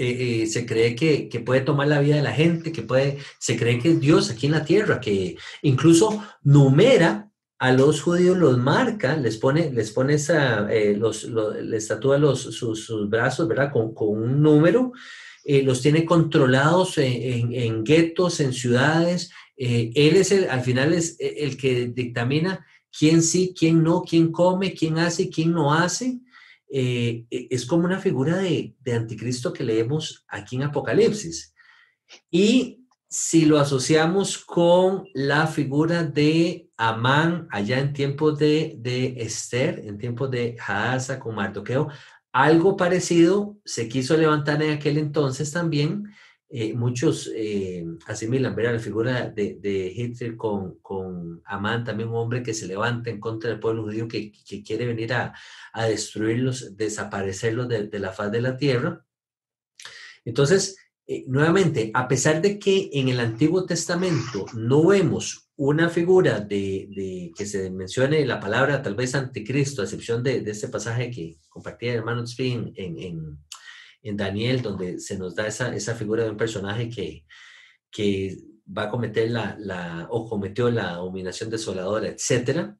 eh, 0.00 0.46
se 0.46 0.64
cree 0.64 0.94
que, 0.94 1.28
puede 1.44 1.62
tomar 1.62 1.88
la 1.88 2.00
vida 2.00 2.14
de 2.14 2.22
la 2.22 2.30
gente, 2.30 2.70
que 2.70 2.82
puede, 2.82 3.18
se 3.40 3.56
cree 3.56 3.80
que 3.80 3.90
es 3.90 4.00
Dios 4.00 4.30
aquí 4.30 4.46
en 4.46 4.52
la 4.52 4.64
tierra, 4.64 5.00
que 5.00 5.36
incluso 5.62 6.22
numera 6.44 7.32
a 7.58 7.72
los 7.72 8.00
judíos, 8.00 8.38
los 8.38 8.58
marca, 8.58 9.16
les 9.16 9.38
pone, 9.38 9.72
les 9.72 9.90
pone 9.90 10.14
esa, 10.14 10.72
eh, 10.72 10.96
los, 10.96 11.24
les 11.24 11.88
tatúa 11.88 12.16
los, 12.16 12.40
sus, 12.40 13.10
brazos, 13.10 13.48
¿verdad? 13.48 13.72
Con, 13.72 13.92
un 13.96 14.40
número, 14.40 14.92
eh, 15.48 15.62
los 15.62 15.82
tiene 15.82 16.04
controlados 16.04 16.98
en, 16.98 17.52
en, 17.52 17.82
guetos, 17.82 18.38
en 18.40 18.52
ciudades. 18.52 19.30
él 19.56 20.16
es 20.16 20.30
el, 20.30 20.48
al 20.48 20.60
final 20.60 20.92
es 20.92 21.16
el 21.18 21.56
que 21.56 21.86
dictamina 21.88 22.64
quién 22.96 23.22
sí, 23.22 23.54
quién 23.58 23.82
no, 23.82 24.02
quién 24.02 24.32
come, 24.32 24.74
quién 24.74 24.98
hace, 24.98 25.28
quién 25.28 25.52
no 25.52 25.72
hace. 25.72 26.20
Eh, 26.70 27.24
e, 27.30 27.48
es 27.50 27.64
como 27.64 27.84
una 27.84 27.98
figura 27.98 28.36
de, 28.36 28.74
anticristo 28.94 29.52
que 29.52 29.64
leemos 29.64 30.24
aquí 30.28 30.56
en 30.56 30.64
Apocalipsis. 30.64 31.54
Y 32.30 32.84
si 33.08 33.46
lo 33.46 33.58
asociamos 33.58 34.38
con 34.38 35.08
la 35.14 35.46
figura 35.46 36.04
de 36.04 36.68
Amán 36.76 37.48
allá 37.50 37.78
en 37.78 37.92
tiempos 37.92 38.38
de, 38.38 38.74
de 38.78 39.14
Esther, 39.18 39.80
en 39.84 39.98
tiempos 39.98 40.30
de 40.30 40.56
Hadasa 40.58 41.18
con 41.18 41.34
Mardoqueo, 41.34 41.88
algo 42.32 42.76
parecido 42.76 43.58
se 43.64 43.88
quiso 43.88 44.16
levantar 44.16 44.62
en 44.62 44.72
aquel 44.72 44.98
entonces 44.98 45.50
también 45.52 46.08
eh, 46.50 46.72
muchos 46.72 47.30
eh, 47.34 47.84
asimilan 48.06 48.56
ver 48.56 48.68
a 48.68 48.72
la 48.72 48.78
figura 48.78 49.28
de, 49.28 49.92
Hitler 49.94 50.34
con, 50.34 50.78
con, 50.80 51.42
Amán, 51.44 51.84
también 51.84 52.08
un 52.08 52.16
hombre 52.16 52.42
que 52.42 52.54
se 52.54 52.66
levanta 52.66 53.10
en 53.10 53.20
contra 53.20 53.50
del 53.50 53.60
pueblo 53.60 53.82
judío, 53.82 54.08
que, 54.08 54.32
quiere 54.64 54.86
venir 54.86 55.12
a, 55.12 55.34
destruirlos, 55.86 56.74
desaparecerlos 56.74 57.68
de, 57.68 57.98
la 57.98 58.12
faz 58.12 58.32
de 58.32 58.40
la 58.40 58.56
tierra. 58.56 59.04
Entonces, 60.24 60.78
eh, 61.06 61.24
nuevamente, 61.26 61.90
a 61.92 62.08
pesar 62.08 62.40
de 62.40 62.58
que 62.58 62.88
en 62.94 63.08
el 63.08 63.20
Antiguo 63.20 63.66
Testamento 63.66 64.46
no 64.54 64.86
vemos 64.86 65.47
una 65.58 65.88
figura 65.88 66.38
de, 66.40 67.32
que 67.36 67.44
se 67.44 67.68
mencione 67.70 68.24
la 68.24 68.38
palabra 68.38 68.80
tal 68.80 68.94
vez 68.94 69.16
anticristo, 69.16 69.82
a 69.82 69.86
excepción 69.86 70.22
de, 70.22 70.38
este 70.46 70.68
pasaje 70.68 71.10
que 71.10 71.38
compartía 71.48 71.92
el 71.92 71.98
hermano 71.98 72.22
Spin 72.22 72.72
en 72.76 74.16
Daniel, 74.16 74.62
donde 74.62 75.00
se 75.00 75.18
nos 75.18 75.34
da 75.34 75.48
esa, 75.48 75.94
figura 75.96 76.22
de 76.22 76.30
un 76.30 76.36
personaje 76.36 76.88
que, 76.88 78.36
va 78.70 78.84
a 78.84 78.90
cometer 78.90 79.30
la, 79.30 80.06
o 80.10 80.28
cometió 80.28 80.70
la 80.70 80.94
abominación 80.94 81.50
desoladora, 81.50 82.06
etc. 82.08 82.74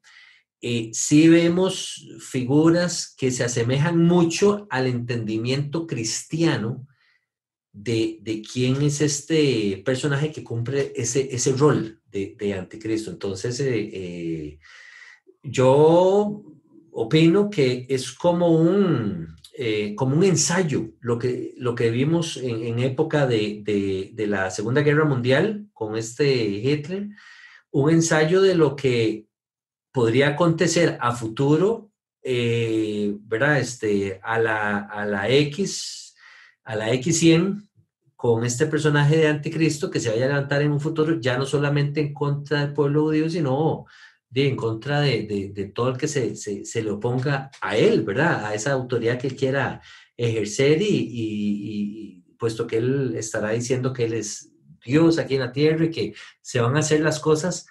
Eh, 0.60 0.90
sí 0.92 1.28
vemos 1.28 2.06
figuras 2.20 3.14
que 3.16 3.32
se 3.32 3.42
asemejan 3.42 3.98
mucho 3.98 4.68
al 4.70 4.86
entendimiento 4.86 5.86
cristiano 5.86 6.86
de, 7.72 8.18
de 8.20 8.42
quién 8.42 8.82
es 8.82 9.00
este 9.00 9.82
personaje 9.84 10.30
que 10.30 10.44
cumple 10.44 10.92
ese 10.94 11.52
rol 11.56 11.97
de, 12.10 12.36
de 12.38 12.54
anticristo. 12.54 13.10
Entonces, 13.10 13.60
eh, 13.60 13.90
eh, 13.92 14.58
yo 15.42 16.42
opino 16.92 17.50
que 17.50 17.86
es 17.88 18.12
como 18.12 18.48
un, 18.48 19.36
eh, 19.56 19.94
como 19.94 20.16
un 20.16 20.24
ensayo, 20.24 20.90
lo 21.00 21.18
que, 21.18 21.54
lo 21.56 21.74
que 21.74 21.90
vimos 21.90 22.36
en, 22.36 22.78
época 22.80 23.26
de, 23.26 24.12
la 24.16 24.50
Segunda 24.50 24.82
Guerra 24.82 25.04
Mundial 25.04 25.68
con 25.72 25.96
este 25.96 26.26
Hitler, 26.34 27.08
un 27.70 27.90
ensayo 27.90 28.42
de 28.42 28.54
lo 28.54 28.74
que 28.74 29.26
podría 29.92 30.30
acontecer 30.30 30.98
a 31.00 31.12
futuro, 31.12 31.90
¿verdad? 32.22 33.58
Este, 33.58 34.20
a, 34.22 34.38
la, 34.38 34.78
a 34.78 35.06
la 35.06 35.28
X, 35.28 36.14
a 36.64 36.76
la 36.76 36.92
X100, 36.92 37.67
con 38.18 38.44
este 38.44 38.66
personaje 38.66 39.16
de 39.16 39.28
anticristo 39.28 39.92
que 39.92 40.00
se 40.00 40.10
vaya 40.10 40.24
a 40.24 40.28
levantar 40.30 40.60
en 40.62 40.72
un 40.72 40.80
futuro 40.80 41.20
ya 41.20 41.38
no 41.38 41.46
solamente 41.46 42.00
en 42.00 42.12
contra 42.12 42.62
del 42.62 42.72
pueblo 42.74 43.04
judío, 43.04 43.30
sino 43.30 43.86
de, 44.28 44.48
en 44.48 44.56
contra 44.56 45.00
de, 45.00 45.52
de, 45.54 45.64
todo 45.66 45.90
el 45.90 45.96
que 45.96 46.08
se, 46.08 46.34
se, 46.34 46.64
se, 46.64 46.82
le 46.82 46.90
oponga 46.90 47.48
a 47.60 47.76
él, 47.76 48.02
¿verdad? 48.02 48.44
A 48.44 48.54
esa 48.54 48.72
autoridad 48.72 49.20
que 49.20 49.36
quiera 49.36 49.80
ejercer 50.16 50.82
y, 50.82 50.88
y, 50.90 52.24
puesto 52.36 52.66
que 52.66 52.78
él 52.78 53.14
estará 53.14 53.50
diciendo 53.50 53.92
que 53.92 54.06
él 54.06 54.14
es 54.14 54.50
Dios 54.84 55.20
aquí 55.20 55.34
en 55.34 55.40
la 55.42 55.52
tierra 55.52 55.84
y 55.84 55.92
que 55.92 56.14
se 56.40 56.60
van 56.60 56.74
a 56.74 56.80
hacer 56.80 57.02
las 57.02 57.20
cosas 57.20 57.68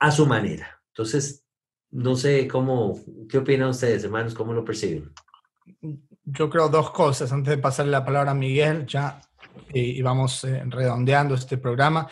a 0.00 0.10
su 0.10 0.26
manera. 0.26 0.82
Entonces, 0.88 1.44
no 1.92 2.16
sé 2.16 2.48
cómo, 2.48 2.98
¿qué 3.28 3.38
opinan 3.38 3.68
ustedes, 3.68 4.02
hermanos? 4.02 4.34
¿Cómo 4.34 4.54
lo 4.54 4.64
perciben? 4.64 5.12
Yo 6.24 6.50
creo 6.50 6.68
dos 6.68 6.90
cosas. 6.90 7.30
Antes 7.30 7.52
de 7.52 7.62
pasarle 7.62 7.92
la 7.92 8.04
palabra 8.04 8.32
a 8.32 8.34
Miguel, 8.34 8.86
ya, 8.86 9.20
y, 9.72 10.00
vamos 10.02 10.44
eh, 10.44 10.62
redondeando 10.66 11.34
este 11.34 11.58
programa. 11.58 12.08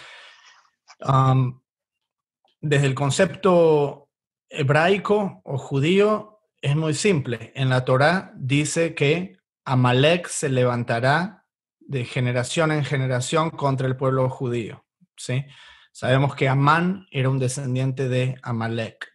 Desde 2.60 2.86
el 2.86 2.94
concepto 2.94 4.10
hebraico 4.48 5.40
o 5.44 5.58
judío 5.58 6.40
es 6.60 6.76
muy 6.76 6.94
simple. 6.94 7.52
En 7.56 7.68
la 7.68 7.84
Torá 7.84 8.32
dice 8.36 8.94
que 8.94 9.36
Amalek 9.64 10.28
se 10.28 10.48
levantará 10.48 11.44
de 11.80 12.04
generación 12.04 12.70
en 12.70 12.84
generación 12.84 13.50
contra 13.50 13.86
el 13.88 13.96
pueblo 13.96 14.30
judío. 14.30 14.84
¿sí? 15.16 15.44
Sabemos 15.90 16.34
que 16.36 16.48
Amán 16.48 17.06
era 17.10 17.28
un 17.28 17.38
descendiente 17.38 18.08
de 18.08 18.36
Amalek. 18.42 19.08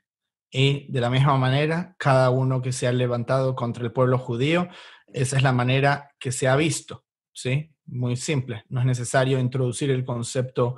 Y 0.49 0.91
de 0.91 1.01
la 1.01 1.09
misma 1.09 1.37
manera, 1.37 1.95
cada 1.97 2.29
uno 2.29 2.61
que 2.61 2.71
se 2.71 2.87
ha 2.87 2.91
levantado 2.91 3.55
contra 3.55 3.83
el 3.83 3.91
pueblo 3.91 4.17
judío, 4.17 4.67
esa 5.07 5.37
es 5.37 5.43
la 5.43 5.51
manera 5.51 6.11
que 6.19 6.31
se 6.31 6.47
ha 6.47 6.55
visto. 6.55 7.05
¿sí? 7.33 7.73
Muy 7.87 8.17
simple. 8.17 8.65
No 8.69 8.81
es 8.81 8.85
necesario 8.85 9.39
introducir 9.39 9.89
el 9.91 10.03
concepto 10.03 10.75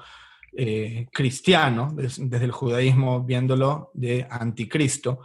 eh, 0.53 1.07
cristiano, 1.11 1.91
desde 1.93 2.45
el 2.45 2.51
judaísmo 2.51 3.23
viéndolo 3.23 3.91
de 3.93 4.27
anticristo, 4.29 5.21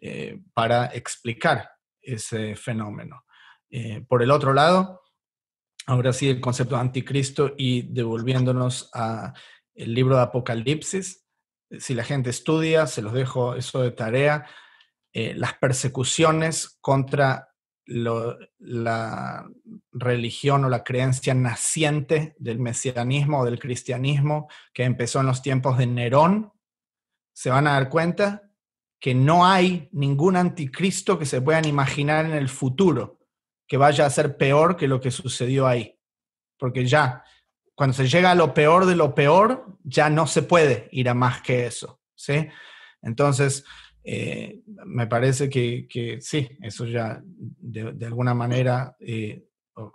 eh, 0.00 0.40
para 0.52 0.86
explicar 0.86 1.70
ese 2.00 2.56
fenómeno. 2.56 3.24
Eh, 3.70 4.04
por 4.08 4.22
el 4.22 4.30
otro 4.30 4.52
lado, 4.52 5.02
ahora 5.86 6.12
sí 6.12 6.28
el 6.28 6.40
concepto 6.40 6.74
de 6.74 6.80
anticristo 6.80 7.54
y 7.56 7.82
devolviéndonos 7.82 8.90
a 8.94 9.32
el 9.74 9.94
libro 9.94 10.16
de 10.16 10.22
Apocalipsis, 10.22 11.24
si 11.78 11.94
la 11.94 12.04
gente 12.04 12.30
estudia, 12.30 12.86
se 12.86 13.02
los 13.02 13.12
dejo 13.12 13.54
eso 13.54 13.82
de 13.82 13.90
tarea, 13.90 14.46
las 15.12 15.54
persecuciones 15.54 16.78
contra 16.80 17.47
la 17.88 19.48
religión 19.92 20.64
o 20.64 20.68
la 20.68 20.84
creencia 20.84 21.34
naciente 21.34 22.36
del 22.38 22.58
mesianismo 22.58 23.40
o 23.40 23.44
del 23.44 23.58
cristianismo 23.58 24.48
que 24.74 24.84
empezó 24.84 25.20
en 25.20 25.26
los 25.26 25.42
tiempos 25.42 25.78
de 25.78 25.86
Nerón, 25.86 26.52
se 27.32 27.50
van 27.50 27.66
a 27.66 27.72
dar 27.72 27.88
cuenta 27.88 28.50
que 29.00 29.14
no 29.14 29.46
hay 29.46 29.88
ningún 29.92 30.36
anticristo 30.36 31.18
que 31.18 31.26
se 31.26 31.40
puedan 31.40 31.64
imaginar 31.64 32.24
en 32.24 32.32
el 32.32 32.48
futuro 32.48 33.20
que 33.66 33.76
vaya 33.76 34.06
a 34.06 34.10
ser 34.10 34.36
peor 34.36 34.76
que 34.76 34.88
lo 34.88 35.00
que 35.00 35.10
sucedió 35.10 35.66
ahí. 35.66 35.98
Porque 36.58 36.86
ya, 36.86 37.22
cuando 37.74 37.94
se 37.94 38.08
llega 38.08 38.32
a 38.32 38.34
lo 38.34 38.54
peor 38.54 38.86
de 38.86 38.96
lo 38.96 39.14
peor, 39.14 39.78
ya 39.84 40.10
no 40.10 40.26
se 40.26 40.42
puede 40.42 40.88
ir 40.90 41.08
a 41.08 41.14
más 41.14 41.42
que 41.42 41.66
eso. 41.66 42.00
¿sí? 42.14 42.48
Entonces, 43.02 43.64
eh, 44.10 44.62
me 44.86 45.06
parece 45.06 45.50
que, 45.50 46.18
sí, 46.22 46.48
eso 46.62 46.86
ya 46.86 47.20
de, 47.22 48.06
alguna 48.06 48.32
manera 48.32 48.96
eh, 49.00 49.44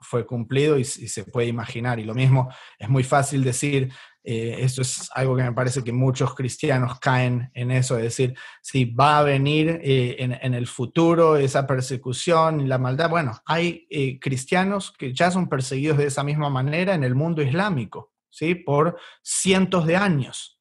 fue 0.01 0.28
cumplido 0.28 0.78
y, 0.78 0.84
se 0.84 1.24
puede 1.24 1.47
imaginar. 1.47 1.99
Y 1.99 2.03
lo 2.03 2.14
mismo, 2.14 2.47
es 2.78 2.88
muy 2.89 3.03
fácil 3.03 3.43
decir, 3.43 3.91
eh, 4.24 4.57
esto 4.59 4.84
es 4.84 5.09
algo 5.16 5.36
que 5.36 5.41
me 5.41 5.53
parece 5.53 5.84
que 5.84 5.91
muchos 5.91 6.36
cristianos 6.36 6.99
caen 6.99 7.49
en 7.55 7.72
eso, 7.72 7.97
es 7.97 8.03
decir, 8.03 8.36
si 8.61 8.86
va 8.86 9.18
a 9.18 9.24
venir 9.24 9.80
eh, 9.84 10.18
en, 10.20 10.53
el 10.53 10.68
futuro 10.68 11.36
esa 11.36 11.66
persecución 11.66 12.61
y 12.61 12.68
la 12.68 12.78
maldad, 12.78 13.09
bueno, 13.09 13.41
hay 13.47 13.88
cristianos 14.22 14.93
que 14.95 15.11
ya 15.11 15.32
son 15.32 15.49
perseguidos 15.49 15.97
de 15.97 16.05
esa 16.05 16.24
misma 16.24 16.51
manera 16.51 16.93
en 16.93 17.03
el 17.03 17.16
mundo 17.16 17.41
islámico, 17.41 18.14
¿sí? 18.30 18.53
Por 18.53 18.99
cientos 19.24 19.88
de 19.88 19.95
años. 19.95 20.59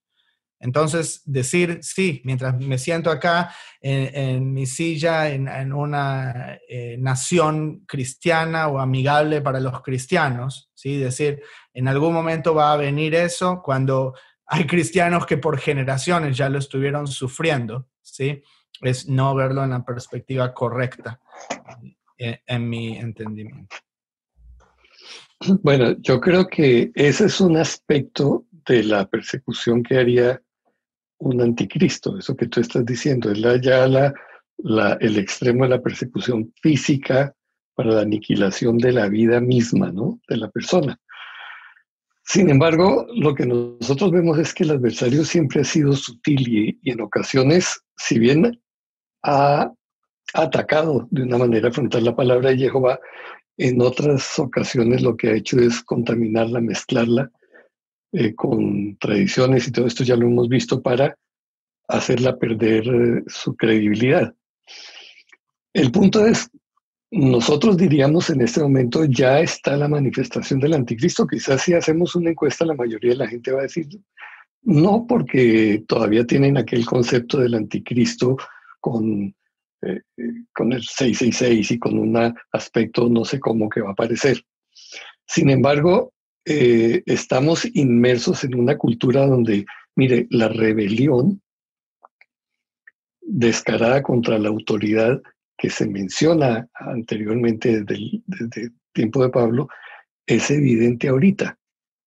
Entonces, 0.62 1.22
decir, 1.24 1.80
sí, 1.82 2.22
mientras 2.24 2.56
me 2.56 2.78
siento 2.78 3.10
acá 3.10 3.52
en, 3.80 4.52
mi 4.52 4.64
silla, 4.64 5.28
en, 5.28 5.72
una 5.72 6.56
eh, 6.68 6.96
nación 7.00 7.80
cristiana 7.80 8.68
o 8.68 8.78
amigable 8.78 9.40
para 9.40 9.58
los 9.58 9.82
cristianos, 9.82 10.70
¿sí? 10.72 10.98
decir, 10.98 11.42
en 11.74 11.88
algún 11.88 12.14
momento 12.14 12.54
va 12.54 12.72
a 12.72 12.76
venir 12.76 13.16
eso 13.16 13.60
cuando 13.60 14.14
hay 14.46 14.64
cristianos 14.64 15.26
que 15.26 15.36
por 15.36 15.58
generaciones 15.58 16.36
ya 16.36 16.48
lo 16.48 16.60
estuvieron 16.60 17.08
sufriendo, 17.08 17.88
¿sí? 18.00 18.40
es 18.82 19.08
no 19.08 19.34
verlo 19.34 19.64
en 19.64 19.70
la 19.70 19.84
perspectiva 19.84 20.54
correcta, 20.54 21.20
en, 22.16 22.38
en 22.46 22.68
mi 22.68 22.96
entendimiento. 22.96 23.76
Bueno, 25.60 25.96
yo 25.98 26.20
creo 26.20 26.46
que 26.46 26.92
ese 26.94 27.24
es 27.24 27.40
un 27.40 27.56
aspecto 27.56 28.46
de 28.64 28.84
la 28.84 29.08
persecución 29.08 29.82
que 29.82 29.98
haría 29.98 30.40
un 31.22 31.40
anticristo, 31.40 32.18
eso 32.18 32.36
que 32.36 32.48
tú 32.48 32.60
estás 32.60 32.84
diciendo, 32.84 33.30
es 33.30 33.38
la, 33.38 33.56
ya 33.60 33.86
la, 33.86 34.12
el 35.00 35.18
extremo 35.18 35.64
de 35.64 35.70
la 35.70 35.80
persecución 35.80 36.52
física 36.60 37.34
para 37.74 37.92
la 37.92 38.00
aniquilación 38.02 38.76
de 38.78 38.92
la 38.92 39.08
vida 39.08 39.40
misma, 39.40 39.92
¿no? 39.92 40.20
De 40.28 40.36
la 40.36 40.50
persona. 40.50 40.98
Sin 42.24 42.50
embargo, 42.50 43.06
lo 43.14 43.34
que 43.34 43.46
nosotros 43.46 44.10
vemos 44.10 44.38
es 44.38 44.52
que 44.52 44.64
el 44.64 44.72
adversario 44.72 45.24
siempre 45.24 45.60
ha 45.60 45.64
sido 45.64 45.92
sutil 45.92 46.48
y, 46.48 46.90
en 46.90 47.00
ocasiones, 47.00 47.80
si 47.96 48.18
bien 48.18 48.60
ha 49.22 49.72
atacado 50.34 51.06
de 51.10 51.22
una 51.22 51.38
manera 51.38 51.70
frontal 51.70 52.04
la 52.04 52.16
palabra 52.16 52.50
de 52.50 52.58
Jehová, 52.58 52.98
en 53.58 53.80
otras 53.80 54.38
ocasiones 54.38 55.02
lo 55.02 55.16
que 55.16 55.28
ha 55.28 55.34
hecho 55.34 55.58
es 55.58 55.82
contaminarla, 55.82 56.60
mezclarla 56.60 57.30
eh, 58.12 58.34
con 58.34 58.96
tradiciones 58.98 59.66
y 59.66 59.72
todo 59.72 59.86
esto 59.86 60.04
ya 60.04 60.16
lo 60.16 60.26
hemos 60.26 60.48
visto 60.48 60.82
para 60.82 61.16
hacerla 61.88 62.38
perder 62.38 62.86
eh, 62.86 63.22
su 63.26 63.56
credibilidad. 63.56 64.34
El 65.72 65.90
punto 65.90 66.26
es, 66.26 66.50
nosotros 67.10 67.76
diríamos 67.76 68.28
en 68.28 68.42
este 68.42 68.60
momento 68.60 69.04
ya 69.06 69.40
está 69.40 69.76
la 69.76 69.88
manifestación 69.88 70.60
del 70.60 70.74
anticristo. 70.74 71.26
Quizás 71.26 71.62
si 71.62 71.72
hacemos 71.72 72.14
una 72.14 72.30
encuesta 72.30 72.66
la 72.66 72.74
mayoría 72.74 73.12
de 73.12 73.16
la 73.16 73.28
gente 73.28 73.52
va 73.52 73.60
a 73.60 73.62
decir 73.62 73.86
no 74.62 75.06
porque 75.08 75.84
todavía 75.88 76.26
tienen 76.26 76.56
aquel 76.56 76.84
concepto 76.84 77.38
del 77.38 77.54
anticristo 77.54 78.36
con, 78.80 79.34
eh, 79.82 80.00
con 80.54 80.72
el 80.72 80.82
666 80.82 81.70
y 81.72 81.78
con 81.78 81.98
un 81.98 82.34
aspecto 82.52 83.08
no 83.08 83.24
sé 83.24 83.40
cómo 83.40 83.68
que 83.68 83.80
va 83.80 83.90
a 83.90 83.92
aparecer. 83.92 84.44
Sin 85.26 85.50
embargo, 85.50 86.12
eh, 86.45 87.03
estamos 87.07 87.64
inmersos 87.74 88.45
en 88.45 88.55
una 88.55 88.76
cultura 88.76 89.26
donde, 89.26 89.64
mire, 89.95 90.26
la 90.30 90.49
rebelión 90.49 91.40
descarada 93.20 94.03
contra 94.03 94.38
la 94.38 94.49
autoridad 94.49 95.22
que 95.57 95.70
se 95.70 95.86
menciona 95.86 96.68
anteriormente 96.74 97.82
desde 97.82 97.95
el, 98.62 98.72
tiempo 98.93 99.22
de 99.22 99.30
Pablo, 99.30 99.68
es 100.26 100.51
evidente 100.51 101.09
ahorita. 101.09 101.59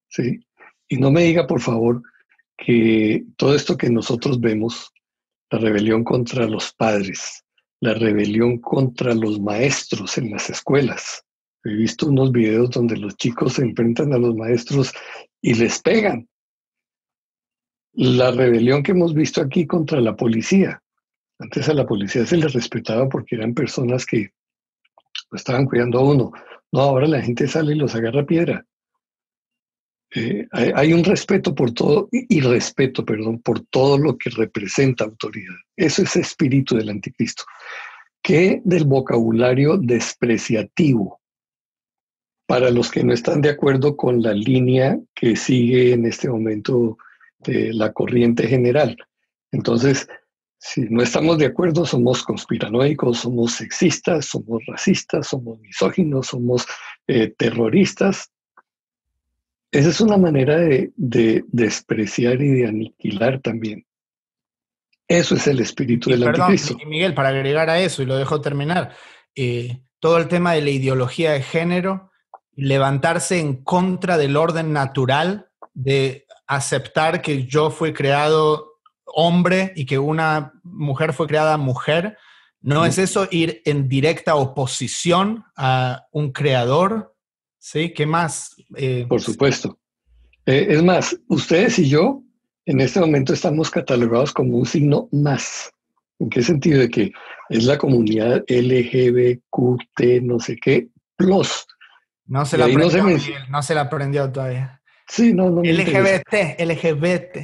¿sí? 0.10 0.40
Y 0.88 0.98
no 0.98 1.10
me 1.10 1.24
diga, 1.24 1.48
por 1.48 1.62
favor, 1.62 2.04
que 2.58 3.26
todo 3.38 3.56
esto 3.56 3.76
que 3.76 3.90
nosotros 3.90 4.40
vemos, 4.40 4.94
la 5.50 5.60
rebelión 5.60 6.04
contra 6.04 6.46
los 6.46 6.74
padres, 6.74 7.44
la 7.80 7.94
rebelión 7.94 8.60
contra 8.60 9.16
los 9.16 9.40
maestros 9.40 10.18
en 10.18 10.32
las 10.32 10.50
escuelas, 10.50 11.25
He 11.66 11.74
visto 11.74 12.08
unos 12.08 12.32
videos 12.32 12.70
donde 12.70 12.96
los 12.96 13.18
chicos 13.18 13.54
se 13.54 13.64
enfrentan 13.64 14.14
a 14.14 14.20
los 14.20 14.36
maestros 14.36 14.94
y 15.42 15.56
les 15.56 15.82
pegan. 15.82 16.30
La 17.94 18.30
rebelión 18.30 18.84
que 18.84 18.92
hemos 18.92 19.16
visto 19.16 19.42
aquí 19.42 19.66
contra 19.66 20.00
la 20.00 20.16
policía. 20.16 20.82
Antes 21.40 21.68
a 21.68 21.74
la 21.74 21.88
policía 21.88 22.26
se 22.26 22.38
les 22.38 22.54
respetaba 22.54 23.10
porque 23.10 23.36
eran 23.36 23.56
personas 23.56 24.06
que 24.06 24.30
estaban 25.32 25.66
cuidando 25.66 26.00
a 26.00 26.04
uno. 26.04 26.32
No, 26.72 26.82
ahora 26.82 27.08
la 27.08 27.22
gente 27.22 27.48
sale 27.48 27.74
y 27.74 27.78
los 27.78 27.96
agarra 27.96 28.26
piedra. 28.26 28.64
Eh, 30.14 30.48
hay, 30.52 30.94
un 30.94 31.04
respeto 31.04 31.56
por 31.56 31.72
todo, 31.72 32.08
y 32.12 32.40
respeto, 32.42 33.04
perdón, 33.04 33.42
por 33.42 33.62
todo 33.66 33.98
lo 33.98 34.18
que 34.18 34.30
representa 34.30 35.04
autoridad. 35.04 35.56
Eso 35.76 36.04
es 36.04 36.16
espíritu 36.16 36.78
del 36.78 36.90
anticristo. 36.90 37.44
Que 38.22 38.62
del 38.64 38.86
vocabulario 38.86 39.78
despreciativo, 39.78 41.20
para 42.46 42.70
los 42.70 42.92
que 42.92 43.04
no 43.04 43.14
están 43.14 43.42
de 43.42 43.50
acuerdo 43.50 43.98
con 43.98 44.22
la 44.22 44.34
línea 44.34 45.00
que 45.14 45.36
sigue 45.36 45.94
en 45.94 46.06
este 46.06 46.30
momento 46.30 46.98
de 47.40 47.74
la 47.74 47.92
corriente 47.92 48.48
general. 48.48 48.98
Entonces, 49.52 50.08
si 50.58 50.82
no 50.82 51.02
estamos 51.02 51.38
de 51.38 51.48
acuerdo, 51.48 51.86
somos 51.86 52.24
conspiranoicos, 52.24 53.20
somos 53.20 53.54
sexistas, 53.54 54.26
somos 54.26 54.64
racistas, 54.66 55.28
somos 55.28 55.60
misóginos, 55.60 56.28
somos 56.28 56.66
eh, 57.08 57.34
terroristas. 57.38 58.32
Esa 59.72 59.90
es 59.90 60.02
una 60.02 60.18
manera 60.18 60.58
de, 60.58 60.92
despreciar 60.96 62.42
y 62.42 62.50
de 62.50 62.68
aniquilar 62.68 63.42
también. 63.42 63.86
Eso 65.08 65.36
es 65.36 65.46
el 65.48 65.60
espíritu 65.60 66.10
del 66.10 66.24
perdón, 66.24 66.56
Miguel, 66.88 67.14
para 67.14 67.30
agregar 67.30 67.70
a 67.70 67.80
eso, 67.80 68.02
y 68.02 68.06
lo 68.06 68.16
dejo 68.16 68.42
terminar, 68.42 68.96
eh, 69.36 69.82
todo 70.00 70.18
el 70.18 70.28
tema 70.28 70.54
de 70.54 70.62
la 70.62 70.72
ideología 70.72 71.34
de 71.34 71.44
género 71.44 72.12
levantarse 72.56 73.40
en 73.40 73.64
contra 73.64 74.18
del 74.18 74.38
orden 74.38 74.74
natural 74.74 75.50
de 75.74 76.26
aceptar 76.48 77.22
que 77.22 77.46
yo 77.46 77.70
fui 77.70 77.94
creado 77.94 78.76
hombre 79.06 79.74
y 79.76 79.86
que 79.86 80.00
una 80.00 80.54
mujer 80.64 81.14
fue 81.14 81.28
creada 81.28 81.58
mujer. 81.58 82.18
¿No 82.62 82.86
es 82.86 82.98
eso 82.98 83.28
ir 83.30 83.62
en 83.66 83.88
directa 83.88 84.36
oposición 84.36 85.44
a 85.56 86.08
un 86.12 86.32
creador? 86.32 87.14
¿Sí? 87.60 87.94
¿Qué 87.94 88.06
más? 88.06 88.56
Eh, 88.76 89.06
Por 89.08 89.22
supuesto. 89.22 89.78
Eh, 90.46 90.68
es 90.70 90.84
más, 90.84 91.18
ustedes 91.28 91.78
y 91.80 91.90
yo 91.90 92.22
en 92.66 92.82
este 92.82 93.00
momento 93.00 93.34
estamos 93.34 93.70
catalogados 93.70 94.34
como 94.34 94.58
un 94.58 94.66
signo 94.66 95.08
más. 95.12 95.72
¿En 96.20 96.30
qué 96.30 96.42
sentido? 96.42 96.80
De 96.80 96.90
que 96.90 97.12
es 97.50 97.66
la 97.66 97.78
comunidad 97.78 98.44
LGBTQ, 98.48 100.22
no 100.24 100.40
sé 100.40 100.58
qué, 100.58 100.88
plus. 101.18 101.68
No 102.28 102.46
se 102.46 102.58
la 102.58 102.66
aprendió, 102.66 103.04
no 103.50 103.62
se, 103.62 103.76
la 103.76 103.82
aprendió 103.82 104.32
todavía. 104.32 104.82
Sí, 105.08 105.34
no, 105.34 105.50
no. 105.52 105.62
LGBT, 105.62 106.60
LGBT. 106.60 107.38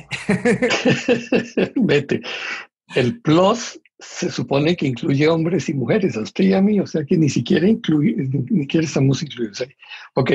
Vete. 1.75 2.21
El 2.95 3.21
plus 3.21 3.79
se 3.99 4.32
supone 4.32 4.75
que 4.75 4.88
incluye 4.88 5.27
hombres 5.27 5.69
y 5.69 5.75
mujeres, 5.75 6.17
a 6.17 6.21
usted 6.21 6.45
y 6.45 6.53
a 6.53 6.61
mí, 6.61 6.79
o 6.79 6.88
sea 6.88 7.05
que 7.05 7.17
ni 7.17 7.29
siquiera 7.29 7.67
incluye, 7.67 8.15
ni 8.17 8.61
siquiera 8.61 8.86
estamos 8.86 9.21
incluidos 9.21 9.61
ahí. 9.61 9.69
Ok. 10.15 10.32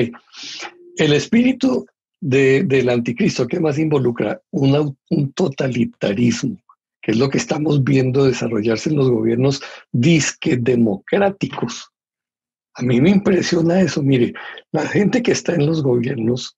El 0.95 1.13
espíritu 1.13 1.85
del 2.19 2.89
anticristo, 2.89 3.45
¿qué 3.47 3.59
más 3.59 3.77
involucra? 3.77 4.41
un 4.51 4.95
totalitarismo, 5.33 6.57
que 7.01 7.11
es 7.11 7.17
lo 7.17 7.29
que 7.29 7.37
estamos 7.37 7.83
viendo 7.83 8.25
desarrollarse 8.25 8.89
en 8.89 8.95
los 8.95 9.09
gobiernos 9.09 9.61
disque 9.91 10.57
democráticos. 10.57 11.91
A 12.77 12.83
mí 12.83 13.01
me 13.01 13.09
impresiona 13.09 13.81
eso. 13.81 14.03
Mire, 14.03 14.33
la 14.71 14.87
gente 14.87 15.23
que 15.23 15.31
está 15.31 15.55
en 15.55 15.65
los 15.65 15.81
gobiernos, 15.81 16.55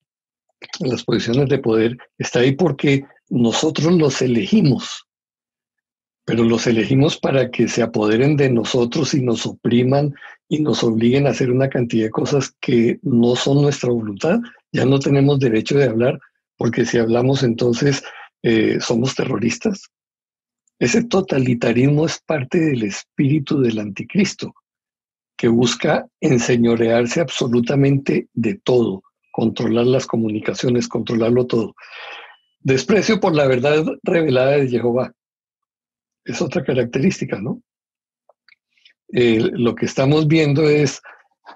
en 0.82 0.90
las 0.90 1.06
posiciones 1.06 1.48
de 1.48 1.60
poder, 1.60 1.98
está 2.18 2.40
ahí 2.42 2.52
porque 2.52 3.06
nosotros 3.30 3.94
los 3.94 4.22
elegimos, 4.22 5.08
pero 6.26 6.44
los 6.44 6.68
elegimos 6.68 7.18
para 7.18 7.50
que 7.50 7.70
se 7.70 7.82
apoderen 7.82 8.36
de 8.36 8.50
nosotros 8.50 9.14
y 9.14 9.22
nos 9.22 9.46
opriman 9.46 10.14
y 10.50 10.60
nos 10.60 10.84
obliguen 10.84 11.26
a 11.26 11.30
hacer 11.30 11.52
una 11.52 11.70
cantidad 11.70 12.08
de 12.08 12.12
cosas 12.12 12.54
que 12.60 13.00
no 13.02 13.38
son 13.38 13.62
nuestra 13.62 13.90
voluntad. 13.90 14.40
Ya 14.74 14.84
no 14.84 15.00
tenemos 15.00 15.40
derecho 15.40 15.78
de 15.78 15.86
hablar, 15.86 16.20
porque 16.58 16.86
si 16.86 16.98
hablamos 16.98 17.44
entonces 17.44 18.04
eh, 18.44 18.80
somos 18.82 19.16
terroristas. 19.16 19.84
Ese 20.80 21.06
totalitarismo 21.06 22.06
es 22.06 22.20
parte 22.26 22.60
del 22.60 22.84
espíritu 22.84 23.62
del 23.62 23.80
anticristo 23.80 24.54
que 25.40 25.48
busca 25.48 26.06
enseñorearse 26.20 27.22
absolutamente 27.22 28.28
de 28.34 28.56
todo, 28.56 29.04
controlar 29.32 29.86
las 29.86 30.06
comunicaciones, 30.06 30.90
controlarlo 30.90 31.48
todo. 31.48 31.76
Desprecio 32.60 33.22
por 33.22 33.34
la 33.34 33.48
verdad 33.48 33.86
revelada 34.04 34.58
de 34.58 34.68
Jehová. 34.68 35.14
es 36.26 36.42
otra 36.42 36.62
característica, 36.62 37.40
¿no? 37.40 37.64
lo 39.12 39.76
que 39.76 39.86
estamos 39.86 40.28
viendo 40.28 40.70
es 40.70 41.02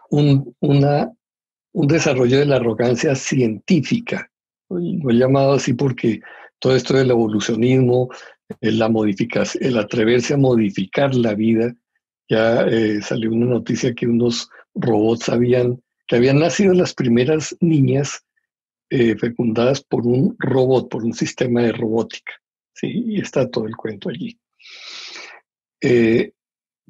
un, 0.10 0.56
un 0.62 1.88
desarrollo 1.88 2.40
de 2.40 2.46
la 2.46 2.56
arrogancia 2.56 3.16
científica. 3.16 4.32
Lo 4.70 5.12
he 5.12 5.14
llamado 5.14 5.54
así 5.54 5.74
porque 5.74 6.22
todo 6.58 6.74
esto 6.74 6.96
del 6.96 7.12
evolucionismo, 7.12 8.10
la 8.62 8.88
modificación, 8.88 9.62
el 9.62 9.78
atreverse 9.78 10.36
a 10.36 10.38
modificar 10.38 11.14
la 11.14 11.36
vida, 11.36 11.76
ya 12.30 12.64
eh, 12.64 13.02
salió 13.02 13.32
una 13.32 13.46
noticia 13.46 13.94
que 13.94 14.08
unos 14.08 14.50
robots 14.74 15.30
habían, 15.30 15.82
que 16.08 16.16
habían 16.16 16.40
nacido 16.40 16.74
las 16.74 16.94
primeras 16.94 17.56
niñas 17.60 18.24
eh, 18.90 19.16
fecundadas 19.18 19.84
por 19.84 20.06
un 20.06 20.36
robot, 20.40 20.90
por 20.90 21.04
un 21.04 21.14
sistema 21.14 21.62
de 21.62 21.72
robótica. 21.72 22.34
¿sí? 22.74 23.04
Y 23.08 23.22
está 23.22 23.50
todo 23.50 23.66
el 23.66 23.76
cuento 23.76 24.10
allí. 24.10 24.40
Eh, 25.82 26.32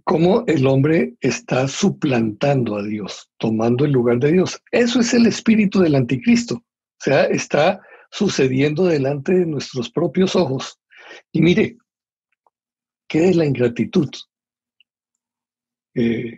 cómo 0.04 0.44
el 0.48 0.68
hombre 0.68 1.16
está 1.22 1.68
suplantando 1.68 2.76
a 2.76 2.84
Dios, 2.84 3.30
tomando 3.38 3.86
el 3.86 3.92
lugar 3.92 4.20
de 4.20 4.34
Dios. 4.34 4.62
Eso 4.72 5.00
es 5.00 5.14
el 5.14 5.26
espíritu 5.26 5.80
del 5.80 5.96
anticristo. 5.96 6.56
O 6.56 7.04
sea, 7.04 7.26
está 7.26 7.82
sucediendo 8.12 8.86
delante 8.86 9.34
de 9.34 9.46
nuestros 9.46 9.90
propios 9.90 10.36
ojos. 10.36 10.80
Y 11.32 11.42
mire, 11.42 11.78
¿qué 13.08 13.30
es 13.30 13.36
la 13.36 13.46
ingratitud? 13.46 14.10
Eh, 15.96 16.38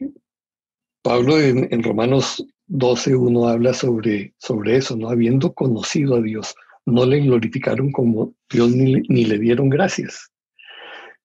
Pablo 1.01 1.39
en, 1.39 1.83
Romanos 1.83 2.45
12.1 2.67 3.49
habla 3.49 3.73
sobre, 3.73 4.33
sobre 4.37 4.77
eso, 4.77 4.95
¿no? 4.97 5.09
Habiendo 5.09 5.53
conocido 5.53 6.15
a 6.15 6.21
Dios, 6.21 6.55
no 6.85 7.05
le 7.05 7.19
glorificaron 7.21 7.91
como 7.91 8.33
Dios 8.49 8.71
ni, 8.71 8.95
ni 9.07 9.25
le 9.25 9.37
dieron 9.37 9.69
gracias. 9.69 10.31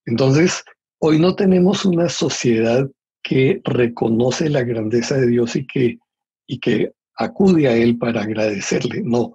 Entonces, 0.05 0.65
Hoy 1.03 1.19
no 1.19 1.35
tenemos 1.35 1.87
una 1.87 2.11
sociedad 2.11 2.87
que 3.23 3.63
reconoce 3.65 4.51
la 4.51 4.65
grandeza 4.65 5.17
de 5.17 5.29
Dios 5.29 5.57
y 5.57 5.67
que, 5.67 5.99
y 6.47 6.61
que 6.61 6.93
acude 7.17 7.69
a 7.69 7.73
Él 7.75 7.97
para 7.97 8.21
agradecerle. 8.21 9.01
No, 9.03 9.33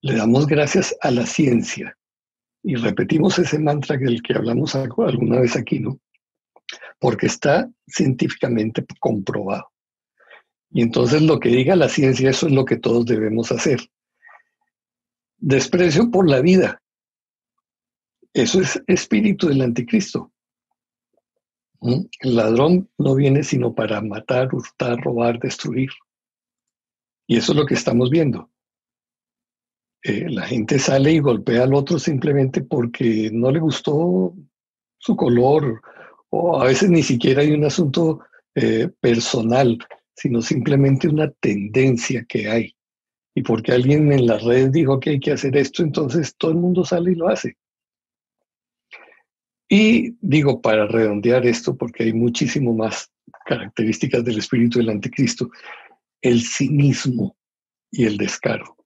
le 0.00 0.16
damos 0.16 0.46
gracias 0.46 0.96
a 1.02 1.10
la 1.10 1.26
ciencia. 1.26 1.94
Y 2.62 2.76
repetimos 2.76 3.38
ese 3.38 3.58
mantra 3.58 3.98
del 3.98 4.22
que 4.22 4.32
hablamos 4.32 4.74
alguna 4.74 5.40
vez 5.40 5.56
aquí, 5.56 5.78
¿no? 5.78 6.00
Porque 7.04 7.26
está 7.26 7.70
científicamente 7.86 8.82
comprobado. 8.98 9.70
Y 10.70 10.80
entonces 10.80 11.20
lo 11.20 11.38
que 11.38 11.50
diga 11.50 11.76
la 11.76 11.90
ciencia, 11.90 12.30
eso 12.30 12.46
es 12.46 12.54
lo 12.54 12.64
que 12.64 12.78
todos 12.78 13.04
debemos 13.04 13.52
hacer. 13.52 13.78
Desprecio 15.36 16.10
por 16.10 16.26
la 16.26 16.40
vida. 16.40 16.80
Eso 18.32 18.58
es 18.62 18.82
espíritu 18.86 19.48
del 19.48 19.60
anticristo. 19.60 20.32
El 21.82 22.36
ladrón 22.36 22.88
no 22.96 23.14
viene 23.14 23.42
sino 23.42 23.74
para 23.74 24.00
matar, 24.00 24.54
hurtar, 24.54 24.98
robar, 25.02 25.38
destruir. 25.38 25.90
Y 27.26 27.36
eso 27.36 27.52
es 27.52 27.58
lo 27.58 27.66
que 27.66 27.74
estamos 27.74 28.08
viendo. 28.08 28.50
Eh, 30.04 30.30
la 30.30 30.46
gente 30.46 30.78
sale 30.78 31.12
y 31.12 31.18
golpea 31.18 31.64
al 31.64 31.74
otro 31.74 31.98
simplemente 31.98 32.62
porque 32.62 33.28
no 33.30 33.50
le 33.50 33.60
gustó 33.60 34.34
su 34.96 35.16
color, 35.16 35.82
o 36.34 36.60
a 36.60 36.66
veces 36.66 36.90
ni 36.90 37.02
siquiera 37.02 37.42
hay 37.42 37.52
un 37.52 37.64
asunto 37.64 38.20
eh, 38.54 38.88
personal, 39.00 39.78
sino 40.14 40.42
simplemente 40.42 41.08
una 41.08 41.30
tendencia 41.30 42.24
que 42.28 42.50
hay. 42.50 42.76
Y 43.36 43.42
porque 43.42 43.72
alguien 43.72 44.12
en 44.12 44.26
las 44.26 44.42
redes 44.42 44.72
dijo 44.72 45.00
que 45.00 45.10
hay 45.10 45.20
que 45.20 45.32
hacer 45.32 45.56
esto, 45.56 45.82
entonces 45.82 46.36
todo 46.36 46.50
el 46.52 46.58
mundo 46.58 46.84
sale 46.84 47.12
y 47.12 47.14
lo 47.16 47.28
hace. 47.28 47.56
Y 49.68 50.16
digo, 50.20 50.60
para 50.60 50.86
redondear 50.86 51.46
esto, 51.46 51.76
porque 51.76 52.04
hay 52.04 52.12
muchísimo 52.12 52.74
más 52.74 53.10
características 53.46 54.24
del 54.24 54.38
espíritu 54.38 54.78
del 54.78 54.90
anticristo, 54.90 55.50
el 56.20 56.42
cinismo 56.42 57.36
y 57.90 58.04
el 58.04 58.16
descaro. 58.16 58.76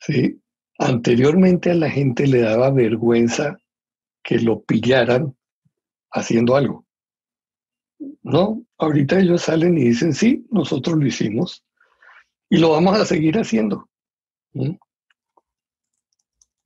¿Sí? 0.00 0.40
Anteriormente 0.78 1.70
a 1.70 1.74
la 1.74 1.90
gente 1.90 2.26
le 2.26 2.40
daba 2.40 2.70
vergüenza 2.70 3.58
que 4.22 4.38
lo 4.38 4.62
pillaran 4.62 5.36
haciendo 6.10 6.56
algo. 6.56 6.84
No, 8.22 8.62
ahorita 8.78 9.20
ellos 9.20 9.42
salen 9.42 9.76
y 9.76 9.84
dicen, 9.84 10.14
sí, 10.14 10.46
nosotros 10.50 10.96
lo 10.96 11.06
hicimos 11.06 11.64
y 12.48 12.58
lo 12.58 12.70
vamos 12.70 12.98
a 12.98 13.04
seguir 13.04 13.38
haciendo. 13.38 13.88
¿Mm? 14.52 14.74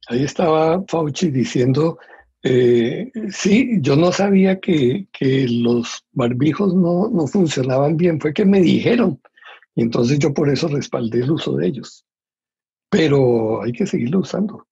Ahí 0.08 0.22
estaba 0.22 0.82
Fauci 0.86 1.30
diciendo 1.30 1.98
eh, 2.46 3.10
sí, 3.30 3.78
yo 3.80 3.96
no 3.96 4.12
sabía 4.12 4.60
que, 4.60 5.08
los 5.48 6.04
barbijos 6.12 6.74
no, 6.74 7.08
no, 7.08 7.26
funcionaban 7.26 7.96
bien, 7.96 8.20
fue 8.20 8.34
que 8.34 8.44
me 8.44 8.60
dijeron. 8.60 9.20
Y 9.74 9.82
entonces 9.82 10.18
yo 10.18 10.34
por 10.34 10.50
eso 10.50 10.68
respaldé 10.68 11.20
el 11.20 11.30
uso 11.30 11.56
de 11.56 11.66
ellos. 11.68 12.04
Pero 12.90 13.62
hay 13.62 13.72
que 13.72 13.86
seguirlo 13.86 14.20
usando. 14.20 14.66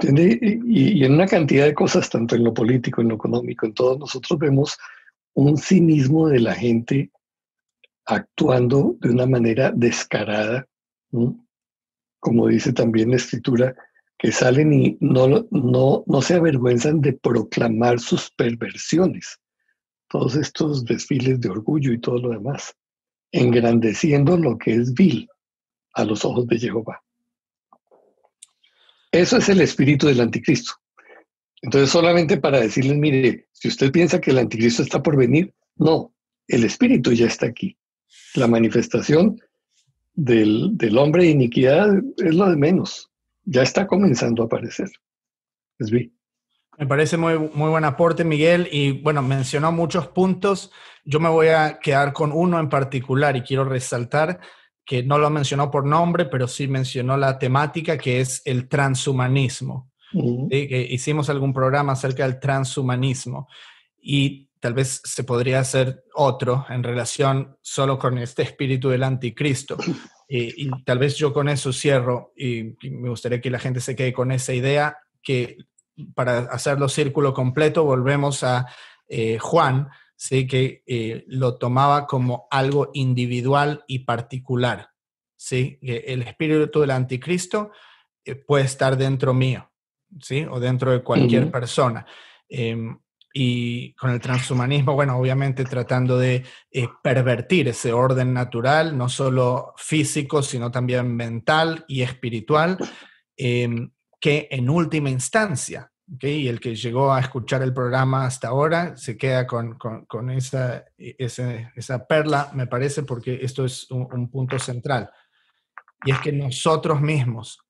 Y 0.00 1.04
en 1.04 1.14
una 1.14 1.26
cantidad 1.26 1.66
de 1.66 1.74
cosas, 1.74 2.08
tanto 2.08 2.34
en 2.36 2.44
lo 2.44 2.54
político, 2.54 3.00
en 3.00 3.08
lo 3.08 3.16
económico, 3.16 3.66
en 3.66 3.74
todo, 3.74 3.98
nosotros 3.98 4.38
vemos 4.38 4.78
un 5.34 5.56
cinismo 5.56 6.28
de 6.28 6.40
la 6.40 6.54
gente 6.54 7.10
actuando 8.04 8.96
de 9.00 9.10
una 9.10 9.26
manera 9.26 9.72
descarada, 9.74 10.66
como 12.20 12.48
dice 12.48 12.72
también 12.72 13.10
la 13.10 13.16
escritura, 13.16 13.74
que 14.18 14.30
salen 14.30 14.72
y 14.72 14.96
no, 15.00 15.46
no, 15.50 16.04
no 16.06 16.22
se 16.22 16.34
avergüenzan 16.34 17.00
de 17.00 17.12
proclamar 17.12 17.98
sus 17.98 18.30
perversiones. 18.30 19.40
Todos 20.08 20.36
estos 20.36 20.84
desfiles 20.84 21.40
de 21.40 21.48
orgullo 21.48 21.92
y 21.92 21.98
todo 21.98 22.18
lo 22.18 22.30
demás, 22.30 22.74
engrandeciendo 23.32 24.36
lo 24.36 24.58
que 24.58 24.74
es 24.74 24.94
vil 24.94 25.28
a 25.94 26.04
los 26.04 26.24
ojos 26.24 26.46
de 26.46 26.58
Jehová. 26.58 27.02
Eso 29.12 29.36
es 29.36 29.48
el 29.48 29.60
espíritu 29.60 30.06
del 30.08 30.20
anticristo. 30.20 30.72
Entonces, 31.60 31.90
solamente 31.90 32.38
para 32.38 32.60
decirles, 32.60 32.96
mire, 32.96 33.48
si 33.52 33.68
usted 33.68 33.92
piensa 33.92 34.20
que 34.20 34.32
el 34.32 34.38
anticristo 34.38 34.82
está 34.82 35.02
por 35.02 35.16
venir, 35.16 35.54
no, 35.76 36.12
el 36.48 36.64
espíritu 36.64 37.12
ya 37.12 37.26
está 37.26 37.46
aquí. 37.46 37.76
La 38.34 38.48
manifestación 38.48 39.40
del, 40.14 40.76
del 40.76 40.98
hombre 40.98 41.24
de 41.24 41.30
iniquidad 41.30 41.88
es 42.16 42.34
lo 42.34 42.50
de 42.50 42.56
menos 42.56 43.12
ya 43.44 43.62
está 43.62 43.86
comenzando 43.86 44.42
a 44.42 44.46
aparecer. 44.46 44.90
Me 45.78 46.86
parece 46.86 47.16
muy, 47.16 47.38
muy 47.38 47.70
buen 47.70 47.84
aporte, 47.84 48.24
Miguel. 48.24 48.68
Y 48.70 48.92
bueno, 49.02 49.22
mencionó 49.22 49.72
muchos 49.72 50.08
puntos. 50.08 50.70
Yo 51.04 51.20
me 51.20 51.28
voy 51.28 51.48
a 51.48 51.78
quedar 51.80 52.12
con 52.12 52.32
uno 52.32 52.58
en 52.60 52.68
particular 52.68 53.36
y 53.36 53.42
quiero 53.42 53.64
resaltar 53.64 54.40
que 54.92 55.02
no 55.02 55.16
lo 55.16 55.30
mencionó 55.30 55.70
por 55.70 55.86
nombre, 55.86 56.26
pero 56.26 56.46
sí 56.46 56.68
mencionó 56.68 57.16
la 57.16 57.38
temática 57.38 57.96
que 57.96 58.20
es 58.20 58.42
el 58.44 58.68
transhumanismo. 58.68 59.90
hicimos 60.50 61.30
algún 61.30 61.54
programa 61.54 61.94
acerca 61.94 62.24
del 62.24 62.38
transhumanismo 62.38 63.48
y 64.02 64.50
tal 64.60 64.74
vez 64.74 65.00
se 65.02 65.24
podría 65.24 65.60
hacer 65.60 66.04
otro 66.14 66.66
en 66.68 66.82
relación 66.82 67.56
solo 67.62 67.98
con 67.98 68.18
este 68.18 68.42
espíritu 68.42 68.90
del 68.90 69.02
anticristo. 69.02 69.78
Y, 70.28 70.68
tal 70.84 70.98
vez 70.98 71.16
yo 71.16 71.32
con 71.32 71.48
eso 71.48 71.72
cierro 71.72 72.34
y, 72.36 72.74
me 72.90 73.08
gustaría 73.08 73.40
que 73.40 73.50
la 73.50 73.58
gente 73.58 73.80
se 73.80 73.96
quede 73.96 74.12
con 74.12 74.30
esa 74.30 74.52
idea 74.52 74.98
que 75.22 75.56
para 76.14 76.40
hacerlo 76.50 76.90
círculo 76.90 77.32
completo 77.32 77.84
volvemos 77.84 78.44
a 78.44 78.66
eh, 79.08 79.38
Juan, 79.38 79.88
¿sí? 80.22 80.46
que 80.46 80.84
eh, 80.86 81.24
lo 81.26 81.58
tomaba 81.58 82.06
como 82.06 82.46
algo 82.48 82.90
individual 82.94 83.82
y 83.88 84.00
particular. 84.00 84.90
¿sí? 85.36 85.80
El 85.82 86.22
espíritu 86.22 86.80
del 86.80 86.92
anticristo 86.92 87.72
eh, 88.24 88.36
puede 88.36 88.64
estar 88.64 88.96
dentro 88.96 89.34
mío 89.34 89.68
¿sí? 90.20 90.46
o 90.48 90.60
dentro 90.60 90.92
de 90.92 91.02
cualquier 91.02 91.50
persona. 91.50 92.06
Em, 92.48 92.96
y 93.34 93.94
con 93.94 94.10
el 94.10 94.20
transhumanismo, 94.20 94.94
bueno, 94.94 95.16
obviamente 95.16 95.64
tratando 95.64 96.16
de 96.16 96.44
eh, 96.70 96.88
pervertir 97.02 97.66
ese 97.66 97.92
orden 97.92 98.32
natural, 98.32 98.96
no 98.96 99.08
solo 99.08 99.74
físico, 99.76 100.40
sino 100.40 100.70
también 100.70 101.16
mental 101.16 101.84
y 101.88 102.02
espiritual, 102.02 102.78
em, 103.36 103.90
que 104.20 104.46
en 104.52 104.70
última 104.70 105.10
instancia, 105.10 105.91
y 106.06 106.48
el 106.48 106.60
que 106.60 106.74
llegó 106.74 107.12
a 107.12 107.20
escuchar 107.20 107.62
el 107.62 107.72
programa 107.72 108.26
hasta 108.26 108.48
ahora 108.48 108.96
se 108.96 109.16
queda 109.16 109.46
con, 109.46 109.78
con, 109.78 110.30
esa, 110.30 110.84
esa, 110.96 112.06
perla, 112.06 112.50
me 112.54 112.66
parece, 112.66 113.02
porque 113.02 113.38
esto 113.42 113.64
es 113.64 113.90
un, 113.90 114.30
punto 114.30 114.58
central. 114.58 115.10
Y 116.04 116.10
es 116.10 116.20
que 116.20 116.32
nosotros 116.32 117.00
mismos 117.00 117.60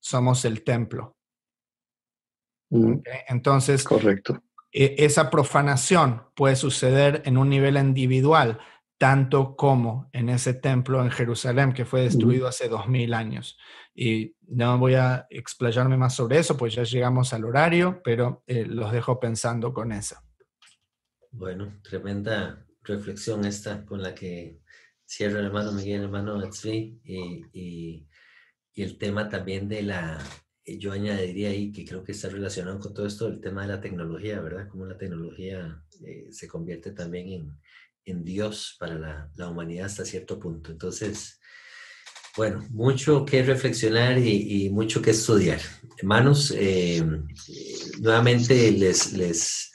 somos 0.00 0.44
el 0.44 0.62
templo. 0.64 1.16
Mm. 2.70 3.00
Entonces, 3.28 3.84
correcto 3.84 4.42
e, 4.72 4.96
esa 4.98 5.30
profanación 5.30 6.22
puede 6.34 6.56
suceder 6.56 7.22
en 7.24 7.36
un 7.36 7.48
nivel 7.48 7.76
individual, 7.76 8.58
tanto 9.00 9.56
como 9.56 10.10
en 10.12 10.28
ese 10.28 10.52
templo 10.52 11.02
en 11.02 11.10
Jerusalén 11.10 11.72
que 11.72 11.86
fue 11.86 12.02
destruido 12.02 12.46
hace 12.46 12.68
dos 12.68 12.86
mil 12.86 13.14
años. 13.14 13.56
Y 13.94 14.36
no 14.46 14.76
voy 14.76 14.92
a 14.92 15.26
explayarme 15.30 15.96
más 15.96 16.14
sobre 16.14 16.38
eso, 16.38 16.54
pues 16.54 16.74
ya 16.74 16.82
llegamos 16.82 17.32
al 17.32 17.46
horario, 17.46 18.02
pero 18.04 18.44
eh, 18.46 18.66
los 18.66 18.92
dejo 18.92 19.18
pensando 19.18 19.72
con 19.72 19.92
eso. 19.92 20.16
Bueno, 21.30 21.80
tremenda 21.82 22.66
reflexión 22.82 23.46
esta 23.46 23.86
con 23.86 24.02
la 24.02 24.14
que 24.14 24.60
cierra 25.06 25.38
el 25.38 25.46
hermano 25.46 25.72
Miguel, 25.72 26.00
el 26.00 26.04
hermano 26.04 26.38
Atzvi, 26.38 27.00
y, 27.02 27.44
y, 27.54 28.06
el 28.76 28.98
tema 28.98 29.30
también 29.30 29.66
de 29.66 29.82
la, 29.82 30.18
yo 30.64 30.92
añadiría 30.92 31.50
ahí 31.50 31.72
que 31.72 31.86
creo 31.86 32.04
que 32.04 32.12
está 32.12 32.28
relacionado 32.28 32.78
con 32.78 32.92
todo 32.92 33.06
esto, 33.06 33.28
el 33.28 33.40
tema 33.40 33.62
de 33.62 33.68
la 33.68 33.80
tecnología, 33.80 34.40
¿verdad? 34.40 34.68
Cómo 34.68 34.84
la 34.84 34.98
tecnología 34.98 35.82
eh, 36.04 36.28
se 36.30 36.48
convierte 36.48 36.92
también 36.92 37.28
en, 37.28 37.60
en 38.10 38.24
Dios 38.24 38.76
para 38.78 39.30
la, 39.34 39.48
humanidad 39.48 39.86
hasta 39.86 40.04
cierto 40.04 40.38
punto. 40.38 40.70
Entonces, 40.70 41.40
bueno, 42.36 42.66
mucho 42.70 43.24
que 43.24 43.42
reflexionar 43.42 44.18
y, 44.18 44.70
mucho 44.70 45.02
que 45.02 45.10
estudiar. 45.10 45.60
Hermanos, 45.98 46.54
eh, 46.56 47.02
nuevamente 48.00 48.70
les, 48.72 49.12
les, 49.14 49.72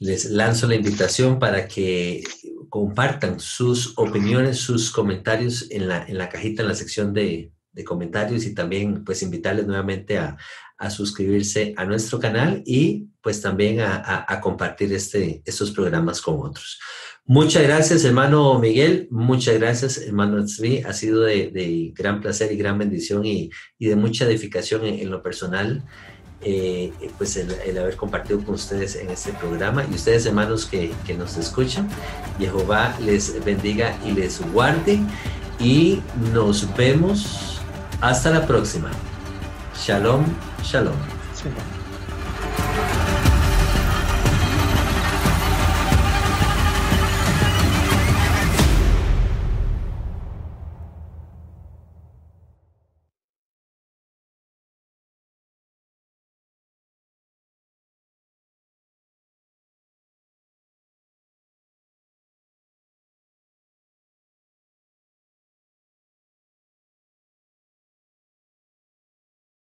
les 0.00 0.30
lanzo 0.30 0.66
la 0.66 0.74
invitación 0.74 1.38
para 1.38 1.68
que 1.68 2.22
compartan 2.68 3.38
sus 3.38 3.92
opiniones, 3.96 4.58
sus 4.58 4.90
comentarios 4.90 5.70
en 5.70 5.88
la, 5.88 6.04
en 6.04 6.18
la 6.18 6.28
cajita, 6.28 6.62
en 6.62 6.68
la 6.68 6.74
sección 6.74 7.12
de, 7.14 7.52
de 7.74 7.84
comentarios 7.84 8.44
y 8.46 8.54
también 8.54 9.04
pues 9.04 9.22
invitarles 9.22 9.66
nuevamente 9.66 10.16
a, 10.18 10.36
a, 10.78 10.90
suscribirse 10.90 11.74
a 11.76 11.84
nuestro 11.84 12.18
canal 12.18 12.62
y 12.64 13.08
pues 13.20 13.40
también 13.40 13.80
a, 13.80 14.24
a, 14.28 14.40
compartir 14.40 14.92
este, 14.92 15.42
estos 15.44 15.70
programas 15.72 16.20
con 16.20 16.38
otros. 16.38 16.78
Muchas 17.26 17.62
gracias, 17.62 18.04
hermano 18.04 18.58
Miguel. 18.58 19.08
Muchas 19.10 19.54
gracias, 19.58 19.96
hermano 19.98 20.44
Tzvi. 20.44 20.82
Ha 20.82 20.92
sido 20.92 21.22
de, 21.22 21.92
gran 21.96 22.20
placer 22.20 22.52
y 22.52 22.56
gran 22.56 22.76
bendición 22.76 23.24
y, 23.24 23.50
de 23.78 23.96
mucha 23.96 24.26
edificación 24.26 24.84
en, 24.84 25.10
lo 25.10 25.22
personal. 25.22 25.82
Eh, 26.42 26.92
pues 27.16 27.38
el, 27.38 27.78
haber 27.78 27.96
compartido 27.96 28.44
con 28.44 28.56
ustedes 28.56 28.96
en 28.96 29.08
este 29.08 29.32
programa 29.32 29.86
y 29.90 29.94
ustedes 29.94 30.26
hermanos 30.26 30.66
que, 30.66 30.92
que 31.06 31.14
nos 31.14 31.38
escuchan, 31.38 31.88
Jehová 32.38 32.94
les 33.00 33.42
bendiga 33.42 33.98
y 34.04 34.10
les 34.10 34.42
guarde 34.52 35.00
y 35.58 36.02
nos 36.34 36.68
vemos 36.76 37.62
hasta 38.02 38.30
la 38.30 38.46
próxima. 38.46 38.90
Shalom. 39.74 40.26
shalom. 40.62 40.96